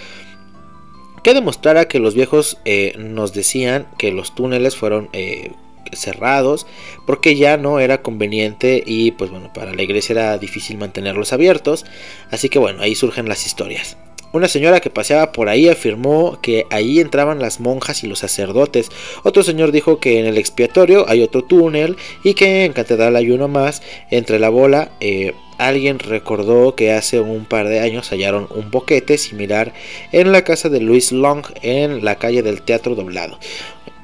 que 1.23 1.35
demostrara 1.35 1.87
que 1.87 1.99
los 1.99 2.15
viejos 2.15 2.59
eh, 2.65 2.95
nos 2.99 3.33
decían 3.33 3.87
que 3.99 4.13
los 4.13 4.35
túneles 4.35 4.77
fueron 4.77 5.09
eh, 5.13 5.53
cerrados 5.93 6.67
porque 7.07 7.37
ya 7.37 7.57
no 7.57 7.81
era 7.81 8.03
conveniente 8.03 8.83
y 8.85 9.13
pues 9.13 9.31
bueno 9.31 9.53
para 9.53 9.75
la 9.75 9.83
iglesia 9.83 10.13
era 10.15 10.39
difícil 10.39 10.79
mantenerlos 10.79 11.33
abiertos 11.33 11.85
así 12.31 12.49
que 12.49 12.59
bueno 12.59 12.83
ahí 12.83 12.95
surgen 12.95 13.29
las 13.29 13.47
historias 13.47 13.97
una 14.33 14.49
señora 14.49 14.81
que 14.81 14.89
paseaba 14.89 15.31
por 15.31 15.51
ahí 15.51 15.69
afirmó 15.69 16.41
que 16.41 16.67
ahí 16.71 17.01
entraban 17.01 17.39
las 17.39 17.61
monjas 17.61 18.03
y 18.03 18.07
los 18.07 18.21
sacerdotes. 18.21 18.89
Otro 19.25 19.43
señor 19.43 19.73
dijo 19.73 20.01
que 20.01 20.19
en 20.19 20.25
el 20.25 20.39
expiatorio 20.39 21.07
hay 21.07 21.23
otro 21.23 21.45
túnel 21.45 21.99
y 22.25 22.33
que 22.33 22.65
en 22.65 22.73
catedral 22.73 23.17
hay 23.17 23.31
uno 23.31 23.49
más. 23.49 23.83
Entre 24.11 24.39
la 24.39 24.49
bola, 24.49 24.91
eh, 25.01 25.35
alguien 25.59 25.99
recordó 25.99 26.75
que 26.75 26.93
hace 26.93 27.21
un 27.21 27.45
par 27.45 27.69
de 27.69 27.81
años 27.81 28.09
hallaron 28.11 28.49
un 28.55 28.71
boquete 28.71 29.19
similar 29.19 29.75
en 30.13 30.33
la 30.33 30.45
casa 30.45 30.71
de 30.71 30.81
Luis 30.81 31.13
Long 31.13 31.45
en 31.61 32.03
la 32.03 32.17
calle 32.17 32.43
del 32.43 32.63
Teatro 32.63 32.95
Doblado. 32.95 33.39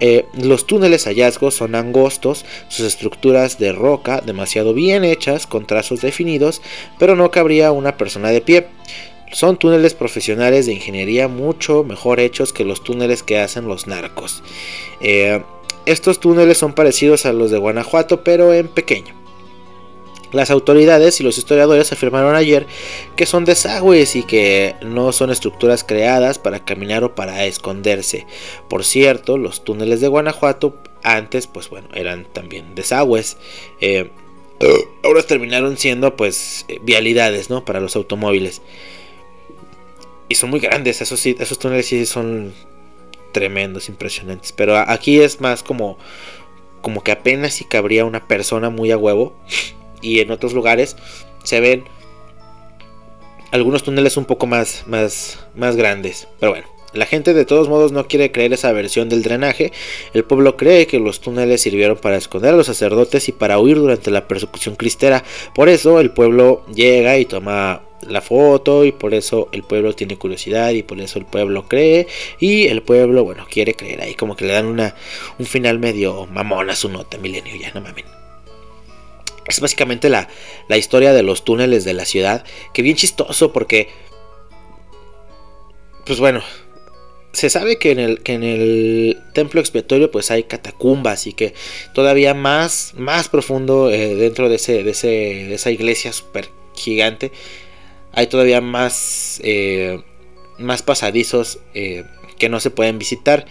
Eh, 0.00 0.26
los 0.34 0.66
túneles 0.66 1.04
hallazgos 1.04 1.54
son 1.54 1.74
angostos, 1.74 2.44
sus 2.68 2.86
estructuras 2.86 3.58
de 3.58 3.72
roca 3.72 4.22
demasiado 4.24 4.74
bien 4.74 5.04
hechas, 5.04 5.46
con 5.46 5.66
trazos 5.66 6.00
definidos, 6.00 6.62
pero 6.98 7.16
no 7.16 7.30
cabría 7.30 7.72
una 7.72 7.96
persona 7.96 8.30
de 8.30 8.40
pie. 8.40 8.66
Son 9.32 9.58
túneles 9.58 9.94
profesionales 9.94 10.66
de 10.66 10.72
ingeniería 10.72 11.28
mucho 11.28 11.84
mejor 11.84 12.18
hechos 12.20 12.52
que 12.52 12.64
los 12.64 12.82
túneles 12.82 13.22
que 13.22 13.38
hacen 13.38 13.68
los 13.68 13.86
narcos. 13.86 14.42
Eh, 15.00 15.42
estos 15.84 16.20
túneles 16.20 16.58
son 16.58 16.74
parecidos 16.74 17.26
a 17.26 17.32
los 17.32 17.50
de 17.50 17.58
Guanajuato, 17.58 18.22
pero 18.22 18.52
en 18.54 18.68
pequeño. 18.68 19.27
Las 20.32 20.50
autoridades 20.50 21.20
y 21.20 21.24
los 21.24 21.38
historiadores 21.38 21.92
afirmaron 21.92 22.34
ayer 22.34 22.66
que 23.16 23.26
son 23.26 23.44
desagües 23.44 24.16
y 24.16 24.22
que 24.22 24.76
no 24.82 25.12
son 25.12 25.30
estructuras 25.30 25.84
creadas 25.84 26.38
para 26.38 26.64
caminar 26.64 27.04
o 27.04 27.14
para 27.14 27.44
esconderse. 27.46 28.26
Por 28.68 28.84
cierto, 28.84 29.38
los 29.38 29.64
túneles 29.64 30.00
de 30.00 30.08
Guanajuato 30.08 30.76
antes, 31.02 31.46
pues 31.46 31.70
bueno, 31.70 31.88
eran 31.94 32.26
también 32.32 32.74
desagües. 32.74 33.36
Eh, 33.80 34.10
ahora 35.02 35.22
terminaron 35.22 35.76
siendo 35.76 36.16
pues 36.16 36.66
vialidades, 36.82 37.50
¿no? 37.50 37.64
Para 37.64 37.80
los 37.80 37.96
automóviles. 37.96 38.62
Y 40.28 40.34
son 40.34 40.50
muy 40.50 40.60
grandes, 40.60 41.00
esos, 41.00 41.24
esos 41.24 41.58
túneles 41.58 41.86
sí 41.86 42.04
son 42.04 42.52
tremendos, 43.32 43.88
impresionantes. 43.88 44.52
Pero 44.52 44.76
aquí 44.76 45.20
es 45.20 45.40
más 45.40 45.62
como, 45.62 45.98
como 46.82 47.02
que 47.02 47.12
apenas 47.12 47.54
si 47.54 47.64
cabría 47.64 48.04
una 48.04 48.26
persona 48.26 48.70
muy 48.70 48.90
a 48.90 48.98
huevo. 48.98 49.34
Y 50.00 50.20
en 50.20 50.30
otros 50.30 50.52
lugares 50.52 50.96
se 51.44 51.60
ven 51.60 51.84
algunos 53.50 53.82
túneles 53.82 54.16
un 54.16 54.24
poco 54.24 54.46
más, 54.46 54.84
más, 54.86 55.38
más 55.54 55.76
grandes. 55.76 56.28
Pero 56.40 56.52
bueno. 56.52 56.78
La 56.94 57.04
gente 57.04 57.34
de 57.34 57.44
todos 57.44 57.68
modos 57.68 57.92
no 57.92 58.08
quiere 58.08 58.32
creer 58.32 58.54
esa 58.54 58.72
versión 58.72 59.10
del 59.10 59.22
drenaje. 59.22 59.72
El 60.14 60.24
pueblo 60.24 60.56
cree 60.56 60.86
que 60.86 60.98
los 60.98 61.20
túneles 61.20 61.60
sirvieron 61.60 61.98
para 61.98 62.16
esconder 62.16 62.54
a 62.54 62.56
los 62.56 62.66
sacerdotes 62.66 63.28
y 63.28 63.32
para 63.32 63.58
huir 63.58 63.76
durante 63.76 64.10
la 64.10 64.26
persecución 64.26 64.74
cristera. 64.74 65.22
Por 65.54 65.68
eso 65.68 66.00
el 66.00 66.10
pueblo 66.10 66.64
llega 66.74 67.18
y 67.18 67.26
toma 67.26 67.82
la 68.06 68.20
foto 68.20 68.84
y 68.84 68.92
por 68.92 69.12
eso 69.12 69.48
el 69.52 69.64
pueblo 69.64 69.94
tiene 69.94 70.16
curiosidad 70.16 70.70
y 70.70 70.82
por 70.82 71.00
eso 71.00 71.18
el 71.18 71.26
pueblo 71.26 71.68
cree 71.68 72.06
y 72.38 72.68
el 72.68 72.82
pueblo, 72.82 73.24
bueno, 73.24 73.46
quiere 73.50 73.74
creer 73.74 74.00
ahí 74.00 74.14
como 74.14 74.36
que 74.36 74.46
le 74.46 74.54
dan 74.54 74.66
una, 74.66 74.94
un 75.38 75.46
final 75.46 75.78
medio 75.78 76.26
mamón 76.26 76.70
a 76.70 76.76
su 76.76 76.88
nota, 76.88 77.18
milenio, 77.18 77.54
ya 77.56 77.72
no 77.72 77.80
mamen. 77.80 78.17
Es 79.48 79.60
básicamente 79.60 80.08
la, 80.08 80.28
la 80.68 80.76
historia 80.76 81.12
de 81.12 81.22
los 81.22 81.44
túneles 81.44 81.84
de 81.84 81.94
la 81.94 82.04
ciudad, 82.04 82.44
que 82.72 82.82
bien 82.82 82.96
chistoso 82.96 83.52
porque, 83.52 83.88
pues 86.04 86.20
bueno, 86.20 86.42
se 87.32 87.50
sabe 87.50 87.78
que 87.78 87.92
en 87.92 87.98
el, 87.98 88.20
que 88.20 88.34
en 88.34 88.42
el 88.42 89.22
templo 89.32 89.60
expiatorio 89.60 90.10
pues 90.10 90.30
hay 90.30 90.44
catacumbas 90.44 91.26
y 91.26 91.32
que 91.32 91.54
todavía 91.94 92.34
más, 92.34 92.94
más 92.96 93.28
profundo 93.28 93.90
eh, 93.90 94.14
dentro 94.14 94.48
de, 94.48 94.56
ese, 94.56 94.82
de, 94.82 94.90
ese, 94.90 95.08
de 95.08 95.54
esa 95.54 95.70
iglesia 95.70 96.12
súper 96.12 96.48
gigante 96.74 97.32
hay 98.12 98.26
todavía 98.26 98.60
más, 98.60 99.40
eh, 99.44 100.00
más 100.58 100.82
pasadizos 100.82 101.60
eh, 101.74 102.04
que 102.38 102.48
no 102.48 102.60
se 102.60 102.70
pueden 102.70 102.98
visitar. 102.98 103.46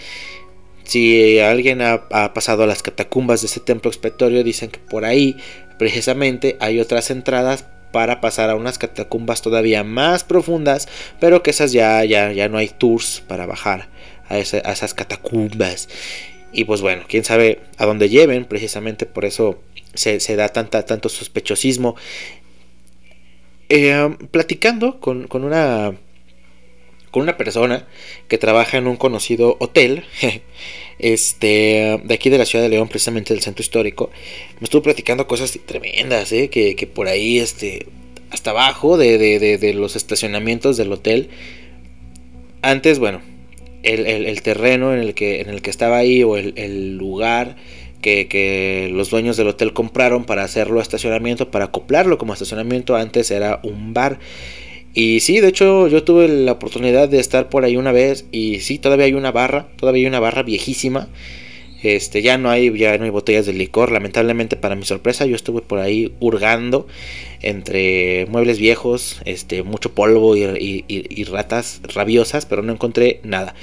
Si 0.83 1.39
alguien 1.39 1.81
ha, 1.81 2.05
ha, 2.11 2.33
pasado 2.33 2.63
a 2.63 2.67
las 2.67 2.81
catacumbas 2.81 3.41
de 3.41 3.47
ese 3.47 3.59
templo 3.59 3.89
expiatorio, 3.89 4.43
dicen 4.43 4.69
que 4.69 4.79
por 4.79 5.05
ahí 5.05 5.35
precisamente 5.77 6.57
hay 6.59 6.79
otras 6.79 7.09
entradas 7.11 7.65
para 7.91 8.21
pasar 8.21 8.49
a 8.49 8.55
unas 8.55 8.77
catacumbas 8.77 9.41
todavía 9.41 9.83
más 9.83 10.23
profundas, 10.23 10.87
pero 11.19 11.43
que 11.43 11.51
esas 11.51 11.71
ya, 11.71 12.03
ya, 12.03 12.31
ya 12.31 12.49
no 12.49 12.57
hay 12.57 12.69
tours 12.69 13.23
para 13.27 13.45
bajar 13.45 13.89
a, 14.29 14.37
esa, 14.37 14.57
a 14.57 14.73
esas 14.73 14.93
catacumbas. 14.93 15.89
Y 16.51 16.65
pues 16.65 16.81
bueno, 16.81 17.03
quién 17.07 17.23
sabe 17.23 17.61
a 17.77 17.85
dónde 17.85 18.09
lleven, 18.09 18.45
precisamente 18.45 19.05
por 19.05 19.25
eso 19.25 19.61
se, 19.93 20.19
se 20.19 20.35
da 20.35 20.49
tanta, 20.49 20.85
tanto 20.85 21.09
sospechosismo. 21.09 21.95
Eh, 23.69 24.15
platicando 24.31 24.99
con, 25.01 25.27
con, 25.27 25.43
una 25.43 25.93
con 27.11 27.23
una 27.23 27.35
persona 27.35 27.85
que 28.29 28.37
trabaja 28.37 28.77
en 28.77 28.87
un 28.87 28.95
conocido 28.95 29.57
hotel 29.59 30.05
este 30.99 31.99
de 32.03 32.13
aquí 32.13 32.29
de 32.29 32.37
la 32.37 32.45
ciudad 32.45 32.63
de 32.63 32.69
León 32.69 32.87
precisamente 32.87 33.33
del 33.33 33.43
centro 33.43 33.61
histórico 33.61 34.09
me 34.59 34.65
estuvo 34.65 34.81
platicando 34.81 35.27
cosas 35.27 35.57
tremendas 35.65 36.31
¿eh? 36.31 36.49
que, 36.49 36.75
que, 36.75 36.87
por 36.87 37.07
ahí 37.07 37.39
este 37.39 37.87
hasta 38.31 38.49
abajo 38.49 38.97
de, 38.97 39.17
de, 39.17 39.57
de, 39.57 39.73
los 39.73 39.95
estacionamientos 39.95 40.75
del 40.75 40.91
hotel 40.91 41.29
antes 42.61 42.99
bueno 42.99 43.21
el, 43.83 44.07
el, 44.07 44.25
el, 44.25 44.41
terreno 44.41 44.93
en 44.93 44.99
el 44.99 45.13
que 45.13 45.41
en 45.41 45.49
el 45.49 45.61
que 45.61 45.69
estaba 45.69 45.97
ahí 45.97 46.23
o 46.23 46.35
el, 46.35 46.53
el 46.57 46.97
lugar 46.97 47.55
que, 48.01 48.27
que, 48.27 48.89
los 48.91 49.09
dueños 49.09 49.37
del 49.37 49.47
hotel 49.47 49.73
compraron 49.73 50.25
para 50.25 50.43
hacerlo 50.43 50.81
estacionamiento, 50.81 51.51
para 51.51 51.65
acoplarlo 51.65 52.17
como 52.17 52.33
estacionamiento. 52.33 52.95
Antes 52.95 53.31
era 53.31 53.59
un 53.63 53.93
bar. 53.93 54.19
Y 54.99 55.19
sí, 55.19 55.41
de 55.41 55.49
hecho 55.49 55.87
yo 55.87 56.03
tuve 56.03 56.27
la 56.27 56.53
oportunidad 56.53 57.07
de 57.07 57.19
estar 57.19 57.49
por 57.49 57.63
ahí 57.63 57.77
una 57.77 57.91
vez 57.91 58.25
y 58.31 58.61
sí, 58.61 58.79
todavía 58.79 59.05
hay 59.05 59.13
una 59.13 59.31
barra, 59.31 59.67
todavía 59.75 60.01
hay 60.01 60.07
una 60.07 60.19
barra 60.19 60.41
viejísima. 60.41 61.07
Este, 61.83 62.23
ya 62.23 62.39
no 62.39 62.49
hay 62.49 62.75
ya 62.75 62.97
no 62.97 63.03
hay 63.03 63.11
botellas 63.11 63.45
de 63.45 63.53
licor, 63.53 63.91
lamentablemente 63.91 64.55
para 64.55 64.73
mi 64.73 64.85
sorpresa 64.85 65.27
yo 65.27 65.35
estuve 65.35 65.61
por 65.61 65.77
ahí 65.77 66.15
hurgando 66.19 66.87
entre 67.43 68.25
muebles 68.25 68.57
viejos, 68.57 69.21
este, 69.25 69.61
mucho 69.61 69.93
polvo 69.93 70.35
y, 70.35 70.43
y, 70.45 70.85
y 70.87 71.23
ratas 71.25 71.79
rabiosas, 71.93 72.47
pero 72.47 72.63
no 72.63 72.73
encontré 72.73 73.19
nada. 73.21 73.53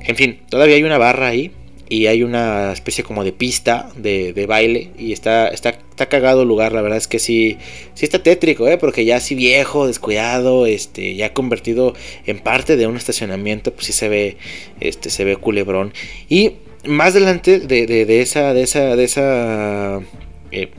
En 0.00 0.16
fin, 0.16 0.40
todavía 0.50 0.74
hay 0.74 0.82
una 0.82 0.98
barra 0.98 1.28
ahí, 1.28 1.52
y 1.88 2.06
hay 2.06 2.22
una 2.22 2.72
especie 2.72 3.04
como 3.04 3.24
de 3.24 3.32
pista 3.32 3.90
de, 3.96 4.32
de, 4.32 4.46
baile 4.46 4.90
y 4.98 5.12
está, 5.12 5.48
está, 5.48 5.70
está 5.70 6.06
cagado 6.06 6.42
el 6.42 6.48
lugar, 6.48 6.72
la 6.72 6.80
verdad 6.80 6.98
es 6.98 7.08
que 7.08 7.18
sí, 7.18 7.58
sí 7.94 8.04
está 8.04 8.22
tétrico, 8.22 8.66
¿eh? 8.68 8.78
porque 8.78 9.04
ya 9.04 9.16
así 9.16 9.34
viejo, 9.34 9.86
descuidado, 9.86 10.66
este, 10.66 11.14
ya 11.14 11.32
convertido 11.34 11.94
en 12.26 12.38
parte 12.38 12.76
de 12.76 12.86
un 12.86 12.96
estacionamiento, 12.96 13.72
pues 13.72 13.86
sí 13.86 13.92
se 13.92 14.08
ve, 14.08 14.36
este, 14.80 15.10
se 15.10 15.24
ve 15.24 15.36
culebrón. 15.36 15.92
Y 16.28 16.52
más 16.86 17.14
adelante 17.14 17.60
de, 17.60 17.86
de, 17.86 18.06
de 18.06 18.20
esa, 18.22 18.54
de 18.54 18.62
esa, 18.62 18.96
de 18.96 19.04
esa, 19.04 20.00
eh, 20.52 20.70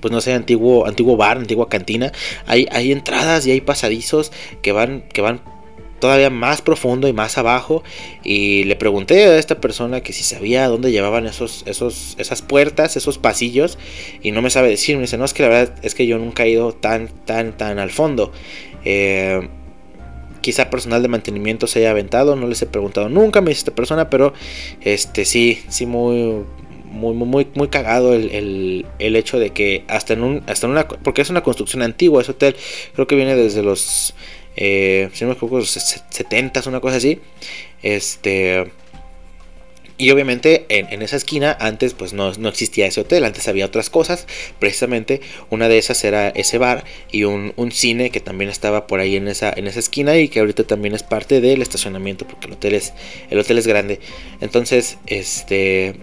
pues 0.00 0.12
no 0.12 0.20
sé, 0.20 0.34
antiguo, 0.34 0.86
antiguo 0.86 1.16
bar, 1.16 1.38
antigua 1.38 1.68
cantina, 1.68 2.12
hay, 2.46 2.68
hay 2.70 2.92
entradas 2.92 3.46
y 3.46 3.50
hay 3.50 3.60
pasadizos 3.60 4.32
que 4.62 4.72
van, 4.72 5.02
que 5.12 5.20
van 5.20 5.40
todavía 6.02 6.30
más 6.30 6.62
profundo 6.62 7.06
y 7.06 7.12
más 7.12 7.38
abajo 7.38 7.84
y 8.24 8.64
le 8.64 8.74
pregunté 8.74 9.22
a 9.22 9.38
esta 9.38 9.60
persona 9.60 10.00
que 10.00 10.12
si 10.12 10.24
sabía 10.24 10.66
dónde 10.66 10.90
llevaban 10.90 11.28
esos, 11.28 11.62
esos, 11.64 12.16
esas 12.18 12.42
puertas, 12.42 12.96
esos 12.96 13.18
pasillos 13.18 13.78
y 14.20 14.32
no 14.32 14.42
me 14.42 14.50
sabe 14.50 14.68
decir, 14.68 14.96
me 14.96 15.02
dice, 15.02 15.16
no, 15.16 15.24
es 15.24 15.32
que 15.32 15.44
la 15.44 15.48
verdad 15.48 15.74
es 15.82 15.94
que 15.94 16.08
yo 16.08 16.18
nunca 16.18 16.42
he 16.42 16.50
ido 16.50 16.72
tan, 16.72 17.06
tan, 17.24 17.56
tan 17.56 17.78
al 17.78 17.92
fondo. 17.92 18.32
Eh, 18.84 19.48
quizá 20.40 20.70
personal 20.70 21.02
de 21.02 21.08
mantenimiento 21.08 21.68
se 21.68 21.78
haya 21.78 21.92
aventado, 21.92 22.34
no 22.34 22.48
les 22.48 22.60
he 22.62 22.66
preguntado 22.66 23.08
nunca, 23.08 23.40
me 23.40 23.50
dice 23.50 23.60
esta 23.60 23.74
persona, 23.76 24.10
pero 24.10 24.32
este 24.80 25.24
sí, 25.24 25.62
sí 25.68 25.86
muy... 25.86 26.42
Muy, 26.92 27.14
muy, 27.14 27.46
muy 27.54 27.68
cagado 27.68 28.12
el, 28.12 28.30
el, 28.32 28.86
el 28.98 29.16
hecho 29.16 29.38
de 29.38 29.48
que 29.48 29.82
hasta 29.88 30.12
en 30.12 30.22
un 30.22 30.42
hasta 30.46 30.66
en 30.66 30.72
una 30.72 30.86
porque 30.86 31.22
es 31.22 31.30
una 31.30 31.42
construcción 31.42 31.80
antigua 31.80 32.20
ese 32.20 32.32
hotel 32.32 32.54
creo 32.92 33.06
que 33.06 33.16
viene 33.16 33.34
desde 33.34 33.62
los 33.62 34.14
eh, 34.56 35.08
si 35.12 35.24
no 35.24 35.28
me 35.28 35.34
equivoco, 35.34 35.62
70 35.64 36.62
una 36.66 36.80
cosa 36.80 36.96
así. 36.96 37.20
Este. 37.82 38.70
Y 39.98 40.10
obviamente 40.10 40.66
en, 40.68 41.00
esa 41.02 41.16
esquina 41.16 41.56
antes 41.60 41.94
pues 41.94 42.12
no, 42.12 42.32
no, 42.32 42.48
existía 42.48 42.86
ese 42.86 43.02
hotel, 43.02 43.24
antes 43.24 43.46
había 43.46 43.66
otras 43.66 43.88
cosas, 43.88 44.26
precisamente 44.58 45.20
una 45.48 45.68
de 45.68 45.78
esas 45.78 46.02
era 46.02 46.30
ese 46.30 46.58
bar 46.58 46.82
y 47.12 47.22
un, 47.22 47.52
un, 47.54 47.70
cine 47.70 48.10
que 48.10 48.18
también 48.18 48.50
estaba 48.50 48.88
por 48.88 48.98
ahí 48.98 49.14
en 49.14 49.28
esa, 49.28 49.52
en 49.54 49.68
esa 49.68 49.78
esquina 49.78 50.16
y 50.16 50.28
que 50.28 50.40
ahorita 50.40 50.64
también 50.64 50.94
es 50.94 51.04
parte 51.04 51.40
del 51.40 51.62
estacionamiento 51.62 52.26
porque 52.26 52.46
el 52.48 52.54
hotel 52.54 52.74
es, 52.74 52.94
el 53.30 53.38
hotel 53.38 53.58
es 53.58 53.66
grande. 53.68 54.00
Entonces, 54.40 54.98
este, 55.06 55.94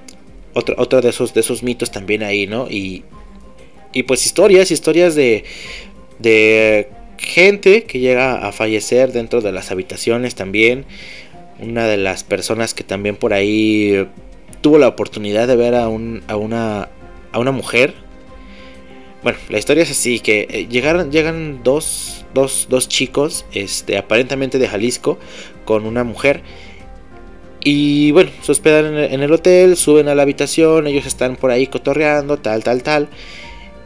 otro, 0.53 0.75
otro 0.77 1.01
de, 1.01 1.09
esos, 1.09 1.33
de 1.33 1.41
esos 1.41 1.61
mitos 1.61 1.91
también 1.91 2.23
ahí, 2.23 2.47
¿no? 2.47 2.69
Y, 2.69 3.03
y 3.91 4.03
pues 4.03 4.25
historias, 4.25 4.71
historias 4.71 5.15
de, 5.15 5.43
de 6.19 6.87
gente 7.19 7.83
que 7.83 7.99
llega 7.99 8.47
a 8.47 8.51
fallecer 8.51 9.11
dentro 9.11 9.41
de 9.41 9.51
las 9.51 9.71
habitaciones 9.71 10.35
también. 10.35 10.85
Una 11.59 11.85
de 11.85 11.97
las 11.97 12.23
personas 12.23 12.73
que 12.73 12.83
también 12.83 13.15
por 13.15 13.33
ahí 13.33 14.07
tuvo 14.61 14.77
la 14.77 14.87
oportunidad 14.87 15.47
de 15.47 15.55
ver 15.55 15.75
a, 15.75 15.87
un, 15.87 16.23
a, 16.27 16.35
una, 16.35 16.89
a 17.31 17.39
una 17.39 17.51
mujer. 17.51 17.93
Bueno, 19.21 19.37
la 19.49 19.59
historia 19.59 19.83
es 19.83 19.91
así, 19.91 20.19
que 20.19 20.47
eh, 20.49 20.67
llegaron, 20.69 21.11
llegan 21.11 21.61
dos, 21.63 22.25
dos, 22.33 22.67
dos 22.69 22.87
chicos, 22.87 23.45
este, 23.53 23.97
aparentemente 23.97 24.59
de 24.59 24.67
Jalisco, 24.67 25.19
con 25.65 25.85
una 25.85 26.05
mujer. 26.05 26.41
Y 27.61 28.11
bueno, 28.11 28.31
se 28.41 28.53
hospedan 28.53 28.85
en 28.85 28.95
el, 28.95 29.13
en 29.13 29.21
el 29.21 29.33
hotel, 29.33 29.75
suben 29.75 30.07
a 30.07 30.15
la 30.15 30.21
habitación, 30.21 30.87
ellos 30.87 31.05
están 31.05 31.35
por 31.35 31.51
ahí 31.51 31.67
cotorreando, 31.67 32.37
tal, 32.37 32.63
tal, 32.63 32.81
tal. 32.81 33.09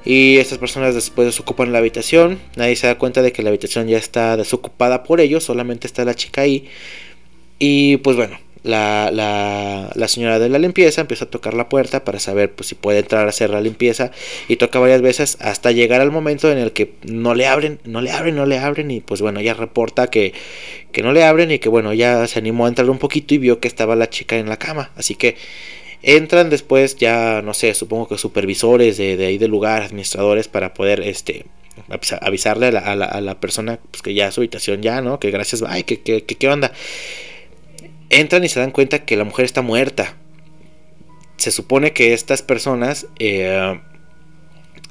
Y 0.05 0.37
estas 0.37 0.57
personas 0.57 0.95
después 0.95 1.25
desocupan 1.25 1.71
la 1.71 1.79
habitación. 1.79 2.39
Nadie 2.55 2.75
se 2.75 2.87
da 2.87 2.97
cuenta 2.97 3.21
de 3.21 3.31
que 3.31 3.41
la 3.41 3.49
habitación 3.49 3.87
ya 3.87 3.97
está 3.97 4.35
desocupada 4.35 5.03
por 5.03 5.21
ellos. 5.21 5.43
Solamente 5.43 5.87
está 5.87 6.03
la 6.03 6.15
chica 6.15 6.41
ahí. 6.41 6.67
Y 7.57 7.97
pues 7.97 8.17
bueno, 8.17 8.37
la, 8.63 9.11
la, 9.11 9.91
la, 9.93 10.07
señora 10.07 10.39
de 10.39 10.49
la 10.49 10.57
limpieza 10.57 11.01
empieza 11.01 11.25
a 11.25 11.29
tocar 11.29 11.53
la 11.53 11.69
puerta 11.69 12.03
para 12.03 12.19
saber 12.19 12.51
pues, 12.51 12.67
si 12.67 12.75
puede 12.75 12.99
entrar 12.99 13.25
a 13.25 13.29
hacer 13.29 13.49
la 13.49 13.61
limpieza. 13.61 14.11
Y 14.49 14.57
toca 14.57 14.79
varias 14.79 15.01
veces 15.01 15.37
hasta 15.39 15.71
llegar 15.71 16.01
al 16.01 16.11
momento 16.11 16.51
en 16.51 16.57
el 16.57 16.73
que 16.73 16.93
no 17.03 17.35
le 17.35 17.47
abren, 17.47 17.79
no 17.85 18.01
le 18.01 18.11
abren, 18.11 18.35
no 18.35 18.45
le 18.45 18.57
abren. 18.57 18.91
Y 18.91 18.99
pues 18.99 19.21
bueno, 19.21 19.39
ella 19.39 19.53
reporta 19.53 20.07
que, 20.07 20.33
que 20.91 21.01
no 21.01 21.13
le 21.13 21.23
abren 21.23 21.51
y 21.51 21.59
que 21.59 21.69
bueno, 21.69 21.93
ya 21.93 22.27
se 22.27 22.39
animó 22.39 22.65
a 22.65 22.69
entrar 22.69 22.89
un 22.89 22.99
poquito 22.99 23.33
y 23.33 23.37
vio 23.37 23.59
que 23.61 23.69
estaba 23.69 23.95
la 23.95 24.09
chica 24.09 24.37
en 24.37 24.49
la 24.49 24.57
cama. 24.57 24.91
Así 24.97 25.15
que 25.15 25.37
Entran 26.05 26.49
después 26.49 26.97
ya, 26.97 27.41
no 27.41 27.53
sé, 27.53 27.73
supongo 27.73 28.09
que 28.09 28.17
supervisores 28.17 28.97
de, 28.97 29.15
de 29.15 29.25
ahí 29.25 29.37
del 29.37 29.51
lugar, 29.51 29.83
administradores, 29.83 30.49
para 30.49 30.73
poder 30.73 30.99
este 30.99 31.45
avisarle 32.21 32.67
a 32.67 32.71
la, 32.71 33.05
a 33.05 33.21
la, 33.21 33.39
persona 33.39 33.79
pues, 33.89 34.03
que 34.03 34.13
ya 34.13 34.29
su 34.31 34.41
habitación 34.41 34.81
ya, 34.81 35.01
¿no? 35.01 35.19
Que 35.19 35.31
gracias, 35.31 35.63
ay, 35.65 35.83
que, 35.83 36.01
que, 36.01 36.23
que, 36.23 36.35
qué 36.35 36.49
onda. 36.49 36.73
Entran 38.09 38.43
y 38.43 38.49
se 38.49 38.59
dan 38.59 38.71
cuenta 38.71 39.05
que 39.05 39.15
la 39.15 39.23
mujer 39.23 39.45
está 39.45 39.61
muerta. 39.61 40.15
Se 41.37 41.51
supone 41.51 41.93
que 41.93 42.13
estas 42.13 42.41
personas 42.41 43.07
eh, 43.19 43.79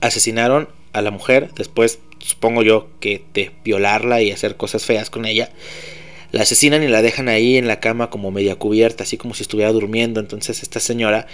asesinaron 0.00 0.68
a 0.94 1.02
la 1.02 1.10
mujer 1.10 1.50
después, 1.54 2.00
supongo 2.20 2.62
yo, 2.62 2.88
que 3.00 3.22
de 3.34 3.52
violarla 3.64 4.22
y 4.22 4.32
hacer 4.32 4.56
cosas 4.56 4.86
feas 4.86 5.10
con 5.10 5.26
ella 5.26 5.50
la 6.32 6.42
asesinan 6.42 6.82
y 6.82 6.88
la 6.88 7.02
dejan 7.02 7.28
ahí 7.28 7.56
en 7.56 7.68
la 7.68 7.78
cama 7.78 8.10
como 8.10 8.30
media 8.30 8.56
cubierta, 8.56 9.04
así 9.04 9.16
como 9.16 9.34
si 9.34 9.42
estuviera 9.42 9.70
durmiendo. 9.70 10.18
Entonces 10.18 10.62
esta 10.62 10.80
señora 10.80 11.26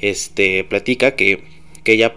este, 0.00 0.64
platica 0.64 1.14
que, 1.14 1.44
que 1.84 1.92
ella 1.92 2.14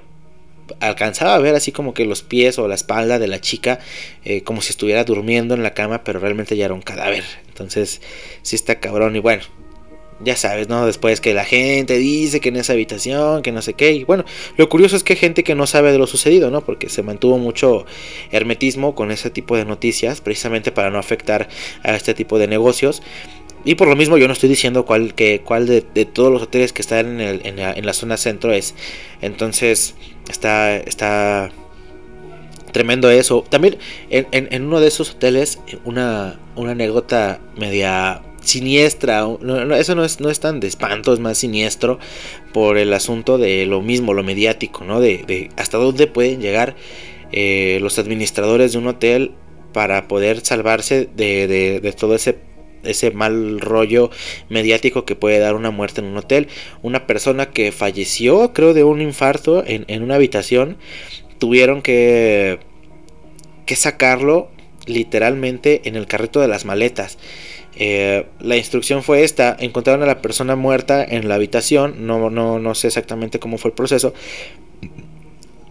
alcanzaba 0.80 1.36
a 1.36 1.40
ver 1.40 1.56
así 1.56 1.72
como 1.72 1.94
que 1.94 2.06
los 2.06 2.22
pies 2.22 2.60
o 2.60 2.68
la 2.68 2.76
espalda 2.76 3.20
de 3.20 3.28
la 3.28 3.42
chica 3.42 3.80
eh, 4.24 4.44
como 4.44 4.62
si 4.62 4.72
estuviera 4.72 5.04
durmiendo 5.04 5.54
en 5.54 5.64
la 5.64 5.74
cama, 5.74 6.04
pero 6.04 6.20
realmente 6.20 6.56
ya 6.56 6.66
era 6.66 6.74
un 6.74 6.82
cadáver. 6.82 7.24
Entonces 7.48 8.02
sí 8.42 8.56
está 8.56 8.80
cabrón 8.80 9.16
y 9.16 9.20
bueno. 9.20 9.44
Ya 10.22 10.36
sabes, 10.36 10.68
¿no? 10.68 10.86
Después 10.86 11.22
que 11.22 11.34
la 11.34 11.46
gente 11.46 11.98
dice 11.98 12.40
que 12.42 12.50
en 12.50 12.58
esa 12.58 12.74
habitación, 12.74 13.42
que 13.42 13.52
no 13.52 13.62
sé 13.62 13.74
qué. 13.74 13.92
Y 13.94 14.04
bueno, 14.04 14.26
lo 14.58 14.68
curioso 14.70 14.96
es 14.96 15.04
que 15.04 15.14
hay 15.14 15.20
gente 15.20 15.44
que 15.44 15.56
no 15.56 15.66
sabe 15.68 15.92
de 15.92 15.98
lo 15.98 16.08
sucedido, 16.08 16.52
¿no? 16.52 16.62
Porque 16.62 16.90
se 16.90 17.04
mantuvo 17.04 17.38
mucho 17.38 17.86
hermetismo 18.32 18.96
con 18.96 19.12
ese 19.12 19.30
tipo 19.30 19.56
de 19.56 19.66
noticias, 19.66 20.22
precisamente 20.22 20.72
para 20.72 20.90
no 20.90 21.00
afectar 21.00 21.48
a 21.84 21.96
este 21.96 22.14
tipo 22.14 22.38
de 22.38 22.48
negocios. 22.48 23.02
Y 23.66 23.76
por 23.76 23.88
lo 23.90 23.96
mismo 23.96 24.18
yo 24.18 24.28
no 24.28 24.34
estoy 24.34 24.50
diciendo 24.50 24.86
cuál, 24.86 25.14
que, 25.14 25.42
cuál 25.42 25.68
de, 25.68 25.82
todos 26.06 26.32
los 26.32 26.42
hoteles 26.44 26.72
que 26.74 26.82
están 26.82 27.08
en, 27.08 27.22
el- 27.22 27.46
en 27.46 27.58
la, 27.58 27.74
en 27.74 27.86
la 27.86 27.94
zona 27.94 28.16
centro 28.18 28.54
es. 28.54 28.74
Entonces 29.22 29.96
está, 30.30 30.78
está 30.78 31.52
tremendo 32.72 33.10
eso. 33.10 33.46
También 33.50 33.78
en, 34.10 34.28
en- 34.32 34.48
en 34.52 34.64
uno 34.66 34.80
de 34.80 34.88
esos 34.88 35.12
hoteles, 35.12 35.60
una, 35.86 36.40
una 36.56 36.72
anécdota 36.72 37.40
media 37.58 38.22
siniestra. 38.50 39.22
no, 39.22 39.76
eso 39.76 39.96
no 39.96 40.04
es, 40.06 40.20
no 40.20 40.30
es 40.30 40.40
tan 40.40 40.60
de 40.60 40.68
espanto, 40.68 41.14
es 41.14 41.20
más 41.20 41.38
siniestro 41.38 42.00
por 42.54 42.78
el 42.78 42.94
asunto 42.94 43.38
de 43.38 43.66
lo 43.66 43.82
mismo, 43.82 44.14
lo 44.14 44.24
mediático, 44.24 44.84
¿no? 44.86 45.00
De, 45.00 45.24
de 45.28 45.50
hasta 45.58 45.78
dónde 45.78 46.08
pueden 46.08 46.42
llegar 46.42 46.76
eh, 47.32 47.80
los 47.82 48.00
administradores 48.00 48.72
de 48.74 48.78
un 48.80 48.88
hotel 48.88 49.32
para 49.74 50.08
poder 50.08 50.42
salvarse 50.42 51.08
de, 51.16 51.48
de- 51.48 51.80
de 51.80 51.92
todo 51.94 52.16
ese 52.16 52.38
ese 52.84 53.12
mal 53.12 53.60
rollo 53.60 54.10
mediático 54.48 55.04
que 55.04 55.16
puede 55.18 55.40
dar 55.40 55.56
una 55.56 55.70
muerte 55.70 56.00
en 56.00 56.08
un 56.08 56.16
hotel. 56.18 56.48
Una 56.82 57.08
persona 57.08 57.50
que 57.52 57.74
falleció, 57.74 58.54
creo, 58.54 58.74
de 58.74 58.86
un 58.86 59.02
infarto 59.02 59.66
en, 59.68 59.84
en 59.90 60.02
una 60.02 60.16
habitación, 60.16 60.78
tuvieron 61.40 61.82
que, 61.82 62.60
que 63.66 63.76
sacarlo 63.76 64.50
literalmente 64.86 65.82
en 65.86 65.96
el 65.96 66.08
carrito 66.08 66.40
de 66.40 66.48
las 66.48 66.66
maletas. 66.66 67.18
Eh, 67.80 68.26
la 68.42 68.58
instrucción 68.58 69.04
fue 69.04 69.24
esta, 69.24 69.56
encontraron 69.58 70.04
a 70.04 70.06
la 70.06 70.22
persona 70.22 70.58
muerta 70.58 71.04
en 71.04 71.30
la 71.30 71.36
habitación, 71.36 72.06
no, 72.06 72.30
no, 72.30 72.60
no 72.60 72.76
sé 72.76 72.88
exactamente 72.88 73.40
cómo 73.40 73.58
fue 73.58 73.70
el 73.70 73.76
proceso, 73.76 74.14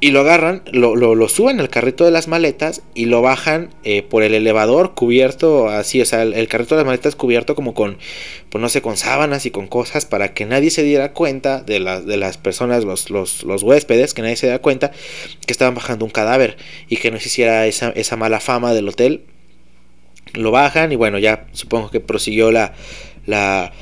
y 0.01 0.13
lo 0.13 0.21
agarran, 0.21 0.63
lo, 0.73 0.95
lo, 0.95 1.15
lo 1.15 1.29
suben 1.29 1.59
al 1.59 1.71
carrito 1.71 2.05
de 2.05 2.13
las 2.13 2.29
maletas 2.29 2.83
y 2.95 3.07
lo 3.07 3.21
bajan 3.21 3.71
eh, 3.83 4.03
por 4.03 4.23
el 4.23 4.33
elevador 4.33 4.95
cubierto 4.95 5.69
así, 5.69 6.01
o 6.01 6.05
sea, 6.05 6.23
el, 6.23 6.49
carrito 6.49 6.77
de 6.77 6.83
las 6.83 6.87
maletas 6.87 7.17
cubierto 7.17 7.57
como 7.57 7.75
con, 7.75 7.99
pues 8.49 8.63
no 8.63 8.69
sé, 8.69 8.81
con 8.81 8.97
sábanas 8.97 9.45
y 9.45 9.51
con 9.51 9.67
cosas 9.67 10.07
para 10.07 10.35
que 10.35 10.47
nadie 10.47 10.71
se 10.71 10.85
diera 10.85 11.13
cuenta 11.13 11.63
de, 11.63 11.81
las 11.81 12.07
de 12.07 12.17
las 12.17 12.39
personas, 12.39 12.85
los, 12.85 13.11
los, 13.11 13.43
los 13.43 13.63
huéspedes, 13.65 14.15
que 14.15 14.23
nadie 14.23 14.37
se 14.37 14.47
diera 14.47 14.63
cuenta 14.63 14.93
que 15.45 15.53
estaban 15.53 15.75
bajando 15.75 16.05
un 16.05 16.13
cadáver 16.13 16.57
y 16.89 16.99
que 16.99 17.11
no 17.11 17.19
se 17.19 17.27
hiciera 17.27 17.67
esa, 17.67 17.91
esa 17.91 18.17
mala 18.17 18.39
fama 18.39 18.73
del 18.75 18.89
hotel. 18.89 19.25
Lo 20.35 20.51
bajan 20.51 20.93
y 20.93 20.97
bueno, 20.97 21.19
ya 21.19 21.47
supongo 21.53 21.91
que 21.91 22.01
prosiguió 22.01 22.51
la, 22.53 22.75
la, 23.27 23.73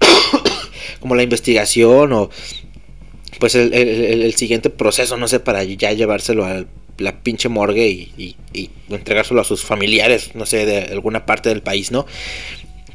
como 1.00 1.14
la 1.14 1.22
investigación 1.22 2.12
o 2.12 2.30
pues 3.38 3.54
el, 3.54 3.72
el- 3.72 4.22
el- 4.22 4.34
siguiente 4.34 4.70
proceso, 4.70 5.16
no 5.16 5.28
sé, 5.28 5.40
para 5.40 5.64
ya 5.64 5.92
llevárselo 5.92 6.44
a 6.44 6.64
la 6.98 7.22
pinche 7.22 7.48
morgue 7.48 7.88
y, 7.88 8.12
y- 8.18 8.36
y 8.52 8.70
entregárselo 8.90 9.40
a 9.40 9.44
sus 9.44 9.62
familiares, 9.64 10.34
no 10.34 10.44
sé, 10.46 10.66
de 10.66 10.78
alguna 10.92 11.24
parte 11.26 11.48
del 11.48 11.62
país, 11.62 11.90
¿no? 11.90 12.06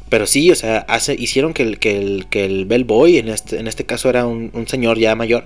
Pero 0.08 0.26
sí, 0.26 0.52
o 0.52 0.54
sea, 0.54 0.78
hace, 0.88 1.14
hicieron 1.18 1.52
que 1.52 1.64
el, 1.64 1.78
que 1.80 1.98
el, 1.98 2.26
que 2.30 2.44
el 2.44 2.64
bellboy, 2.64 3.18
en 3.18 3.28
este, 3.28 3.58
en 3.58 3.66
este 3.66 3.84
caso 3.86 4.08
era 4.08 4.24
un, 4.24 4.50
un 4.52 4.68
señor 4.68 4.98
ya 5.00 5.16
mayor, 5.16 5.44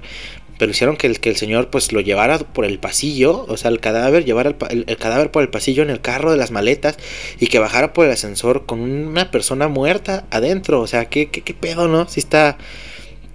pero 0.61 0.73
hicieron 0.73 0.99
que 0.99 1.07
el, 1.07 1.21
que 1.21 1.31
el 1.31 1.37
señor 1.37 1.71
pues 1.71 1.91
lo 1.91 2.03
llevara 2.03 2.39
por 2.39 2.67
el 2.67 2.79
pasillo, 2.79 3.47
o 3.49 3.57
sea, 3.57 3.71
el 3.71 3.81
cadáver, 3.81 4.27
llevara 4.27 4.51
el, 4.69 4.85
el- 4.87 4.97
cadáver 4.99 5.31
por 5.31 5.43
el 5.43 5.49
pasillo 5.49 5.83
en 5.83 5.89
el 5.89 6.03
carro 6.03 6.31
de 6.31 6.37
las 6.37 6.51
maletas 6.51 6.99
y 7.41 7.47
que 7.47 7.59
bajara 7.59 7.95
por 7.95 8.05
el 8.05 8.13
ascensor 8.13 8.67
con 8.67 8.81
una 8.83 9.31
persona 9.31 9.69
muerta 9.69 10.27
adentro, 10.31 10.83
o 10.83 10.87
sea, 10.87 11.07
¿qué, 11.07 11.31
qué, 11.31 11.55
pedo, 11.55 11.89
no? 11.89 12.07
Sí 12.11 12.21
está, 12.21 12.59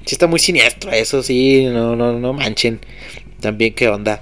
sí 0.05 0.13
está 0.13 0.27
muy 0.27 0.37
siniestro 0.39 0.91
eso, 0.91 1.23
sí, 1.23 1.65
no, 1.65 1.95
no, 1.95 2.13
no 2.19 2.31
manchen. 2.33 2.79
También, 3.39 3.73
¿qué 3.73 3.89
onda? 3.89 4.21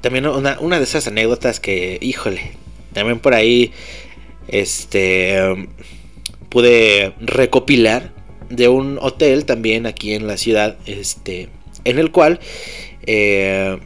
También 0.00 0.26
una, 0.28 0.58
una 0.60 0.78
de 0.78 0.84
esas 0.84 1.06
anécdotas 1.08 1.60
que, 1.60 1.98
híjole, 2.00 2.52
también 2.94 3.18
por 3.18 3.34
ahí, 3.34 3.70
este, 4.48 5.68
pude 6.48 7.12
recopilar 7.20 8.14
de 8.50 8.68
un 8.68 8.98
hotel 9.00 9.44
también 9.44 9.86
aquí 9.86 10.14
en 10.14 10.26
la 10.26 10.36
ciudad, 10.36 10.76
este, 10.86 11.48
en 11.84 11.98
el 11.98 12.10
cual 12.10 12.40
eh, 13.06 13.78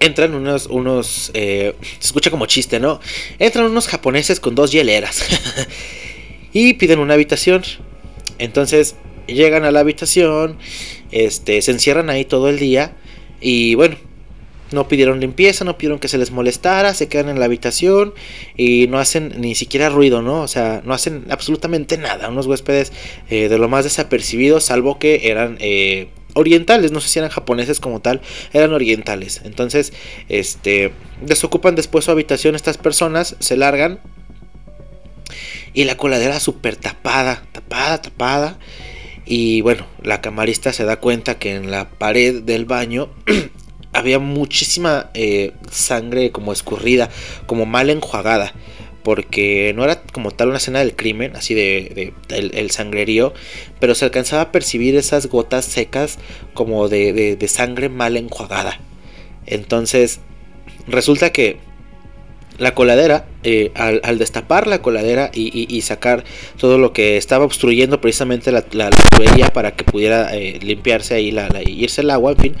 entran 0.00 0.34
unos, 0.34 0.66
unos, 0.66 1.30
eh, 1.34 1.74
se 1.98 2.06
escucha 2.06 2.30
como 2.30 2.46
chiste, 2.46 2.80
¿no? 2.80 3.00
Entran 3.38 3.66
unos 3.66 3.88
japoneses 3.88 4.40
con 4.40 4.54
dos 4.54 4.72
hieleras 4.72 5.24
y 6.52 6.74
piden 6.74 6.98
una 6.98 7.14
habitación. 7.14 7.62
Entonces 8.38 8.96
llegan 9.26 9.64
a 9.64 9.70
la 9.70 9.80
habitación, 9.80 10.58
este, 11.10 11.62
se 11.62 11.72
encierran 11.72 12.10
ahí 12.10 12.24
todo 12.24 12.48
el 12.48 12.58
día 12.58 12.96
y 13.40 13.74
bueno, 13.74 13.96
no 14.72 14.88
pidieron 14.88 15.20
limpieza, 15.20 15.64
no 15.64 15.78
pidieron 15.78 15.98
que 15.98 16.08
se 16.08 16.18
les 16.18 16.30
molestara, 16.30 16.94
se 16.94 17.08
quedan 17.08 17.28
en 17.28 17.38
la 17.38 17.44
habitación 17.44 18.14
y 18.56 18.86
no 18.88 18.98
hacen 18.98 19.34
ni 19.38 19.54
siquiera 19.54 19.88
ruido, 19.88 20.22
¿no? 20.22 20.42
O 20.42 20.48
sea, 20.48 20.82
no 20.84 20.94
hacen 20.94 21.24
absolutamente 21.30 21.98
nada. 21.98 22.28
Unos 22.28 22.46
huéspedes 22.46 22.92
eh, 23.30 23.48
de 23.48 23.58
lo 23.58 23.68
más 23.68 23.84
desapercibidos, 23.84 24.64
salvo 24.64 24.98
que 24.98 25.30
eran 25.30 25.56
eh, 25.60 26.08
orientales, 26.34 26.92
no 26.92 27.00
sé 27.00 27.08
si 27.08 27.18
eran 27.18 27.30
japoneses 27.30 27.80
como 27.80 28.00
tal, 28.00 28.20
eran 28.52 28.72
orientales. 28.72 29.40
Entonces, 29.44 29.92
este, 30.28 30.92
desocupan 31.22 31.74
después 31.74 32.04
su 32.04 32.10
habitación 32.10 32.54
estas 32.54 32.78
personas, 32.78 33.36
se 33.40 33.56
largan 33.56 34.00
y 35.72 35.84
la 35.84 35.96
coladera 35.96 36.40
súper 36.40 36.76
tapada, 36.76 37.44
tapada, 37.52 38.00
tapada. 38.00 38.58
Y 39.24 39.60
bueno, 39.60 39.86
la 40.02 40.20
camarista 40.20 40.72
se 40.72 40.84
da 40.84 41.00
cuenta 41.00 41.38
que 41.38 41.54
en 41.54 41.70
la 41.70 41.88
pared 41.90 42.42
del 42.42 42.64
baño 42.64 43.10
había 43.96 44.18
muchísima 44.18 45.10
eh, 45.14 45.52
sangre 45.70 46.30
como 46.30 46.52
escurrida, 46.52 47.10
como 47.46 47.66
mal 47.66 47.90
enjuagada. 47.90 48.52
Porque 49.02 49.72
no 49.76 49.84
era 49.84 50.02
como 50.02 50.32
tal 50.32 50.48
una 50.48 50.56
escena 50.56 50.80
del 50.80 50.96
crimen, 50.96 51.36
así 51.36 51.54
de, 51.54 52.12
el, 52.28 52.70
sangrerío, 52.72 53.32
pero 53.78 53.94
se 53.94 54.04
alcanzaba 54.04 54.42
a 54.42 54.50
percibir 54.52 54.96
esas 54.96 55.26
gotas 55.28 55.64
secas 55.64 56.18
como 56.54 56.88
de, 56.88 57.36
de- 57.36 57.48
sangre 57.48 57.88
mal 57.88 58.16
enjuagada. 58.16 58.80
Entonces, 59.46 60.18
resulta 60.88 61.30
que 61.30 61.58
la 62.58 62.74
coladera, 62.74 63.26
eh, 63.44 63.70
al, 63.74 64.18
destapar 64.18 64.66
la 64.66 64.82
coladera 64.82 65.30
y, 65.32 65.66
y- 65.72 65.82
sacar 65.82 66.24
todo 66.58 66.76
lo 66.78 66.92
que 66.92 67.16
estaba 67.16 67.44
obstruyendo 67.44 68.00
precisamente 68.00 68.50
la 68.50 68.62
tubería 68.62 69.48
para 69.52 69.76
que 69.76 69.84
pudiera 69.84 70.34
eh, 70.34 70.58
limpiarse 70.62 71.14
ahí, 71.14 71.30
la, 71.30 71.48
la- 71.48 71.62
irse 71.62 72.00
el 72.00 72.10
agua, 72.10 72.32
en 72.32 72.38
fin, 72.38 72.56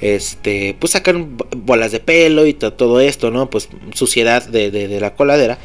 este, 0.00 0.76
pues 0.78 0.92
sacan 0.92 1.36
bo- 1.36 1.46
bolas 1.56 1.92
de 1.92 2.00
pelo 2.00 2.46
y 2.46 2.54
to- 2.54 2.72
todo 2.74 3.00
esto, 3.00 3.30
¿no? 3.30 3.50
Pues 3.50 3.68
suciedad 3.94 4.46
de, 4.46 4.70
de- 4.70 4.88
de 4.88 5.00
la 5.00 5.14
coladera. 5.14 5.58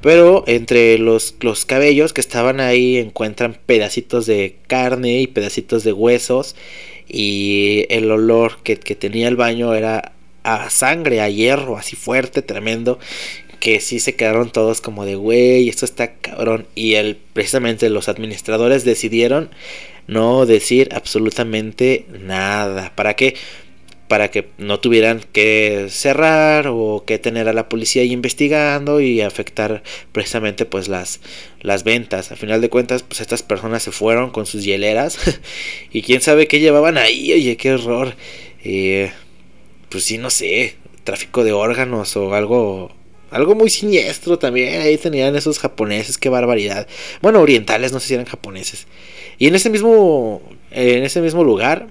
Pero 0.00 0.44
entre 0.46 0.96
los, 0.98 1.34
los 1.40 1.64
cabellos 1.64 2.12
que 2.12 2.20
estaban 2.20 2.60
ahí 2.60 2.98
encuentran 2.98 3.58
pedacitos 3.66 4.26
de 4.26 4.56
carne 4.68 5.20
y 5.20 5.26
pedacitos 5.26 5.82
de 5.84 5.92
huesos. 5.92 6.54
Y 7.08 7.86
el 7.90 8.10
olor 8.10 8.58
que, 8.62 8.76
que 8.78 8.94
tenía 8.94 9.28
el 9.28 9.36
baño 9.36 9.74
era 9.74 10.12
a 10.44 10.70
sangre, 10.70 11.20
a 11.20 11.28
hierro, 11.28 11.76
así 11.78 11.96
fuerte, 11.96 12.42
tremendo. 12.42 12.98
Que 13.60 13.80
sí 13.80 13.98
se 13.98 14.14
quedaron 14.14 14.52
todos 14.52 14.80
como 14.80 15.04
de, 15.04 15.16
güey, 15.16 15.68
esto 15.68 15.84
está 15.84 16.12
cabrón. 16.14 16.66
Y 16.76 16.94
el, 16.94 17.16
precisamente 17.32 17.90
los 17.90 18.08
administradores 18.08 18.84
decidieron 18.84 19.50
no 20.06 20.46
decir 20.46 20.90
absolutamente 20.92 22.06
nada. 22.20 22.92
¿Para 22.94 23.14
qué? 23.14 23.34
Para 24.08 24.30
que 24.30 24.48
no 24.58 24.80
tuvieran 24.80 25.20
que 25.32 25.86
cerrar 25.90 26.66
o 26.68 27.04
que 27.06 27.18
tener 27.18 27.48
a 27.48 27.52
la 27.52 27.68
policía 27.68 28.02
ahí 28.02 28.12
investigando 28.12 29.00
y 29.00 29.20
afectar 29.20 29.82
precisamente 30.12 30.64
pues 30.64 30.88
las, 30.88 31.20
las 31.60 31.84
ventas. 31.84 32.32
A 32.32 32.36
final 32.36 32.60
de 32.60 32.70
cuentas, 32.70 33.02
pues 33.02 33.20
estas 33.20 33.42
personas 33.42 33.82
se 33.82 33.92
fueron 33.92 34.30
con 34.30 34.46
sus 34.46 34.64
hieleras 34.64 35.18
y 35.92 36.02
quién 36.02 36.22
sabe 36.22 36.48
qué 36.48 36.58
llevaban 36.58 36.96
ahí. 36.98 37.32
Oye, 37.32 37.56
qué 37.56 37.74
horror. 37.74 38.14
Eh, 38.64 39.12
pues 39.88 40.04
sí, 40.04 40.18
no 40.18 40.30
sé, 40.30 40.76
tráfico 41.04 41.44
de 41.44 41.52
órganos 41.52 42.16
o 42.16 42.34
algo 42.34 42.92
algo 43.30 43.54
muy 43.54 43.70
siniestro 43.70 44.38
también. 44.38 44.80
Ahí 44.80 44.96
tenían 44.96 45.36
esos 45.36 45.58
japoneses, 45.58 46.18
qué 46.18 46.28
barbaridad. 46.28 46.86
Bueno, 47.20 47.40
orientales, 47.40 47.92
no 47.92 48.00
sé 48.00 48.08
si 48.08 48.14
eran 48.14 48.26
japoneses. 48.26 48.86
Y 49.38 49.48
en 49.48 49.54
ese 49.54 49.70
mismo 49.70 50.42
en 50.70 51.04
ese 51.04 51.20
mismo 51.20 51.44
lugar 51.44 51.88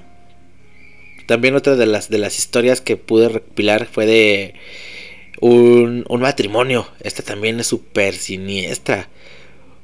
también 1.28 1.56
otra 1.56 1.76
de 1.76 1.86
las 1.86 2.10
de 2.10 2.18
las 2.18 2.40
historias 2.40 2.82
que 2.82 2.98
pude 2.98 3.30
recopilar 3.30 3.86
fue 3.86 4.08
de 4.08 4.56
un, 5.40 6.06
un 6.10 6.22
matrimonio. 6.22 6.88
Esta 7.02 7.22
también 7.22 7.60
es 7.60 7.68
súper 7.68 8.16
siniestra. 8.16 9.10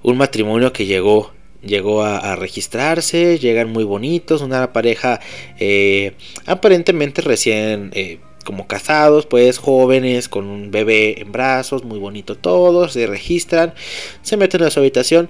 Un 0.01 0.17
matrimonio 0.17 0.73
que 0.73 0.85
llegó 0.87 1.31
llegó 1.63 2.03
a, 2.03 2.35
registrarse, 2.35 3.39
llegan 3.39 3.71
muy 3.71 3.83
bonitos, 3.83 4.41
una 4.41 4.73
pareja 4.73 5.19
eh, 5.59 6.13
aparentemente 6.45 7.21
recién 7.21 7.91
eh, 7.93 8.19
como 8.43 8.67
casados, 8.67 9.25
pues 9.25 9.57
jóvenes, 9.57 10.27
con 10.27 10.45
un 10.45 10.71
bebé 10.71 11.21
en 11.21 11.31
brazos, 11.31 11.83
muy 11.83 11.99
bonito 11.99 12.35
todos, 12.35 12.93
se 12.93 13.07
registran, 13.07 13.73
se 14.21 14.37
meten 14.37 14.63
a 14.63 14.69
su 14.69 14.79
habitación 14.79 15.29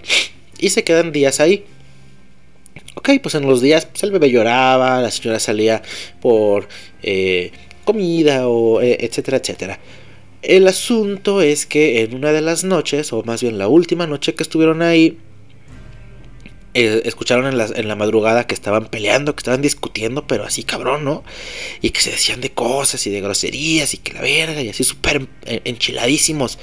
y 0.60 0.70
se 0.70 0.84
quedan 0.84 1.12
días 1.12 1.40
ahí. 1.40 1.66
Ok, 2.96 3.10
pues 3.22 3.36
en 3.36 3.48
los 3.48 3.62
días 3.62 3.86
pues 3.86 4.04
el 4.04 4.12
bebé 4.12 4.30
lloraba, 4.30 5.02
la 5.02 5.12
señora 5.12 5.40
salía 5.40 5.82
por 6.22 6.68
eh, 7.02 7.52
comida 7.86 8.48
o 8.48 8.82
eh, 8.82 8.98
etcétera, 9.02 9.38
etcétera. 9.38 9.80
El 10.42 10.68
asunto 10.68 11.42
es 11.42 11.66
que 11.66 12.02
en 12.02 12.16
una 12.16 12.32
de 12.32 12.42
las 12.42 12.64
noches, 12.64 13.14
o 13.14 13.24
más 13.24 13.42
bien 13.42 13.58
la 13.58 13.68
última 13.68 14.08
noche 14.08 14.36
que 14.36 14.44
estuvieron 14.44 14.82
ahí, 14.82 15.18
eh, 16.76 17.04
escucharon 17.06 17.46
en 17.46 17.88
la, 17.88 17.96
madrugada 17.96 18.48
que 18.48 18.56
estaban 18.56 18.88
peleando, 18.88 19.36
que 19.36 19.42
estaban 19.42 19.62
discutiendo, 19.62 20.26
pero 20.26 20.44
así 20.44 20.64
cabrón, 20.64 21.06
¿no? 21.06 21.24
Y 21.82 21.92
que 21.92 22.02
se 22.02 22.12
decían 22.12 22.42
de 22.42 22.52
cosas 22.52 23.06
y 23.08 23.12
de 23.12 23.22
groserías 23.22 23.94
y 23.94 23.98
que 23.98 24.14
la 24.14 24.22
verga 24.22 24.62
y 24.62 24.70
así 24.70 24.84
súper 24.84 25.28
en- 25.46 25.62
enchiladísimos. 25.66 26.58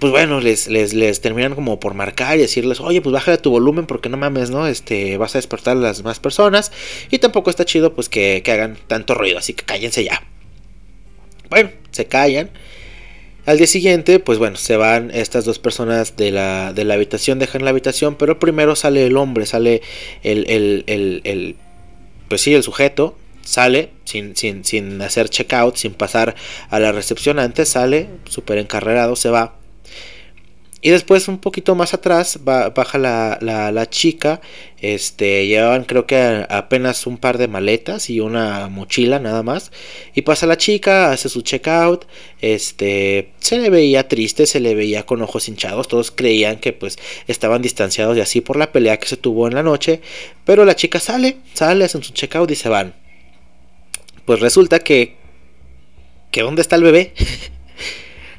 Pues 0.00 0.10
bueno, 0.12 0.40
les, 0.40 0.66
les, 0.68 0.92
les 0.92 1.20
terminan 1.20 1.54
como 1.54 1.78
por 1.80 1.94
marcar 1.94 2.36
y 2.36 2.40
decirles, 2.42 2.80
oye, 2.80 3.00
pues 3.00 3.12
bájale 3.12 3.38
tu 3.38 3.50
volumen 3.50 3.86
porque 3.86 4.08
no 4.08 4.16
mames, 4.16 4.50
¿no? 4.50 4.66
Este, 4.66 5.16
vas 5.18 5.34
a 5.34 5.38
despertar 5.38 5.76
a 5.76 5.80
las 5.80 5.98
demás 5.98 6.18
personas. 6.20 6.72
Y 7.10 7.18
tampoco 7.18 7.50
está 7.50 7.64
chido 7.64 7.94
pues 7.94 8.08
que, 8.08 8.42
que 8.44 8.52
hagan 8.52 8.76
tanto 8.88 9.14
ruido, 9.14 9.38
así 9.38 9.54
que 9.54 9.64
cállense 9.64 10.04
ya. 10.04 10.22
Bueno, 11.50 11.70
se 11.90 12.06
callan. 12.06 12.50
Al 13.46 13.58
día 13.58 13.66
siguiente, 13.66 14.20
pues 14.20 14.38
bueno, 14.38 14.56
se 14.56 14.76
van 14.76 15.10
estas 15.12 15.44
dos 15.44 15.58
personas 15.58 16.16
de 16.16 16.30
la, 16.32 16.72
de 16.72 16.84
la 16.84 16.94
habitación, 16.94 17.38
dejan 17.38 17.64
la 17.64 17.70
habitación, 17.70 18.16
pero 18.16 18.38
primero 18.38 18.76
sale 18.76 19.06
el 19.06 19.16
hombre, 19.18 19.46
sale 19.46 19.82
el, 20.22 20.50
el, 20.50 20.84
el, 20.88 21.22
el- 21.24 21.56
pues 22.28 22.42
sí, 22.42 22.54
el 22.54 22.62
sujeto, 22.62 23.18
sale 23.42 23.90
sin, 24.04 24.36
sin, 24.36 24.64
sin 24.64 25.02
hacer 25.02 25.28
checkout, 25.30 25.76
sin 25.76 25.94
pasar 25.94 26.36
a 26.70 26.80
la 26.80 26.92
recepción 26.92 27.38
antes, 27.38 27.68
sale 27.70 28.08
súper 28.28 28.58
encarrerado, 28.58 29.16
se 29.16 29.30
va. 29.30 29.56
Y 30.84 30.90
después 30.90 31.28
un 31.28 31.38
poquito 31.38 31.74
más 31.74 31.94
atrás 31.94 32.40
baja 32.44 32.98
la, 32.98 33.38
la, 33.40 33.88
chica. 33.88 34.42
Este, 34.82 35.46
llevaban 35.46 35.84
creo 35.84 36.06
que 36.06 36.44
apenas 36.50 37.06
un 37.06 37.16
par 37.16 37.38
de 37.38 37.48
maletas 37.48 38.10
y 38.10 38.20
una 38.20 38.68
mochila 38.68 39.18
nada 39.18 39.42
más. 39.42 39.72
Y 40.14 40.20
pasa 40.20 40.46
la 40.46 40.58
chica, 40.58 41.10
hace 41.10 41.30
su 41.30 41.40
checkout. 41.40 42.04
Este, 42.42 43.32
se 43.38 43.56
le 43.56 43.70
veía 43.70 44.08
triste, 44.08 44.44
se 44.46 44.60
le 44.60 44.74
veía 44.74 45.06
con 45.06 45.22
ojos 45.22 45.48
hinchados. 45.48 45.88
Todos 45.88 46.10
creían 46.10 46.58
que 46.58 46.74
pues 46.74 46.98
estaban 47.28 47.62
distanciados 47.62 48.18
y 48.18 48.20
así 48.20 48.42
por 48.42 48.56
la 48.56 48.70
pelea 48.70 48.98
que 48.98 49.08
se 49.08 49.16
tuvo 49.16 49.48
en 49.48 49.54
la 49.54 49.62
noche. 49.62 50.02
Pero 50.44 50.66
la 50.66 50.76
chica 50.76 51.00
sale, 51.00 51.38
sale, 51.54 51.86
hacen 51.86 52.02
su 52.02 52.12
checkout 52.12 52.50
y 52.50 52.56
se 52.56 52.68
van. 52.68 52.94
Pues 54.26 54.38
resulta 54.40 54.80
que... 54.80 55.16
que 56.30 56.42
¿Dónde 56.42 56.60
está 56.60 56.76
el 56.76 56.82
bebé? 56.82 57.14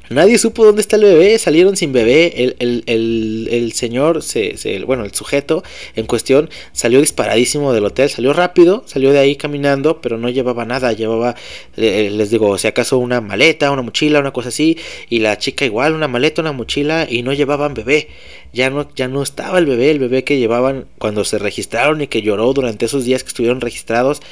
Nadie 0.08 0.38
supo 0.38 0.64
dónde 0.64 0.80
está 0.82 0.96
el 0.96 1.02
bebé, 1.02 1.38
salieron 1.38 1.76
sin 1.76 1.92
bebé. 1.92 2.32
El, 2.44 2.56
el- 2.60 2.84
el- 2.86 3.48
el 3.50 3.72
señor, 3.72 4.22
se, 4.22 4.56
se- 4.56 4.82
bueno, 4.84 5.04
el 5.04 5.12
sujeto 5.12 5.62
en 5.96 6.06
cuestión 6.06 6.48
salió 6.72 7.00
disparadísimo 7.00 7.72
del 7.72 7.84
hotel, 7.84 8.08
salió 8.08 8.32
rápido, 8.32 8.84
salió 8.86 9.12
de 9.12 9.18
ahí 9.18 9.36
caminando, 9.36 10.00
pero 10.00 10.16
no 10.18 10.28
llevaba 10.28 10.64
nada, 10.64 10.92
llevaba, 10.92 11.34
eh, 11.76 12.10
les 12.12 12.30
digo, 12.30 12.56
si 12.58 12.68
acaso 12.68 12.98
una 12.98 13.20
maleta, 13.20 13.70
una 13.70 13.82
mochila, 13.82 14.20
una 14.20 14.32
cosa 14.32 14.48
así, 14.50 14.78
y 15.08 15.18
la 15.20 15.38
chica 15.38 15.64
igual, 15.64 15.92
una 15.94 16.08
maleta, 16.08 16.40
una 16.42 16.52
mochila, 16.52 17.06
y 17.10 17.22
no 17.22 17.32
llevaban 17.32 17.74
bebé. 17.74 18.08
Ya 18.52 18.70
no, 18.70 18.88
ya 18.94 19.08
no 19.08 19.22
estaba 19.22 19.58
el 19.58 19.66
bebé, 19.66 19.90
el 19.90 19.98
bebé 19.98 20.24
que 20.24 20.38
llevaban 20.38 20.86
cuando 20.98 21.24
se 21.24 21.38
registraron 21.38 22.00
y 22.00 22.06
que 22.06 22.22
lloró 22.22 22.52
durante 22.52 22.86
esos 22.86 23.04
días 23.04 23.22
que 23.22 23.28
estuvieron 23.28 23.60
registrados, 23.60 24.22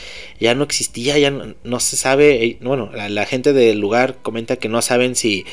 ya 0.40 0.54
no 0.54 0.64
existía, 0.64 1.18
ya 1.18 1.30
no, 1.30 1.54
no 1.62 1.80
se 1.80 1.96
sabe, 1.96 2.44
eh, 2.44 2.58
bueno, 2.62 2.90
la, 2.94 3.08
la 3.08 3.26
gente 3.26 3.52
del 3.52 3.78
lugar 3.80 4.16
comenta 4.22 4.56
que 4.56 4.68
no 4.68 4.80
saben 4.82 5.14
si 5.14 5.44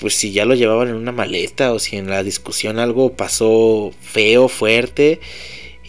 pues 0.00 0.14
si 0.14 0.32
ya 0.32 0.46
lo 0.46 0.54
llevaban 0.54 0.88
en 0.88 0.94
una 0.94 1.12
maleta 1.12 1.72
o 1.72 1.78
si 1.78 1.96
en 1.96 2.08
la 2.08 2.22
discusión 2.22 2.78
algo 2.78 3.12
pasó 3.12 3.92
feo, 4.00 4.48
fuerte. 4.48 5.20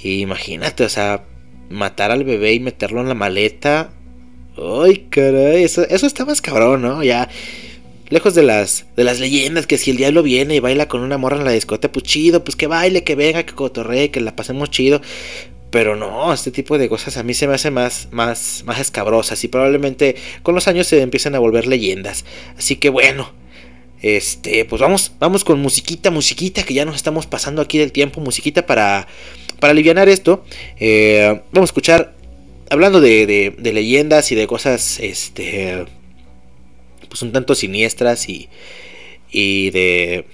Y 0.03 0.19
imagínate, 0.19 0.83
o 0.83 0.89
sea, 0.89 1.23
matar 1.69 2.11
al 2.11 2.23
bebé 2.25 2.53
y 2.53 2.59
meterlo 2.59 3.01
en 3.01 3.07
la 3.07 3.13
maleta. 3.13 3.93
Ay, 4.57 5.07
caray, 5.09 5.63
eso, 5.63 5.83
eso 5.87 6.05
está 6.05 6.25
más 6.25 6.41
cabrón, 6.41 6.81
¿no? 6.81 7.03
Ya, 7.03 7.29
lejos 8.11 8.35
de 8.35 8.43
las, 8.43 8.85
de 8.95 9.03
las 9.03 9.19
leyendas, 9.19 9.65
que 9.65 9.79
si 9.79 9.89
el 9.91 9.97
diablo 9.97 10.21
viene 10.21 10.55
y 10.55 10.59
baila 10.59 10.87
con 10.87 11.01
una 11.01 11.17
morra 11.17 11.37
en 11.37 11.45
la 11.45 11.51
discoteca, 11.51 11.91
pues 11.91 12.03
chido, 12.05 12.43
pues 12.43 12.55
que 12.55 12.67
baile, 12.67 13.03
que 13.03 13.15
venga, 13.15 13.43
que 13.43 13.53
cotorree, 13.53 14.11
que 14.11 14.21
la 14.21 14.35
pasemos 14.35 14.69
chido. 14.69 15.01
Pero 15.71 15.95
no, 15.95 16.33
este 16.33 16.51
tipo 16.51 16.77
de 16.77 16.89
cosas 16.89 17.15
a 17.15 17.23
mí 17.23 17.33
se 17.33 17.47
me 17.47 17.53
hace 17.55 17.71
más, 17.71 18.09
más, 18.11 18.63
más 18.65 18.79
escabrosas 18.79 19.41
y 19.45 19.47
probablemente 19.47 20.15
con 20.43 20.53
los 20.53 20.67
años 20.67 20.85
se 20.87 21.01
empiezan 21.01 21.33
a 21.33 21.39
volver 21.39 21.65
leyendas. 21.65 22.25
Así 22.57 22.75
que 22.75 22.89
bueno, 22.89 23.31
este, 24.01 24.65
pues 24.65 24.81
vamos, 24.81 25.13
vamos 25.19 25.45
con 25.45 25.59
musiquita, 25.61 26.11
musiquita, 26.11 26.63
que 26.63 26.73
ya 26.73 26.83
nos 26.83 26.97
estamos 26.97 27.25
pasando 27.25 27.61
aquí 27.61 27.77
del 27.77 27.93
tiempo, 27.93 28.19
musiquita 28.19 28.65
para, 28.65 29.07
para 29.61 29.71
aliviar 29.71 30.09
esto. 30.09 30.43
Eh, 30.77 31.39
vamos 31.53 31.69
a 31.69 31.71
escuchar, 31.71 32.15
hablando 32.69 32.99
de, 32.99 33.25
de- 33.25 33.55
de 33.57 33.73
leyendas 33.73 34.29
y 34.33 34.35
de 34.35 34.47
cosas, 34.47 34.99
este, 34.99 35.85
pues 37.11 37.21
un 37.23 37.33
tanto 37.33 37.55
siniestras 37.55 38.29
y, 38.29 38.47
y 39.29 39.69
de, 39.71 40.25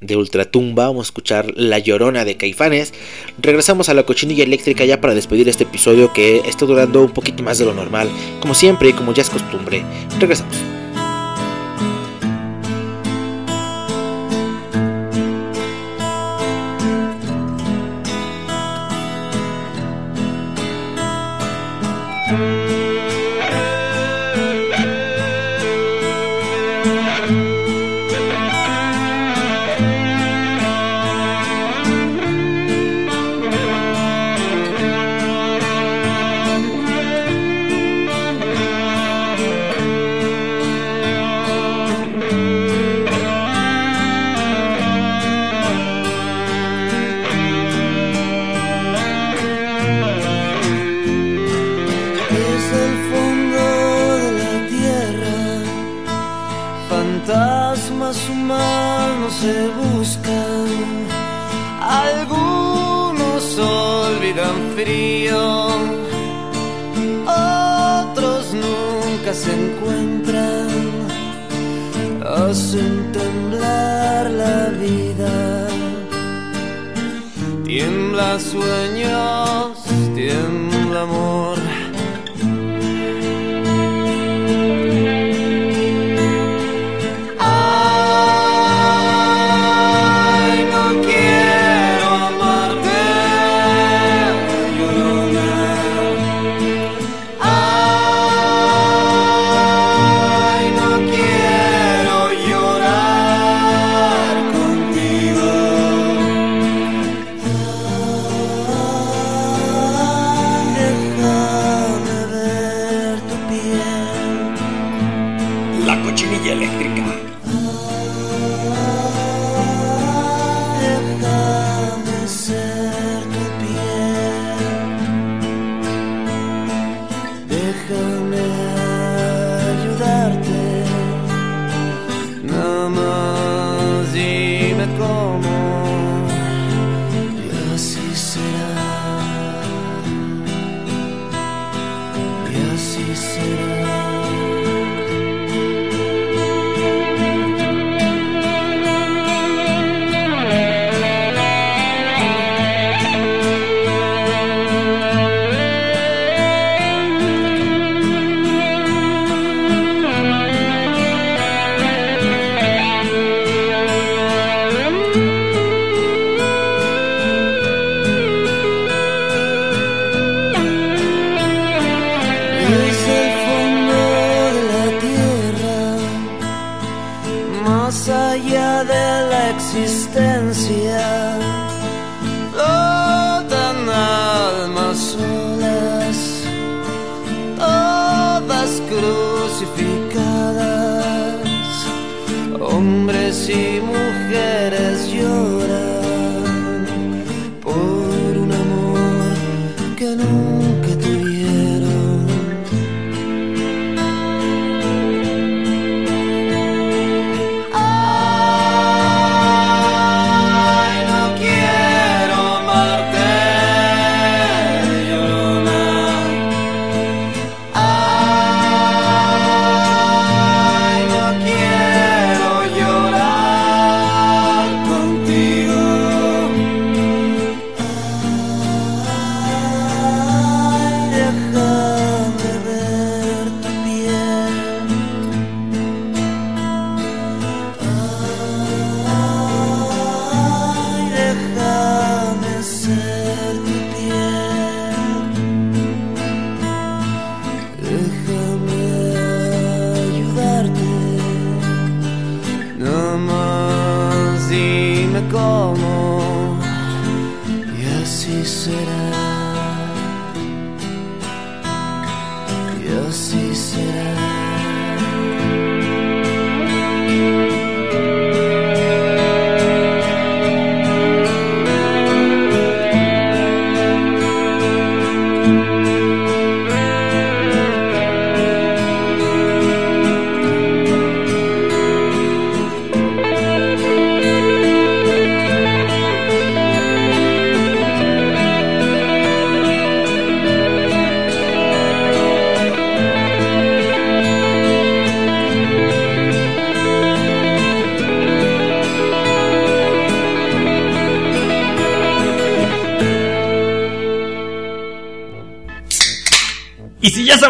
de 0.00 0.16
ultratumba, 0.16 0.86
vamos 0.86 1.06
a 1.06 1.08
escuchar 1.08 1.52
La 1.56 1.80
Llorona 1.80 2.24
de 2.24 2.36
Caifanes. 2.36 2.94
Regresamos 3.42 3.88
a 3.88 3.94
la 3.94 4.04
cochinilla 4.04 4.44
eléctrica 4.44 4.84
ya 4.84 5.00
para 5.00 5.14
despedir 5.14 5.48
este 5.48 5.64
episodio 5.64 6.12
que 6.12 6.38
está 6.46 6.66
durando 6.66 7.02
un 7.02 7.12
poquito 7.12 7.42
más 7.42 7.58
de 7.58 7.64
lo 7.64 7.74
normal, 7.74 8.08
como 8.40 8.54
siempre 8.54 8.90
y 8.90 8.92
como 8.92 9.12
ya 9.12 9.22
es 9.22 9.30
costumbre. 9.30 9.82
Regresamos. 10.20 10.77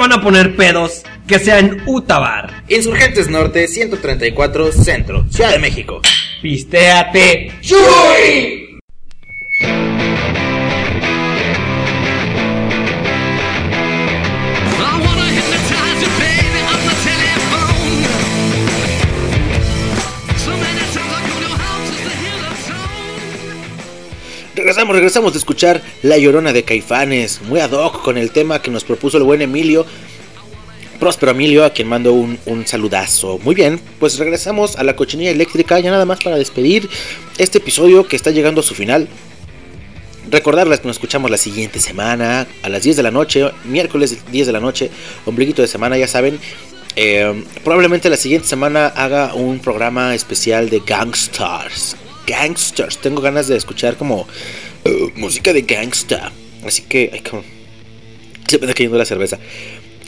Van 0.08 0.20
a 0.20 0.22
poner 0.22 0.56
pedos, 0.56 1.02
que 1.26 1.38
sea 1.38 1.58
en 1.58 1.82
Utabar. 1.84 2.64
Insurgentes 2.68 3.28
Norte 3.28 3.68
134 3.68 4.72
Centro, 4.72 5.26
Ciudad 5.28 5.52
de 5.52 5.58
México. 5.58 6.00
Pistéate. 6.40 7.52
I 7.62 7.74
Regresamos, 24.86 25.32
de 25.32 25.38
escuchar 25.40 25.82
La 26.02 26.16
Llorona 26.18 26.52
de 26.52 26.62
Caifanes, 26.62 27.42
muy 27.42 27.58
ad 27.58 27.72
hoc 27.72 28.00
con 28.02 28.16
el 28.16 28.30
tema 28.30 28.62
que 28.62 28.70
nos 28.70 28.84
propuso 28.84 29.18
el 29.18 29.24
buen 29.24 29.42
Emilio. 29.42 29.84
Próspero 31.00 31.32
Emilio, 31.32 31.64
a 31.64 31.70
quien 31.70 31.88
mando 31.88 32.12
un, 32.12 32.38
un 32.46 32.64
saludazo. 32.64 33.38
Muy 33.42 33.56
bien, 33.56 33.80
pues 33.98 34.18
regresamos 34.18 34.76
a 34.76 34.84
la 34.84 34.94
cochinilla 34.94 35.30
eléctrica, 35.30 35.78
ya 35.80 35.90
nada 35.90 36.06
más 36.06 36.20
para 36.20 36.36
despedir 36.36 36.88
este 37.38 37.58
episodio 37.58 38.06
que 38.06 38.14
está 38.14 38.30
llegando 38.30 38.60
a 38.60 38.64
su 38.64 38.74
final. 38.74 39.08
Recordarles 40.30 40.80
que 40.80 40.86
nos 40.86 40.96
escuchamos 40.96 41.30
la 41.30 41.38
siguiente 41.38 41.80
semana 41.80 42.46
a 42.62 42.68
las 42.68 42.82
10 42.84 42.96
de 42.96 43.02
la 43.02 43.10
noche, 43.10 43.50
miércoles 43.64 44.16
10 44.30 44.46
de 44.46 44.52
la 44.52 44.60
noche, 44.60 44.90
ombliguito 45.26 45.60
de 45.60 45.68
semana, 45.68 45.98
ya 45.98 46.06
saben. 46.06 46.38
Eh, 46.96 47.44
probablemente 47.64 48.08
la 48.08 48.16
siguiente 48.16 48.46
semana 48.46 48.86
haga 48.86 49.34
un 49.34 49.58
programa 49.58 50.14
especial 50.14 50.70
de 50.70 50.80
Gangsters. 50.86 51.96
Gangsters, 52.28 52.98
tengo 52.98 53.22
ganas 53.22 53.48
de 53.48 53.56
escuchar 53.56 53.96
como 53.96 54.26
eh, 54.84 55.12
música 55.16 55.52
de 55.52 55.62
gangsta. 55.62 56.32
Así 56.64 56.82
que, 56.82 57.10
ay, 57.12 57.20
como, 57.20 57.42
se 58.46 58.58
me 58.58 58.64
está 58.66 58.74
cayendo 58.74 58.98
la 58.98 59.04
cerveza. 59.04 59.38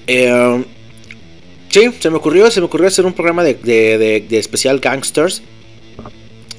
Eh, 0.06 0.64
sí, 1.68 1.90
se 1.98 2.10
me 2.10 2.16
ocurrió, 2.16 2.50
se 2.50 2.60
me 2.60 2.66
ocurrió 2.66 2.88
hacer 2.88 3.06
un 3.06 3.12
programa 3.12 3.44
de- 3.44 3.54
de- 3.54 4.24
de 4.28 4.38
especial 4.38 4.80
Gangsters. 4.80 5.42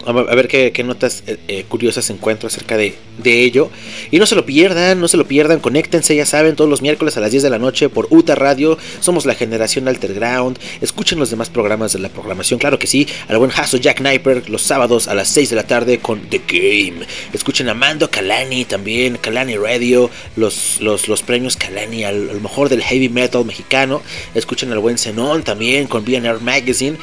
A 0.06 0.14
ver, 0.14 0.46
a 0.46 0.48
qué, 0.48 0.72
qué 0.72 0.84
notas 0.84 1.24
eh, 1.28 1.38
eh, 1.48 1.66
curiosas 1.68 2.10
encuentro 2.10 2.48
acerca 2.48 2.76
de, 2.78 2.96
de 3.20 3.44
ello. 3.44 3.70
Y 4.10 4.18
no 4.18 4.26
se 4.26 4.36
lo 4.36 4.46
pierdan, 4.46 5.00
no 5.00 5.08
se 5.08 5.18
lo 5.18 5.28
pierdan, 5.28 5.60
conéctense, 5.60 6.16
ya 6.16 6.26
saben, 6.26 6.56
todos 6.56 6.70
los 6.70 6.82
miércoles 6.82 7.18
a 7.18 7.20
las 7.20 7.32
10 7.32 7.44
de 7.44 7.50
la 7.50 7.60
noche 7.60 7.90
por 7.90 8.08
UTA 8.10 8.36
Radio. 8.36 8.78
Somos 9.00 9.26
la 9.26 9.36
generación 9.36 9.88
Alterground. 9.88 10.58
Escuchen 10.82 11.20
los 11.20 11.30
demás 11.30 11.50
programas 11.50 11.94
de 11.94 12.00
la 12.00 12.10
programación, 12.10 12.60
claro 12.60 12.80
que 12.80 12.88
sí. 12.88 13.08
Al 13.28 13.38
buen 13.38 13.52
Hasso 13.52 13.78
Jack 13.78 13.98
Kniper 13.98 14.50
los 14.50 14.64
sábados 14.64 15.08
a 15.08 15.14
las 15.14 15.28
6 15.30 15.52
de 15.52 15.56
la 15.56 15.64
tarde 15.64 16.00
con 16.00 16.22
The 16.30 16.42
Game. 16.48 17.06
Escuchen 17.34 17.70
a 17.70 17.74
Mando 17.74 18.10
Kalani 18.10 18.66
también, 18.66 19.18
Kalani 19.18 19.56
Radio, 19.58 20.10
los, 20.36 20.82
los, 20.82 21.08
los 21.08 21.22
premios 21.22 21.58
Kalani 21.58 22.04
al, 22.04 22.30
al 22.30 22.42
mejor 22.42 22.70
del 22.70 22.82
heavy 22.82 23.10
metal 23.10 23.46
mexicano. 23.46 24.02
Escuchen 24.34 24.72
al 24.72 24.80
buen 24.80 24.98
Zenon 24.98 25.44
también 25.44 25.88
con 25.88 26.04
BNR 26.04 26.40
Magazine 26.42 26.98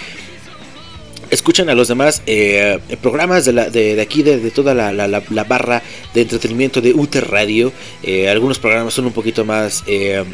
escuchen 1.30 1.68
a 1.70 1.74
los 1.74 1.88
demás 1.88 2.22
eh, 2.26 2.78
programas 3.02 3.44
de, 3.44 3.52
la, 3.52 3.70
de, 3.70 4.00
aquí, 4.00 4.22
de, 4.22 4.38
toda 4.50 4.74
la, 4.74 4.92
la- 4.92 5.08
la- 5.08 5.44
barra 5.44 5.82
de 6.14 6.22
entretenimiento 6.22 6.80
de 6.80 6.92
UTER 6.94 7.28
Radio. 7.30 7.72
Eh, 8.02 8.28
algunos 8.28 8.58
programas 8.58 8.94
son 8.94 9.06
un 9.06 9.12
poquito 9.12 9.44
más 9.44 9.84
eh, 9.86 10.24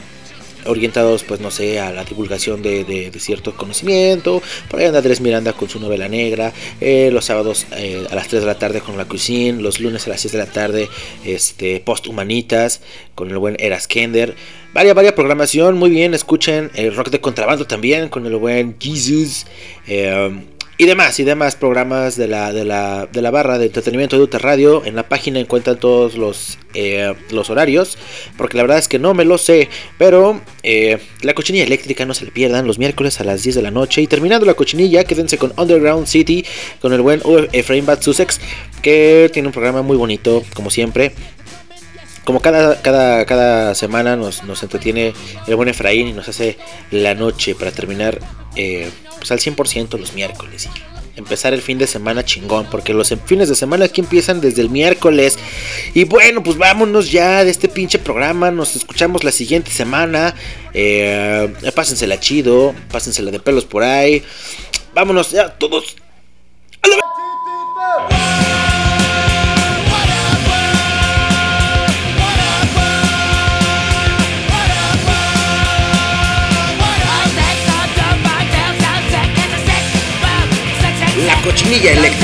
orientados, 0.66 1.24
pues 1.24 1.40
no 1.40 1.50
sé, 1.50 1.78
a 1.78 1.92
la 1.92 2.04
divulgación 2.04 2.62
de, 2.62 2.84
de- 2.84 3.10
de 3.10 3.20
cierto 3.20 3.54
conocimiento. 3.54 4.42
Por 4.70 4.80
ahí 4.80 4.86
anda 4.86 4.98
Andrés 5.00 5.20
Miranda 5.20 5.52
con 5.52 5.68
su 5.68 5.78
novela 5.78 6.08
negra. 6.08 6.52
eh, 6.80 7.10
los 7.12 7.26
sábados 7.26 7.66
eh, 7.76 8.06
a 8.10 8.14
las 8.14 8.28
3 8.28 8.40
de 8.42 8.46
la 8.46 8.58
tarde 8.58 8.80
con 8.80 8.96
la 8.96 9.04
cuisine. 9.04 9.60
Los 9.60 9.80
lunes 9.80 10.06
a 10.06 10.10
las 10.10 10.20
6 10.22 10.32
de 10.32 10.38
la 10.38 10.46
tarde, 10.46 10.88
este, 11.24 11.80
post 11.80 12.06
humanitas 12.06 12.80
con 13.14 13.30
el 13.30 13.38
buen 13.38 13.56
Eras 13.60 13.86
Kender. 13.88 14.34
Varia, 14.72 14.94
varia 14.94 15.14
programación, 15.14 15.76
muy 15.78 15.90
bien. 15.90 16.14
Escuchen 16.14 16.70
el 16.74 16.96
rock 16.96 17.10
de 17.10 17.20
contrabando 17.20 17.66
también 17.66 18.08
con 18.08 18.24
el 18.26 18.34
buen 18.36 18.74
Jesus. 18.80 19.46
eh, 19.86 20.30
y 20.76 20.86
demás, 20.86 21.20
y 21.20 21.24
demás 21.24 21.54
programas 21.54 22.16
de 22.16 22.26
la, 22.26 22.52
de 22.52 22.64
la, 22.64 23.06
de 23.06 23.22
la 23.22 23.30
barra 23.30 23.58
de 23.58 23.66
entretenimiento 23.66 24.16
de 24.16 24.24
UTE 24.24 24.38
Radio. 24.38 24.84
En 24.84 24.96
la 24.96 25.08
página 25.08 25.38
encuentran 25.38 25.78
todos 25.78 26.16
los, 26.16 26.58
eh, 26.74 27.14
los 27.30 27.48
horarios. 27.48 27.96
Porque 28.36 28.56
la 28.56 28.64
verdad 28.64 28.78
es 28.78 28.88
que 28.88 28.98
no 28.98 29.14
me 29.14 29.24
lo 29.24 29.38
sé. 29.38 29.68
Pero 29.98 30.40
eh, 30.64 30.98
la 31.22 31.34
cochinilla 31.34 31.64
eléctrica 31.64 32.04
no 32.06 32.12
se 32.12 32.24
le 32.24 32.32
pierdan 32.32 32.66
los 32.66 32.80
miércoles 32.80 33.20
a 33.20 33.24
las 33.24 33.44
10 33.44 33.54
de 33.54 33.62
la 33.62 33.70
noche. 33.70 34.02
Y 34.02 34.08
terminando 34.08 34.46
la 34.46 34.54
cochinilla, 34.54 35.04
quédense 35.04 35.38
con 35.38 35.52
Underground 35.56 36.08
City. 36.08 36.44
Con 36.80 36.92
el 36.92 37.02
buen 37.02 37.22
Efraín 37.52 37.86
Bad 37.86 38.02
Sussex. 38.02 38.40
Que 38.82 39.30
tiene 39.32 39.48
un 39.48 39.52
programa 39.52 39.82
muy 39.82 39.96
bonito, 39.96 40.42
como 40.54 40.70
siempre. 40.70 41.12
Como 42.24 42.40
cada, 42.40 42.80
cada, 42.80 43.24
cada 43.26 43.74
semana 43.74 44.16
nos, 44.16 44.44
nos 44.44 44.62
entretiene 44.62 45.12
el 45.46 45.56
buen 45.56 45.68
Efraín 45.68 46.08
y 46.08 46.12
nos 46.12 46.28
hace 46.28 46.56
la 46.90 47.14
noche 47.14 47.54
para 47.54 47.70
terminar 47.70 48.18
eh, 48.56 48.90
pues 49.18 49.30
al 49.30 49.38
100% 49.38 49.98
los 49.98 50.14
miércoles 50.14 50.66
y 50.66 50.94
empezar 51.16 51.54
el 51.54 51.62
fin 51.62 51.78
de 51.78 51.86
semana 51.86 52.24
chingón, 52.24 52.66
porque 52.70 52.92
los 52.92 53.14
fines 53.24 53.48
de 53.48 53.54
semana 53.54 53.86
aquí 53.86 54.00
empiezan 54.00 54.40
desde 54.40 54.62
el 54.62 54.70
miércoles. 54.70 55.38
Y 55.94 56.04
bueno, 56.04 56.42
pues 56.42 56.56
vámonos 56.58 57.10
ya 57.10 57.44
de 57.44 57.50
este 57.50 57.68
pinche 57.68 57.98
programa, 57.98 58.50
nos 58.50 58.76
escuchamos 58.76 59.24
la 59.24 59.32
siguiente 59.32 59.70
semana. 59.70 60.34
Eh, 60.72 61.52
pásensela 61.74 62.18
chido, 62.18 62.74
pásensela 62.90 63.30
de 63.30 63.40
pelos 63.40 63.64
por 63.64 63.82
ahí. 63.82 64.22
Vámonos 64.94 65.30
ya 65.30 65.50
todos. 65.50 65.96
¡A 66.82 66.88
la 66.88 68.43
eléctrica. 81.92 82.23